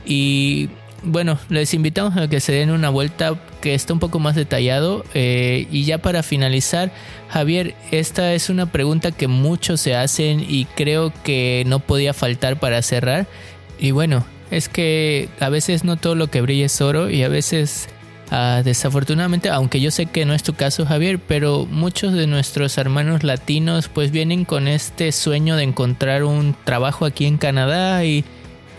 y 0.04 0.68
bueno, 1.02 1.38
les 1.48 1.72
invitamos 1.72 2.16
a 2.16 2.28
que 2.28 2.40
se 2.40 2.52
den 2.52 2.70
una 2.70 2.90
vuelta 2.90 3.35
que 3.61 3.74
está 3.74 3.92
un 3.92 4.00
poco 4.00 4.18
más 4.18 4.35
detallado. 4.35 5.04
Eh, 5.14 5.66
y 5.70 5.85
ya 5.85 5.98
para 5.98 6.22
finalizar, 6.22 6.92
Javier, 7.28 7.74
esta 7.90 8.35
es 8.35 8.50
una 8.50 8.66
pregunta 8.66 9.11
que 9.11 9.28
muchos 9.28 9.80
se 9.80 9.94
hacen 9.94 10.44
y 10.46 10.66
creo 10.66 11.12
que 11.24 11.64
no 11.66 11.80
podía 11.80 12.12
faltar 12.12 12.61
para 12.61 12.83
cerrar. 12.83 13.26
Y 13.78 13.92
bueno, 13.92 14.24
es 14.51 14.69
que 14.69 15.29
a 15.39 15.49
veces 15.49 15.85
no 15.85 15.97
todo 15.97 16.15
lo 16.15 16.29
que 16.29 16.41
brilla 16.41 16.67
es 16.67 16.81
oro 16.81 17.11
y 17.11 17.23
a 17.23 17.29
veces 17.29 17.89
ah, 18.31 18.63
desafortunadamente, 18.65 19.49
aunque 19.49 19.81
yo 19.81 19.91
sé 19.91 20.07
que 20.07 20.25
no 20.25 20.35
es 20.35 20.43
tu 20.43 20.55
caso 20.55 20.87
Javier, 20.87 21.19
pero 21.19 21.67
muchos 21.71 22.13
de 22.13 22.27
nuestros 22.27 22.77
hermanos 22.79 23.23
latinos 23.23 23.89
pues 23.89 24.11
vienen 24.11 24.45
con 24.45 24.69
este 24.69 25.13
sueño 25.13 25.57
de 25.57 25.65
encontrar 25.65 26.25
un 26.25 26.55
trabajo 26.65 27.05
aquí 27.05 27.27
en 27.27 27.39
Canadá 27.39 28.05
y 28.05 28.25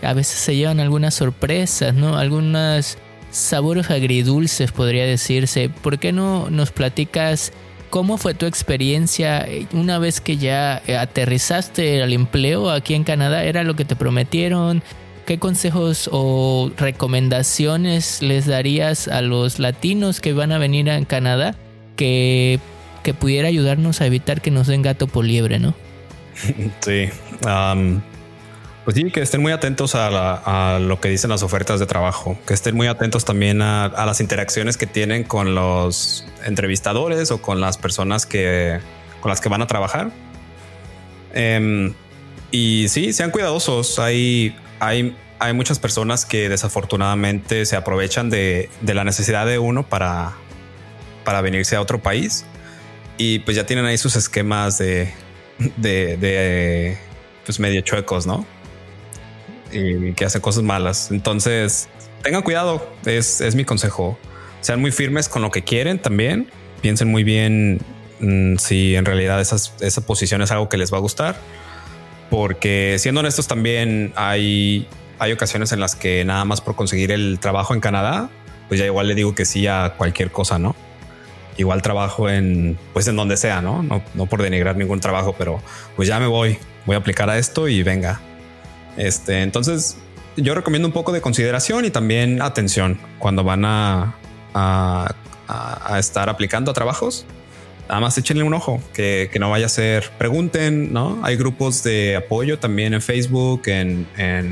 a 0.02 0.12
veces 0.14 0.38
se 0.38 0.56
llevan 0.56 0.80
algunas 0.80 1.14
sorpresas, 1.14 1.94
¿no? 1.94 2.18
Algunos 2.18 2.98
sabores 3.30 3.90
agridulces 3.90 4.72
podría 4.72 5.06
decirse. 5.06 5.68
¿Por 5.68 5.98
qué 5.98 6.12
no 6.12 6.50
nos 6.50 6.70
platicas 6.70 7.52
cómo 7.88 8.18
fue 8.18 8.34
tu 8.34 8.46
experiencia 8.46 9.46
una 9.72 9.98
vez 9.98 10.20
que 10.20 10.36
ya 10.36 10.82
aterrizaste 10.98 12.02
al 12.02 12.12
empleo 12.12 12.70
aquí 12.70 12.94
en 12.94 13.04
Canadá? 13.04 13.44
¿Era 13.44 13.62
lo 13.64 13.76
que 13.76 13.84
te 13.84 13.96
prometieron? 13.96 14.82
¿Qué 15.26 15.38
consejos 15.38 16.08
o 16.12 16.70
recomendaciones 16.76 18.22
les 18.22 18.46
darías 18.46 19.06
a 19.06 19.22
los 19.22 19.58
latinos 19.58 20.20
que 20.20 20.32
van 20.32 20.50
a 20.50 20.58
venir 20.58 20.90
a 20.90 21.04
Canadá 21.04 21.54
que, 21.96 22.58
que 23.02 23.14
pudiera 23.14 23.48
ayudarnos 23.48 24.00
a 24.00 24.06
evitar 24.06 24.40
que 24.40 24.50
nos 24.50 24.66
den 24.66 24.82
gato 24.82 25.06
por 25.06 25.24
liebre, 25.24 25.58
no? 25.58 25.74
Sí. 26.80 27.08
pues 28.84 28.96
sí, 28.96 29.10
que 29.10 29.20
estén 29.20 29.42
muy 29.42 29.52
atentos 29.52 29.94
a, 29.94 30.78
lo 30.80 31.00
que 31.00 31.08
dicen 31.08 31.30
las 31.30 31.42
ofertas 31.42 31.78
de 31.78 31.86
trabajo, 31.86 32.36
que 32.46 32.54
estén 32.54 32.74
muy 32.74 32.88
atentos 32.88 33.24
también 33.24 33.62
a, 33.62 33.88
las 34.04 34.20
interacciones 34.20 34.76
que 34.76 34.86
tienen 34.86 35.24
con 35.24 35.54
los 35.54 36.26
entrevistadores 36.44 37.30
o 37.30 37.40
con 37.40 37.60
las 37.60 37.78
personas 37.78 38.26
que 38.26 38.80
con 39.20 39.30
las 39.30 39.40
que 39.40 39.48
van 39.48 39.62
a 39.62 39.68
trabajar. 39.68 40.10
Em, 41.32 41.94
y 42.50 42.88
sí, 42.88 43.12
sean 43.12 43.30
cuidadosos. 43.30 44.00
Hay 44.00 44.54
hay, 44.82 45.14
muchas 45.54 45.78
personas 45.78 46.26
que 46.26 46.48
desafortunadamente 46.48 47.66
se 47.66 47.76
aprovechan 47.76 48.30
de, 48.30 48.68
la 48.82 49.04
necesidad 49.04 49.46
de 49.46 49.58
uno 49.58 49.88
para, 49.88 50.32
para 51.24 51.40
venirse 51.40 51.76
a 51.76 51.80
otro 51.80 52.02
país 52.02 52.44
y 53.16 53.38
pues 53.40 53.56
ya 53.56 53.64
tienen 53.64 53.84
ahí 53.84 53.96
sus 53.96 54.16
esquemas 54.16 54.78
de, 54.78 55.12
de, 55.76 56.98
pues 57.44 57.60
medio 57.60 57.80
chuecos, 57.82 58.26
¿no? 58.26 58.44
Y 59.70 60.12
que 60.14 60.24
hacen 60.24 60.40
cosas 60.40 60.64
malas. 60.64 61.10
Entonces, 61.12 61.88
tengan 62.22 62.42
cuidado, 62.42 62.92
es, 63.06 63.40
es 63.40 63.54
mi 63.54 63.64
consejo. 63.64 64.18
Sean 64.60 64.80
muy 64.80 64.90
firmes 64.90 65.28
con 65.28 65.42
lo 65.42 65.50
que 65.50 65.62
quieren 65.62 66.00
también. 66.00 66.50
Piensen 66.80 67.08
muy 67.08 67.22
bien 67.22 67.80
mm, 68.18 68.56
si 68.56 68.96
en 68.96 69.04
realidad 69.04 69.40
esa 69.40 70.06
posición 70.06 70.42
es 70.42 70.50
algo 70.50 70.68
que 70.68 70.76
les 70.76 70.92
va 70.92 70.98
a 70.98 71.00
gustar 71.00 71.36
porque 72.32 72.96
siendo 72.98 73.20
honestos 73.20 73.46
también 73.46 74.14
hay, 74.16 74.88
hay 75.18 75.32
ocasiones 75.32 75.70
en 75.72 75.80
las 75.80 75.94
que 75.94 76.24
nada 76.24 76.46
más 76.46 76.62
por 76.62 76.74
conseguir 76.74 77.12
el 77.12 77.38
trabajo 77.38 77.74
en 77.74 77.80
Canadá, 77.80 78.30
pues 78.68 78.80
ya 78.80 78.86
igual 78.86 79.08
le 79.08 79.14
digo 79.14 79.34
que 79.34 79.44
sí 79.44 79.66
a 79.66 79.96
cualquier 79.98 80.30
cosa, 80.30 80.58
¿no? 80.58 80.74
Igual 81.58 81.82
trabajo 81.82 82.30
en, 82.30 82.78
pues 82.94 83.06
en 83.06 83.16
donde 83.16 83.36
sea, 83.36 83.60
¿no? 83.60 83.82
No, 83.82 84.02
no 84.14 84.24
por 84.24 84.40
denigrar 84.40 84.78
ningún 84.78 84.98
trabajo, 84.98 85.34
pero 85.36 85.60
pues 85.94 86.08
ya 86.08 86.18
me 86.20 86.26
voy, 86.26 86.56
voy 86.86 86.94
a 86.94 87.00
aplicar 87.00 87.28
a 87.28 87.36
esto 87.36 87.68
y 87.68 87.82
venga. 87.82 88.22
Este, 88.96 89.42
entonces 89.42 89.98
yo 90.38 90.54
recomiendo 90.54 90.88
un 90.88 90.94
poco 90.94 91.12
de 91.12 91.20
consideración 91.20 91.84
y 91.84 91.90
también 91.90 92.40
atención 92.40 92.98
cuando 93.18 93.44
van 93.44 93.66
a, 93.66 94.14
a, 94.54 95.14
a 95.48 95.98
estar 95.98 96.30
aplicando 96.30 96.70
a 96.70 96.74
trabajos 96.74 97.26
nada 97.92 98.00
más 98.00 98.16
échenle 98.16 98.42
un 98.42 98.54
ojo, 98.54 98.80
que, 98.94 99.30
no 99.38 99.50
vaya 99.50 99.66
a 99.66 99.68
ser, 99.68 100.08
pregunten, 100.16 100.94
¿no? 100.94 101.20
Hay 101.22 101.36
grupos 101.36 101.82
de 101.82 102.16
apoyo 102.16 102.58
también 102.58 102.94
en 102.94 103.02
Facebook, 103.02 103.64
en, 103.66 104.06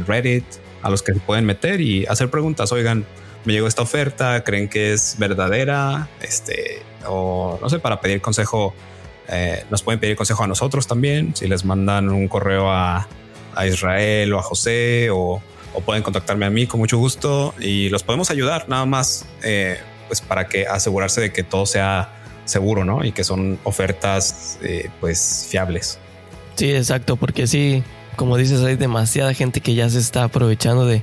Reddit, 0.06 0.44
a 0.82 0.90
los 0.90 1.02
que 1.02 1.14
se 1.14 1.20
pueden 1.20 1.46
meter 1.46 1.80
y 1.80 2.04
hacer 2.04 2.28
preguntas. 2.28 2.70
Oigan, 2.70 3.06
me 3.46 3.54
llegó 3.54 3.66
esta 3.66 3.80
oferta, 3.80 4.44
creen 4.44 4.68
que 4.68 4.92
es 4.92 5.16
verdadera, 5.18 6.06
este, 6.20 6.82
o 7.06 7.58
no 7.62 7.70
sé, 7.70 7.78
para 7.78 8.02
pedir 8.02 8.20
consejo, 8.20 8.74
eh, 9.26 9.64
nos 9.70 9.82
pueden 9.82 10.00
pedir 10.00 10.16
consejo 10.16 10.44
a 10.44 10.46
nosotros 10.46 10.86
también, 10.86 11.34
si 11.34 11.48
les 11.48 11.64
mandan 11.64 12.10
un 12.10 12.28
correo 12.28 12.70
a, 12.70 13.08
Israel 13.66 14.34
o 14.34 14.38
a 14.38 14.42
José 14.42 15.08
o, 15.10 15.42
pueden 15.86 16.02
contactarme 16.02 16.44
a 16.44 16.50
mí 16.50 16.66
con 16.66 16.78
mucho 16.78 16.98
gusto 16.98 17.54
y 17.58 17.88
los 17.88 18.02
podemos 18.02 18.30
ayudar 18.30 18.68
nada 18.68 18.84
más, 18.84 19.24
eh, 19.42 19.80
pues 20.08 20.20
para 20.20 20.46
que 20.46 20.66
asegurarse 20.66 21.22
de 21.22 21.32
que 21.32 21.42
todo 21.42 21.64
sea 21.64 22.19
seguro, 22.44 22.84
¿no? 22.84 23.04
Y 23.04 23.12
que 23.12 23.24
son 23.24 23.58
ofertas 23.64 24.58
eh, 24.62 24.90
pues 25.00 25.46
fiables. 25.48 25.98
Sí, 26.56 26.72
exacto, 26.72 27.16
porque 27.16 27.46
sí, 27.46 27.82
como 28.16 28.36
dices, 28.36 28.62
hay 28.62 28.76
demasiada 28.76 29.32
gente 29.34 29.60
que 29.60 29.74
ya 29.74 29.88
se 29.88 29.98
está 29.98 30.24
aprovechando 30.24 30.84
de, 30.84 31.02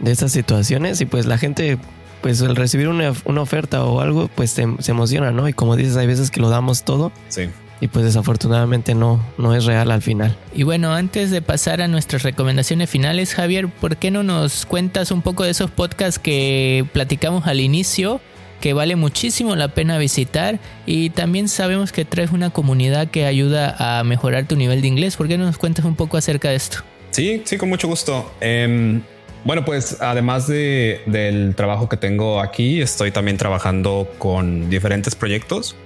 de 0.00 0.12
estas 0.12 0.32
situaciones 0.32 1.00
y 1.00 1.06
pues 1.06 1.26
la 1.26 1.38
gente, 1.38 1.78
pues 2.20 2.42
al 2.42 2.56
recibir 2.56 2.88
una, 2.88 3.12
oferta 3.40 3.84
o 3.84 4.00
algo, 4.00 4.28
pues 4.34 4.50
se, 4.50 4.62
emociona, 4.90 5.30
¿no? 5.30 5.48
Y 5.48 5.52
como 5.52 5.76
dices, 5.76 5.96
hay 5.96 6.06
veces 6.06 6.30
que 6.30 6.40
lo 6.40 6.48
damos 6.48 6.82
todo. 6.82 7.12
Sí. 7.28 7.48
Y 7.80 7.86
pues 7.86 8.04
desafortunadamente 8.04 8.96
no, 8.96 9.24
no 9.38 9.54
es 9.54 9.64
real 9.64 9.92
al 9.92 10.02
final. 10.02 10.36
Y 10.52 10.64
bueno, 10.64 10.92
antes 10.92 11.30
de 11.30 11.42
pasar 11.42 11.80
a 11.80 11.86
nuestras 11.86 12.24
recomendaciones 12.24 12.90
finales, 12.90 13.34
Javier, 13.34 13.68
¿por 13.68 13.96
qué 13.96 14.10
no 14.10 14.24
nos 14.24 14.66
cuentas 14.66 15.12
un 15.12 15.22
poco 15.22 15.44
de 15.44 15.50
esos 15.50 15.70
podcasts 15.70 16.18
que 16.18 16.84
platicamos 16.92 17.46
al 17.46 17.60
inicio? 17.60 18.20
Que 18.60 18.72
vale 18.72 18.96
muchísimo 18.96 19.56
la 19.56 19.68
pena 19.68 19.98
visitar 19.98 20.58
y 20.86 21.10
también 21.10 21.48
sabemos 21.48 21.92
que 21.92 22.04
traes 22.04 22.32
una 22.32 22.50
comunidad 22.50 23.08
que 23.08 23.26
ayuda 23.26 23.76
a 23.78 24.04
mejorar 24.04 24.46
tu 24.46 24.56
nivel 24.56 24.80
de 24.80 24.88
inglés. 24.88 25.16
¿Por 25.16 25.28
qué 25.28 25.38
no 25.38 25.44
nos 25.44 25.58
cuentas 25.58 25.84
un 25.84 25.96
poco 25.96 26.16
acerca 26.16 26.50
de 26.50 26.56
esto? 26.56 26.78
Sí, 27.10 27.42
sí, 27.44 27.56
con 27.56 27.68
mucho 27.68 27.88
gusto. 27.88 28.30
Em, 28.40 29.02
bueno, 29.44 29.64
pues 29.64 29.98
además 30.00 30.46
de, 30.46 31.00
del 31.06 31.54
trabajo 31.54 31.88
que 31.88 31.96
tengo 31.96 32.40
aquí, 32.40 32.80
estoy 32.80 33.10
también 33.10 33.36
trabajando 33.36 34.10
con 34.18 34.68
diferentes 34.68 35.14
proyectos. 35.14 35.76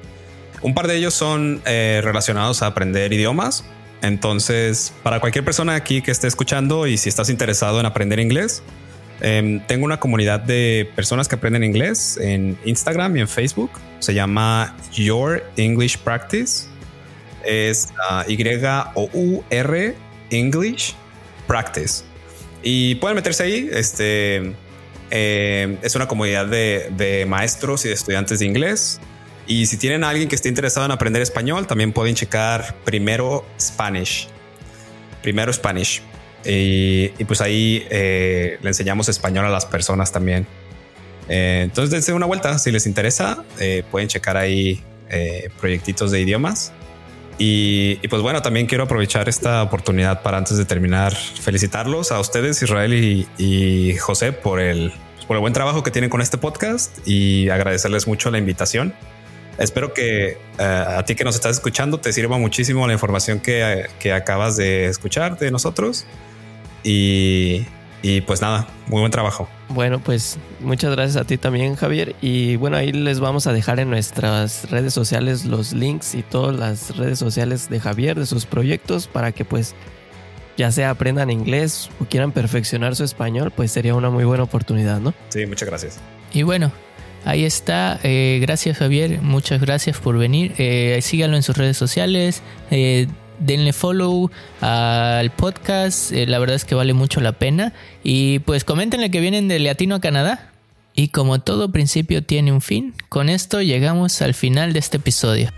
Un 0.63 0.75
par 0.75 0.87
de 0.87 0.97
ellos 0.97 1.15
son 1.15 1.61
eh, 1.67 2.01
relacionados 2.03 2.63
a 2.63 2.67
aprender 2.67 3.13
idiomas. 3.13 3.65
Entonces, 4.01 4.93
para 5.03 5.21
cualquier 5.21 5.45
persona 5.45 5.75
aquí 5.75 6.03
que 6.03 6.11
esté 6.11 6.27
escuchando 6.27 6.87
y 6.87 6.97
si 6.99 7.09
estás 7.09 7.31
interesado 7.31 7.79
en 7.79 7.87
aprender 7.87 8.19
inglés, 8.19 8.63
Em, 9.25 9.61
tengo 9.61 9.85
una 9.85 10.01
comunidad 10.01 10.41
de 10.41 10.91
personas 10.97 11.29
que 11.29 11.37
aprenden 11.37 11.63
inglés 11.63 12.19
en 12.21 12.59
Instagram 12.65 13.17
y 13.17 13.21
en 13.21 13.29
Facebook. 13.29 13.71
Se 14.01 14.13
llama 14.13 14.77
Your 14.93 15.45
English 15.57 15.97
Practice. 15.99 16.67
Es 17.45 17.89
ah, 18.11 18.25
Y-O-U-R 18.27 19.95
English 20.31 20.95
Practice. 21.47 22.03
Y 22.65 22.97
pueden 22.97 23.15
meterse 23.15 23.45
ahí. 23.45 23.71
Este 23.73 24.55
em, 25.11 25.79
es 25.83 25.95
una 25.95 26.09
comunidad 26.09 26.47
de, 26.47 27.25
maestros 27.29 27.85
y 27.85 27.89
de 27.89 27.95
estudiantes 27.95 28.41
de 28.41 28.47
inglés. 28.47 29.01
Y 29.47 29.67
si 29.67 29.77
tienen 29.77 30.03
alguien 30.03 30.29
que 30.29 30.35
esté 30.35 30.49
interesado 30.49 30.85
en 30.85 30.91
aprender 30.91 31.23
español, 31.23 31.69
también 31.69 31.93
pueden 31.93 32.17
checar 32.17 32.75
primero 32.85 33.47
Spanish. 33.57 34.27
Primero 35.23 35.53
Spanish. 35.53 36.03
Y, 36.45 37.09
pues 37.25 37.41
ahí 37.41 37.87
eh, 37.91 38.59
le 38.63 38.69
enseñamos 38.69 39.09
español 39.09 39.47
a 39.47 39.51
las 39.51 39.67
personas 39.67 40.13
también. 40.13 40.47
Eh, 41.29 41.61
entonces 41.65 41.91
dense 41.91 42.13
una 42.13 42.27
vuelta, 42.27 42.59
si 42.59 42.71
les 42.71 42.87
interesa, 42.87 43.45
eh, 43.59 43.85
pueden 43.91 44.09
checar 44.09 44.37
ahí 44.37 44.83
proyectitos 45.61 46.11
de 46.11 46.23
idiomas. 46.23 46.73
Y, 47.39 47.97
pues 48.09 48.23
bueno, 48.23 48.41
también 48.41 48.67
quiero 48.67 48.85
aprovechar 48.85 49.29
esta 49.29 49.63
oportunidad 49.63 50.23
para 50.23 50.39
antes 50.39 50.57
de 50.57 50.65
terminar 50.65 51.15
felicitarlos 51.15 52.13
a 52.13 52.21
ustedes, 52.21 52.63
Israel 52.63 52.95
y, 53.37 53.97
José, 53.97 54.33
por 54.33 54.59
el, 54.61 54.93
por 55.27 55.37
el 55.37 55.41
buen 55.41 55.53
trabajo 55.53 55.83
que 55.83 55.91
tienen 55.91 56.09
con 56.09 56.23
este 56.23 56.39
podcast 56.39 57.07
y 57.07 57.51
agradecerles 57.51 58.07
mucho 58.07 58.31
la 58.31 58.39
invitación. 58.39 58.95
Espero 59.63 59.95
que 59.95 60.39
a 60.59 61.05
ti 61.05 61.15
que 61.15 61.23
nos 61.23 61.37
estás 61.37 61.57
escuchando 61.57 61.99
te 61.99 62.13
sirva 62.13 62.37
muchísimo 62.37 62.87
la 62.87 62.93
información 62.93 63.39
que, 63.39 63.87
que 64.01 64.13
acabas 64.13 64.57
de 64.57 64.87
escuchar 64.87 65.39
de 65.39 65.53
nosotros. 65.53 66.05
Y, 66.83 67.65
pues 68.27 68.43
nada, 68.43 68.67
muy 68.89 68.99
buen 68.99 69.13
trabajo. 69.13 69.49
Bueno, 69.69 70.01
pues 70.01 70.37
muchas 70.59 70.91
gracias 70.91 71.17
a 71.17 71.25
ti 71.25 71.39
también, 71.39 71.77
Javier. 71.77 72.17
Y 72.21 72.57
bueno, 72.57 72.77
ahí 72.77 72.91
les 72.91 73.21
vamos 73.21 73.47
a 73.47 73.53
dejar 73.53 73.79
en 73.79 73.89
nuestras 73.91 74.69
redes 74.69 74.93
sociales 74.93 75.45
los 75.45 75.73
links 75.73 76.17
y 76.17 76.25
todas 76.25 76.57
las 76.57 76.97
redes 76.97 77.21
sociales 77.21 77.71
de 77.71 77.79
Javier, 77.79 78.19
de 78.19 78.27
sus 78.27 78.47
proyectos, 78.47 79.07
para 79.07 79.31
que 79.31 79.45
pues 79.45 79.77
ya 80.57 80.73
sea 80.73 80.91
aprendan 80.91 81.31
inglés 81.31 81.89
o 82.01 82.05
quieran 82.05 82.33
perfeccionar 82.33 82.97
su 82.97 83.05
español, 83.05 83.53
pues 83.55 83.71
sería 83.71 83.95
una 83.95 84.11
muy 84.11 84.25
buena 84.25 84.43
oportunidad, 84.43 85.01
¿no? 85.01 85.15
Sí, 85.29 85.47
muchas 85.47 85.69
gracias. 85.69 86.01
Y 86.33 86.43
bueno, 86.43 86.73
ahí 87.25 87.45
está. 87.45 87.99
Eh, 88.03 88.39
gracias, 88.43 88.79
Javier. 88.79 89.21
Muchas 89.23 89.61
gracias 89.61 89.99
por 89.99 90.19
venir. 90.19 90.55
Eh, 90.59 90.99
síganlo 91.03 91.37
en 91.37 91.43
sus 91.43 91.57
redes 91.57 91.77
sociales. 91.77 92.43
Eh, 92.71 93.07
denle 93.39 93.73
follow 93.73 94.31
al 94.61 95.31
podcast, 95.31 96.13
eh, 96.13 96.27
la 96.27 96.39
verdad 96.39 96.57
es 96.57 96.65
que 96.65 96.75
vale 96.75 96.95
mucho 96.95 97.21
la 97.21 97.33
pena. 97.33 97.73
Y 98.03 98.41
pues 98.41 98.65
coméntenle 98.65 99.11
que 99.11 99.21
vienen 99.21 99.49
de 99.49 99.59
Latino 99.59 99.97
a 99.97 100.01
Canadá. 100.01 100.53
Y 100.95 101.09
como 101.09 101.41
todo 101.41 101.73
principio 101.73 102.23
tiene 102.23 102.53
un 102.53 102.61
fin, 102.61 102.95
con 103.09 103.31
esto 103.31 103.63
llegamos 103.63 104.21
al 104.21 104.35
final 104.35 104.75
de 104.75 104.79
este 104.79 104.99
episodio. 104.99 105.51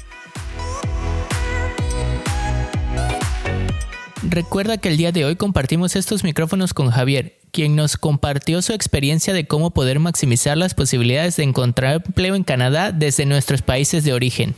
Recuerda 4.23 4.79
que 4.79 4.89
el 4.89 4.97
día 4.97 5.11
de 5.11 5.25
hoy 5.25 5.37
compartimos 5.37 5.97
estos 5.97 6.23
micrófonos 6.23 6.73
con 6.73 6.91
Javier, 6.91 7.37
quien 7.55 7.77
nos 7.77 7.97
compartió 7.97 8.61
su 8.63 8.73
experiencia 8.73 9.33
de 9.33 9.47
cómo 9.47 9.71
poder 9.71 10.01
maximizar 10.01 10.59
las 10.59 10.75
posibilidades 10.75 11.37
de 11.37 11.45
encontrar 11.45 12.03
empleo 12.05 12.35
en 12.35 12.43
Canadá 12.43 12.91
desde 12.91 13.27
nuestros 13.27 13.63
países 13.63 14.03
de 14.03 14.13
origen. 14.13 14.57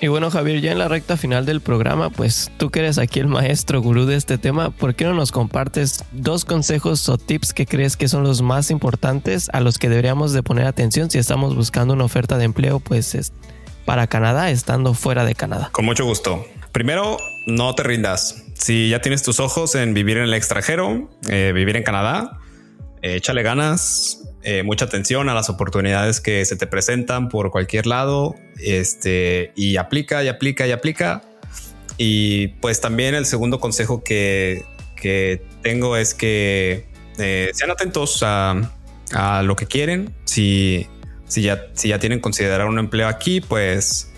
Y 0.00 0.06
bueno, 0.08 0.30
Javier, 0.30 0.62
ya 0.62 0.72
en 0.72 0.78
la 0.78 0.88
recta 0.88 1.18
final 1.18 1.44
del 1.44 1.60
programa, 1.60 2.08
pues 2.08 2.50
tú 2.56 2.70
que 2.70 2.78
eres 2.78 2.96
aquí 2.96 3.20
el 3.20 3.26
maestro 3.26 3.82
gurú 3.82 4.06
de 4.06 4.16
este 4.16 4.38
tema, 4.38 4.70
¿por 4.70 4.94
qué 4.94 5.04
no 5.04 5.12
nos 5.12 5.30
compartes 5.30 6.04
dos 6.12 6.46
consejos 6.46 7.06
o 7.10 7.18
tips 7.18 7.52
que 7.52 7.66
crees 7.66 7.98
que 7.98 8.08
son 8.08 8.22
los 8.22 8.40
más 8.40 8.70
importantes 8.70 9.50
a 9.52 9.60
los 9.60 9.76
que 9.76 9.90
deberíamos 9.90 10.32
de 10.32 10.42
poner 10.42 10.66
atención 10.66 11.10
si 11.10 11.18
estamos 11.18 11.54
buscando 11.54 11.92
una 11.92 12.04
oferta 12.04 12.38
de 12.38 12.44
empleo, 12.44 12.80
pues 12.80 13.32
para 13.84 14.06
Canadá, 14.06 14.50
estando 14.50 14.94
fuera 14.94 15.24
de 15.24 15.34
Canadá? 15.34 15.68
Con 15.72 15.84
mucho 15.84 16.06
gusto. 16.06 16.46
Primero, 16.72 17.18
no 17.46 17.74
te 17.74 17.82
rindas. 17.82 18.47
Si 18.58 18.88
ya 18.88 19.00
tienes 19.00 19.22
tus 19.22 19.38
ojos 19.38 19.76
en 19.76 19.94
vivir 19.94 20.16
en 20.18 20.24
el 20.24 20.34
extranjero, 20.34 21.08
eh, 21.28 21.52
vivir 21.54 21.76
en 21.76 21.84
Canadá, 21.84 22.38
eh, 23.02 23.14
échale 23.14 23.44
ganas, 23.44 24.24
eh, 24.42 24.64
mucha 24.64 24.86
atención 24.86 25.28
a 25.28 25.34
las 25.34 25.48
oportunidades 25.48 26.20
que 26.20 26.44
se 26.44 26.56
te 26.56 26.66
presentan 26.66 27.28
por 27.28 27.52
cualquier 27.52 27.86
lado, 27.86 28.34
este, 28.58 29.52
y 29.54 29.76
aplica 29.76 30.24
y 30.24 30.28
aplica 30.28 30.66
y 30.66 30.72
aplica. 30.72 31.22
Y 31.98 32.48
pues 32.60 32.80
también 32.80 33.14
el 33.14 33.26
segundo 33.26 33.60
consejo 33.60 34.02
que, 34.02 34.64
tengo 35.62 35.96
es 35.96 36.14
que 36.14 36.88
sean 37.16 37.70
atentos 37.70 38.22
a, 38.24 38.72
lo 39.44 39.54
que 39.54 39.66
quieren. 39.66 40.12
Si, 40.24 40.88
si, 41.26 41.42
ya, 41.42 41.68
si 41.74 41.88
ya 41.88 42.00
tienen 42.00 42.18
considerar 42.18 42.66
un 42.66 42.80
empleo 42.80 43.06
aquí, 43.06 43.40
pues 43.40 44.12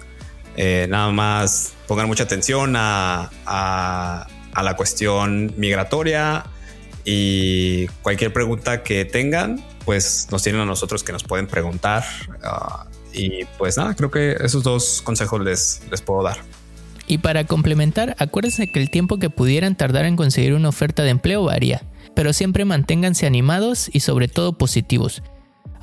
eh, 0.56 0.86
nada 0.88 1.10
más 1.10 1.74
pongan 1.86 2.06
mucha 2.06 2.24
atención 2.24 2.74
a, 2.76 3.30
a 3.46 4.62
la 4.62 4.76
cuestión 4.76 5.54
migratoria 5.56 6.44
y 7.04 7.86
cualquier 8.02 8.32
pregunta 8.32 8.82
que 8.82 9.04
tengan, 9.04 9.64
pues 9.84 10.28
nos 10.30 10.42
tienen 10.42 10.60
a 10.60 10.66
nosotros 10.66 11.02
que 11.02 11.12
nos 11.12 11.24
pueden 11.24 11.46
preguntar. 11.46 12.04
Ah, 12.42 12.86
y 13.12 13.44
pues 13.58 13.76
nada, 13.76 13.94
creo 13.94 14.10
que 14.10 14.36
esos 14.40 14.62
dos 14.62 15.02
consejos 15.02 15.40
les, 15.42 15.82
les 15.90 16.02
puedo 16.02 16.22
dar. 16.22 16.38
Y 17.06 17.18
para 17.18 17.44
complementar, 17.44 18.14
acuérdense 18.18 18.70
que 18.70 18.80
el 18.80 18.90
tiempo 18.90 19.18
que 19.18 19.30
pudieran 19.30 19.74
tardar 19.74 20.04
en 20.04 20.14
conseguir 20.14 20.54
una 20.54 20.68
oferta 20.68 21.02
de 21.02 21.10
empleo 21.10 21.42
varía, 21.42 21.82
pero 22.14 22.32
siempre 22.32 22.64
manténganse 22.64 23.26
animados 23.26 23.90
y 23.92 24.00
sobre 24.00 24.28
todo 24.28 24.56
positivos. 24.56 25.22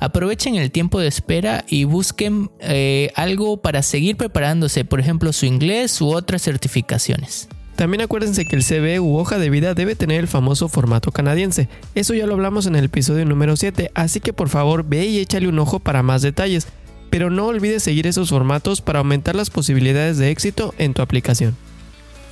Aprovechen 0.00 0.54
el 0.54 0.70
tiempo 0.70 1.00
de 1.00 1.08
espera 1.08 1.64
y 1.68 1.84
busquen 1.84 2.50
eh, 2.60 3.10
algo 3.16 3.56
para 3.56 3.82
seguir 3.82 4.16
preparándose, 4.16 4.84
por 4.84 5.00
ejemplo 5.00 5.32
su 5.32 5.46
inglés 5.46 6.00
u 6.00 6.08
otras 6.08 6.42
certificaciones. 6.42 7.48
También 7.74 8.00
acuérdense 8.00 8.44
que 8.44 8.56
el 8.56 8.64
CV 8.64 8.98
u 8.98 9.16
hoja 9.16 9.38
de 9.38 9.50
vida 9.50 9.74
debe 9.74 9.94
tener 9.94 10.18
el 10.18 10.28
famoso 10.28 10.68
formato 10.68 11.12
canadiense. 11.12 11.68
Eso 11.94 12.12
ya 12.12 12.26
lo 12.26 12.34
hablamos 12.34 12.66
en 12.66 12.74
el 12.74 12.86
episodio 12.86 13.24
número 13.24 13.56
7, 13.56 13.92
así 13.94 14.18
que 14.20 14.32
por 14.32 14.48
favor 14.48 14.84
ve 14.84 15.06
y 15.06 15.18
échale 15.18 15.48
un 15.48 15.58
ojo 15.60 15.78
para 15.78 16.02
más 16.02 16.22
detalles. 16.22 16.66
Pero 17.10 17.30
no 17.30 17.46
olvides 17.46 17.84
seguir 17.84 18.06
esos 18.06 18.30
formatos 18.30 18.80
para 18.80 18.98
aumentar 18.98 19.36
las 19.36 19.50
posibilidades 19.50 20.18
de 20.18 20.30
éxito 20.30 20.74
en 20.78 20.92
tu 20.92 21.02
aplicación. 21.02 21.56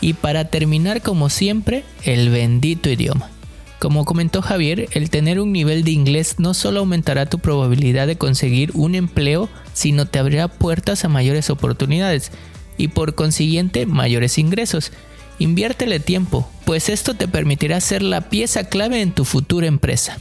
Y 0.01 0.15
para 0.15 0.47
terminar 0.47 1.01
como 1.01 1.31
siempre, 1.31 1.85
el 2.03 2.31
bendito 2.31 2.91
idioma. 2.91 3.31
Como 3.79 4.07
comentó 4.07 4.41
Javier, 4.41 4.89
el 4.93 5.11
tener 5.11 5.39
un 5.39 5.53
nivel 5.53 5.85
de 5.85 5.91
inglés 5.91 6.37
no 6.39 6.55
solo 6.55 6.81
aumentará 6.81 7.27
tu 7.27 7.39
probabilidad 7.39 8.07
de 8.07 8.17
conseguir 8.17 8.71
un 8.75 8.95
empleo, 8.95 9.51
sino 9.75 10.07
te 10.07 10.19
abrirá 10.19 10.49
puertas 10.49 11.05
a 11.05 11.09
mayores 11.09 11.51
oportunidades 11.51 12.33
y 12.79 12.89
por 12.89 13.15
consiguiente 13.15 13.85
mayores 13.85 14.39
ingresos. 14.39 14.93
Inviértele 15.39 16.01
tiempo, 16.01 16.51
pues 16.65 16.89
esto 16.89 17.15
te 17.15 17.29
permitirá 17.29 17.81
ser 17.81 18.03
la 18.03 18.31
pieza 18.31 18.65
clave 18.65 19.03
en 19.03 19.13
tu 19.13 19.27
futura 19.27 19.67
empresa. 19.67 20.19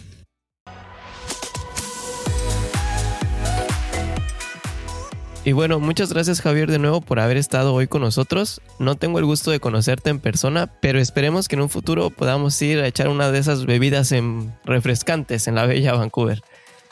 Y 5.46 5.52
bueno, 5.52 5.80
muchas 5.80 6.12
gracias 6.12 6.42
Javier 6.42 6.72
de 6.72 6.80
nuevo 6.80 7.02
por 7.02 7.20
haber 7.20 7.38
estado 7.38 7.72
hoy 7.76 7.86
con 7.86 8.02
nosotros. 8.02 8.62
No 8.80 8.96
tengo 8.96 9.20
el 9.20 9.26
gusto 9.26 9.52
de 9.52 9.60
conocerte 9.60 10.10
en 10.10 10.20
persona, 10.20 10.74
pero 10.82 11.00
esperemos 11.00 11.48
que 11.48 11.56
en 11.56 11.62
un 11.62 11.70
futuro 11.70 12.10
podamos 12.10 12.60
ir 12.64 12.80
a 12.80 12.88
echar 12.88 13.10
una 13.10 13.32
de 13.32 13.38
esas 13.38 13.68
bebidas 13.68 14.12
refrescantes 14.66 15.48
en 15.48 15.54
la 15.54 15.68
bella 15.68 15.94
Vancouver. 15.94 16.42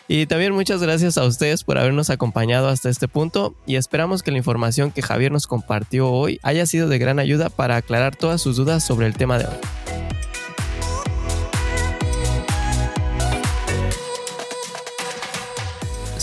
Y 0.08 0.28
también 0.28 0.54
muchas 0.54 0.84
gracias 0.84 1.18
a 1.18 1.26
ustedes 1.26 1.64
por 1.64 1.80
habernos 1.80 2.12
acompañado 2.12 2.68
hasta 2.68 2.91
este 2.91 3.08
punto 3.08 3.56
y 3.66 3.78
esperamos 3.78 4.22
que 4.22 4.30
la 4.30 4.38
información 4.38 4.91
que 4.91 5.01
Javier 5.01 5.32
nos 5.32 5.47
compartió 5.47 6.12
hoy 6.12 6.39
haya 6.43 6.68
sido 6.68 6.88
de 6.88 6.99
gran 6.99 7.18
ayuda 7.18 7.49
para 7.49 7.78
aclarar 7.78 8.16
todas 8.16 8.39
sus 8.39 8.58
dudas 8.58 8.86
sobre 8.86 9.08
el 9.08 9.16
tema 9.16 9.39
de 9.39 9.45
hoy. 9.45 9.58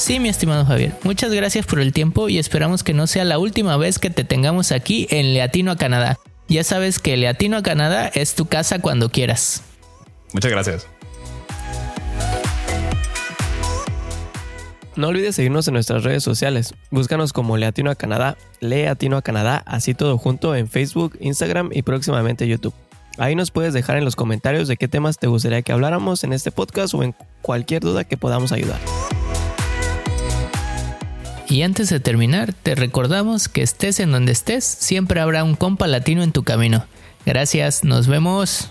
Sí, 0.00 0.18
mi 0.18 0.30
estimado 0.30 0.64
Javier, 0.64 0.94
muchas 1.04 1.30
gracias 1.30 1.66
por 1.66 1.78
el 1.78 1.92
tiempo 1.92 2.30
y 2.30 2.38
esperamos 2.38 2.82
que 2.82 2.94
no 2.94 3.06
sea 3.06 3.26
la 3.26 3.38
última 3.38 3.76
vez 3.76 3.98
que 3.98 4.08
te 4.08 4.24
tengamos 4.24 4.72
aquí 4.72 5.06
en 5.10 5.34
Leatino 5.34 5.72
a 5.72 5.76
Canadá. 5.76 6.18
Ya 6.48 6.64
sabes 6.64 6.98
que 6.98 7.18
Leatino 7.18 7.58
a 7.58 7.62
Canadá 7.62 8.10
es 8.14 8.34
tu 8.34 8.46
casa 8.46 8.78
cuando 8.78 9.10
quieras. 9.10 9.62
Muchas 10.32 10.50
gracias. 10.50 10.86
No 14.96 15.08
olvides 15.08 15.36
seguirnos 15.36 15.68
en 15.68 15.74
nuestras 15.74 16.02
redes 16.02 16.22
sociales. 16.22 16.72
Búscanos 16.90 17.34
como 17.34 17.58
Leatino 17.58 17.90
a 17.90 17.94
Canadá, 17.94 18.38
Leatino 18.60 19.18
a 19.18 19.22
Canadá, 19.22 19.62
así 19.66 19.92
todo 19.92 20.16
junto 20.16 20.56
en 20.56 20.68
Facebook, 20.68 21.18
Instagram 21.20 21.72
y 21.74 21.82
próximamente 21.82 22.48
YouTube. 22.48 22.74
Ahí 23.18 23.34
nos 23.34 23.50
puedes 23.50 23.74
dejar 23.74 23.98
en 23.98 24.06
los 24.06 24.16
comentarios 24.16 24.66
de 24.66 24.78
qué 24.78 24.88
temas 24.88 25.18
te 25.18 25.26
gustaría 25.26 25.60
que 25.60 25.72
habláramos 25.72 26.24
en 26.24 26.32
este 26.32 26.50
podcast 26.50 26.94
o 26.94 27.02
en 27.02 27.14
cualquier 27.42 27.82
duda 27.82 28.04
que 28.04 28.16
podamos 28.16 28.50
ayudar. 28.50 28.78
Y 31.50 31.62
antes 31.62 31.90
de 31.90 31.98
terminar, 31.98 32.52
te 32.52 32.76
recordamos 32.76 33.48
que 33.48 33.62
estés 33.62 33.98
en 33.98 34.12
donde 34.12 34.30
estés, 34.30 34.64
siempre 34.64 35.20
habrá 35.20 35.42
un 35.42 35.56
compa 35.56 35.88
latino 35.88 36.22
en 36.22 36.30
tu 36.30 36.44
camino. 36.44 36.84
Gracias, 37.26 37.82
nos 37.82 38.06
vemos. 38.06 38.70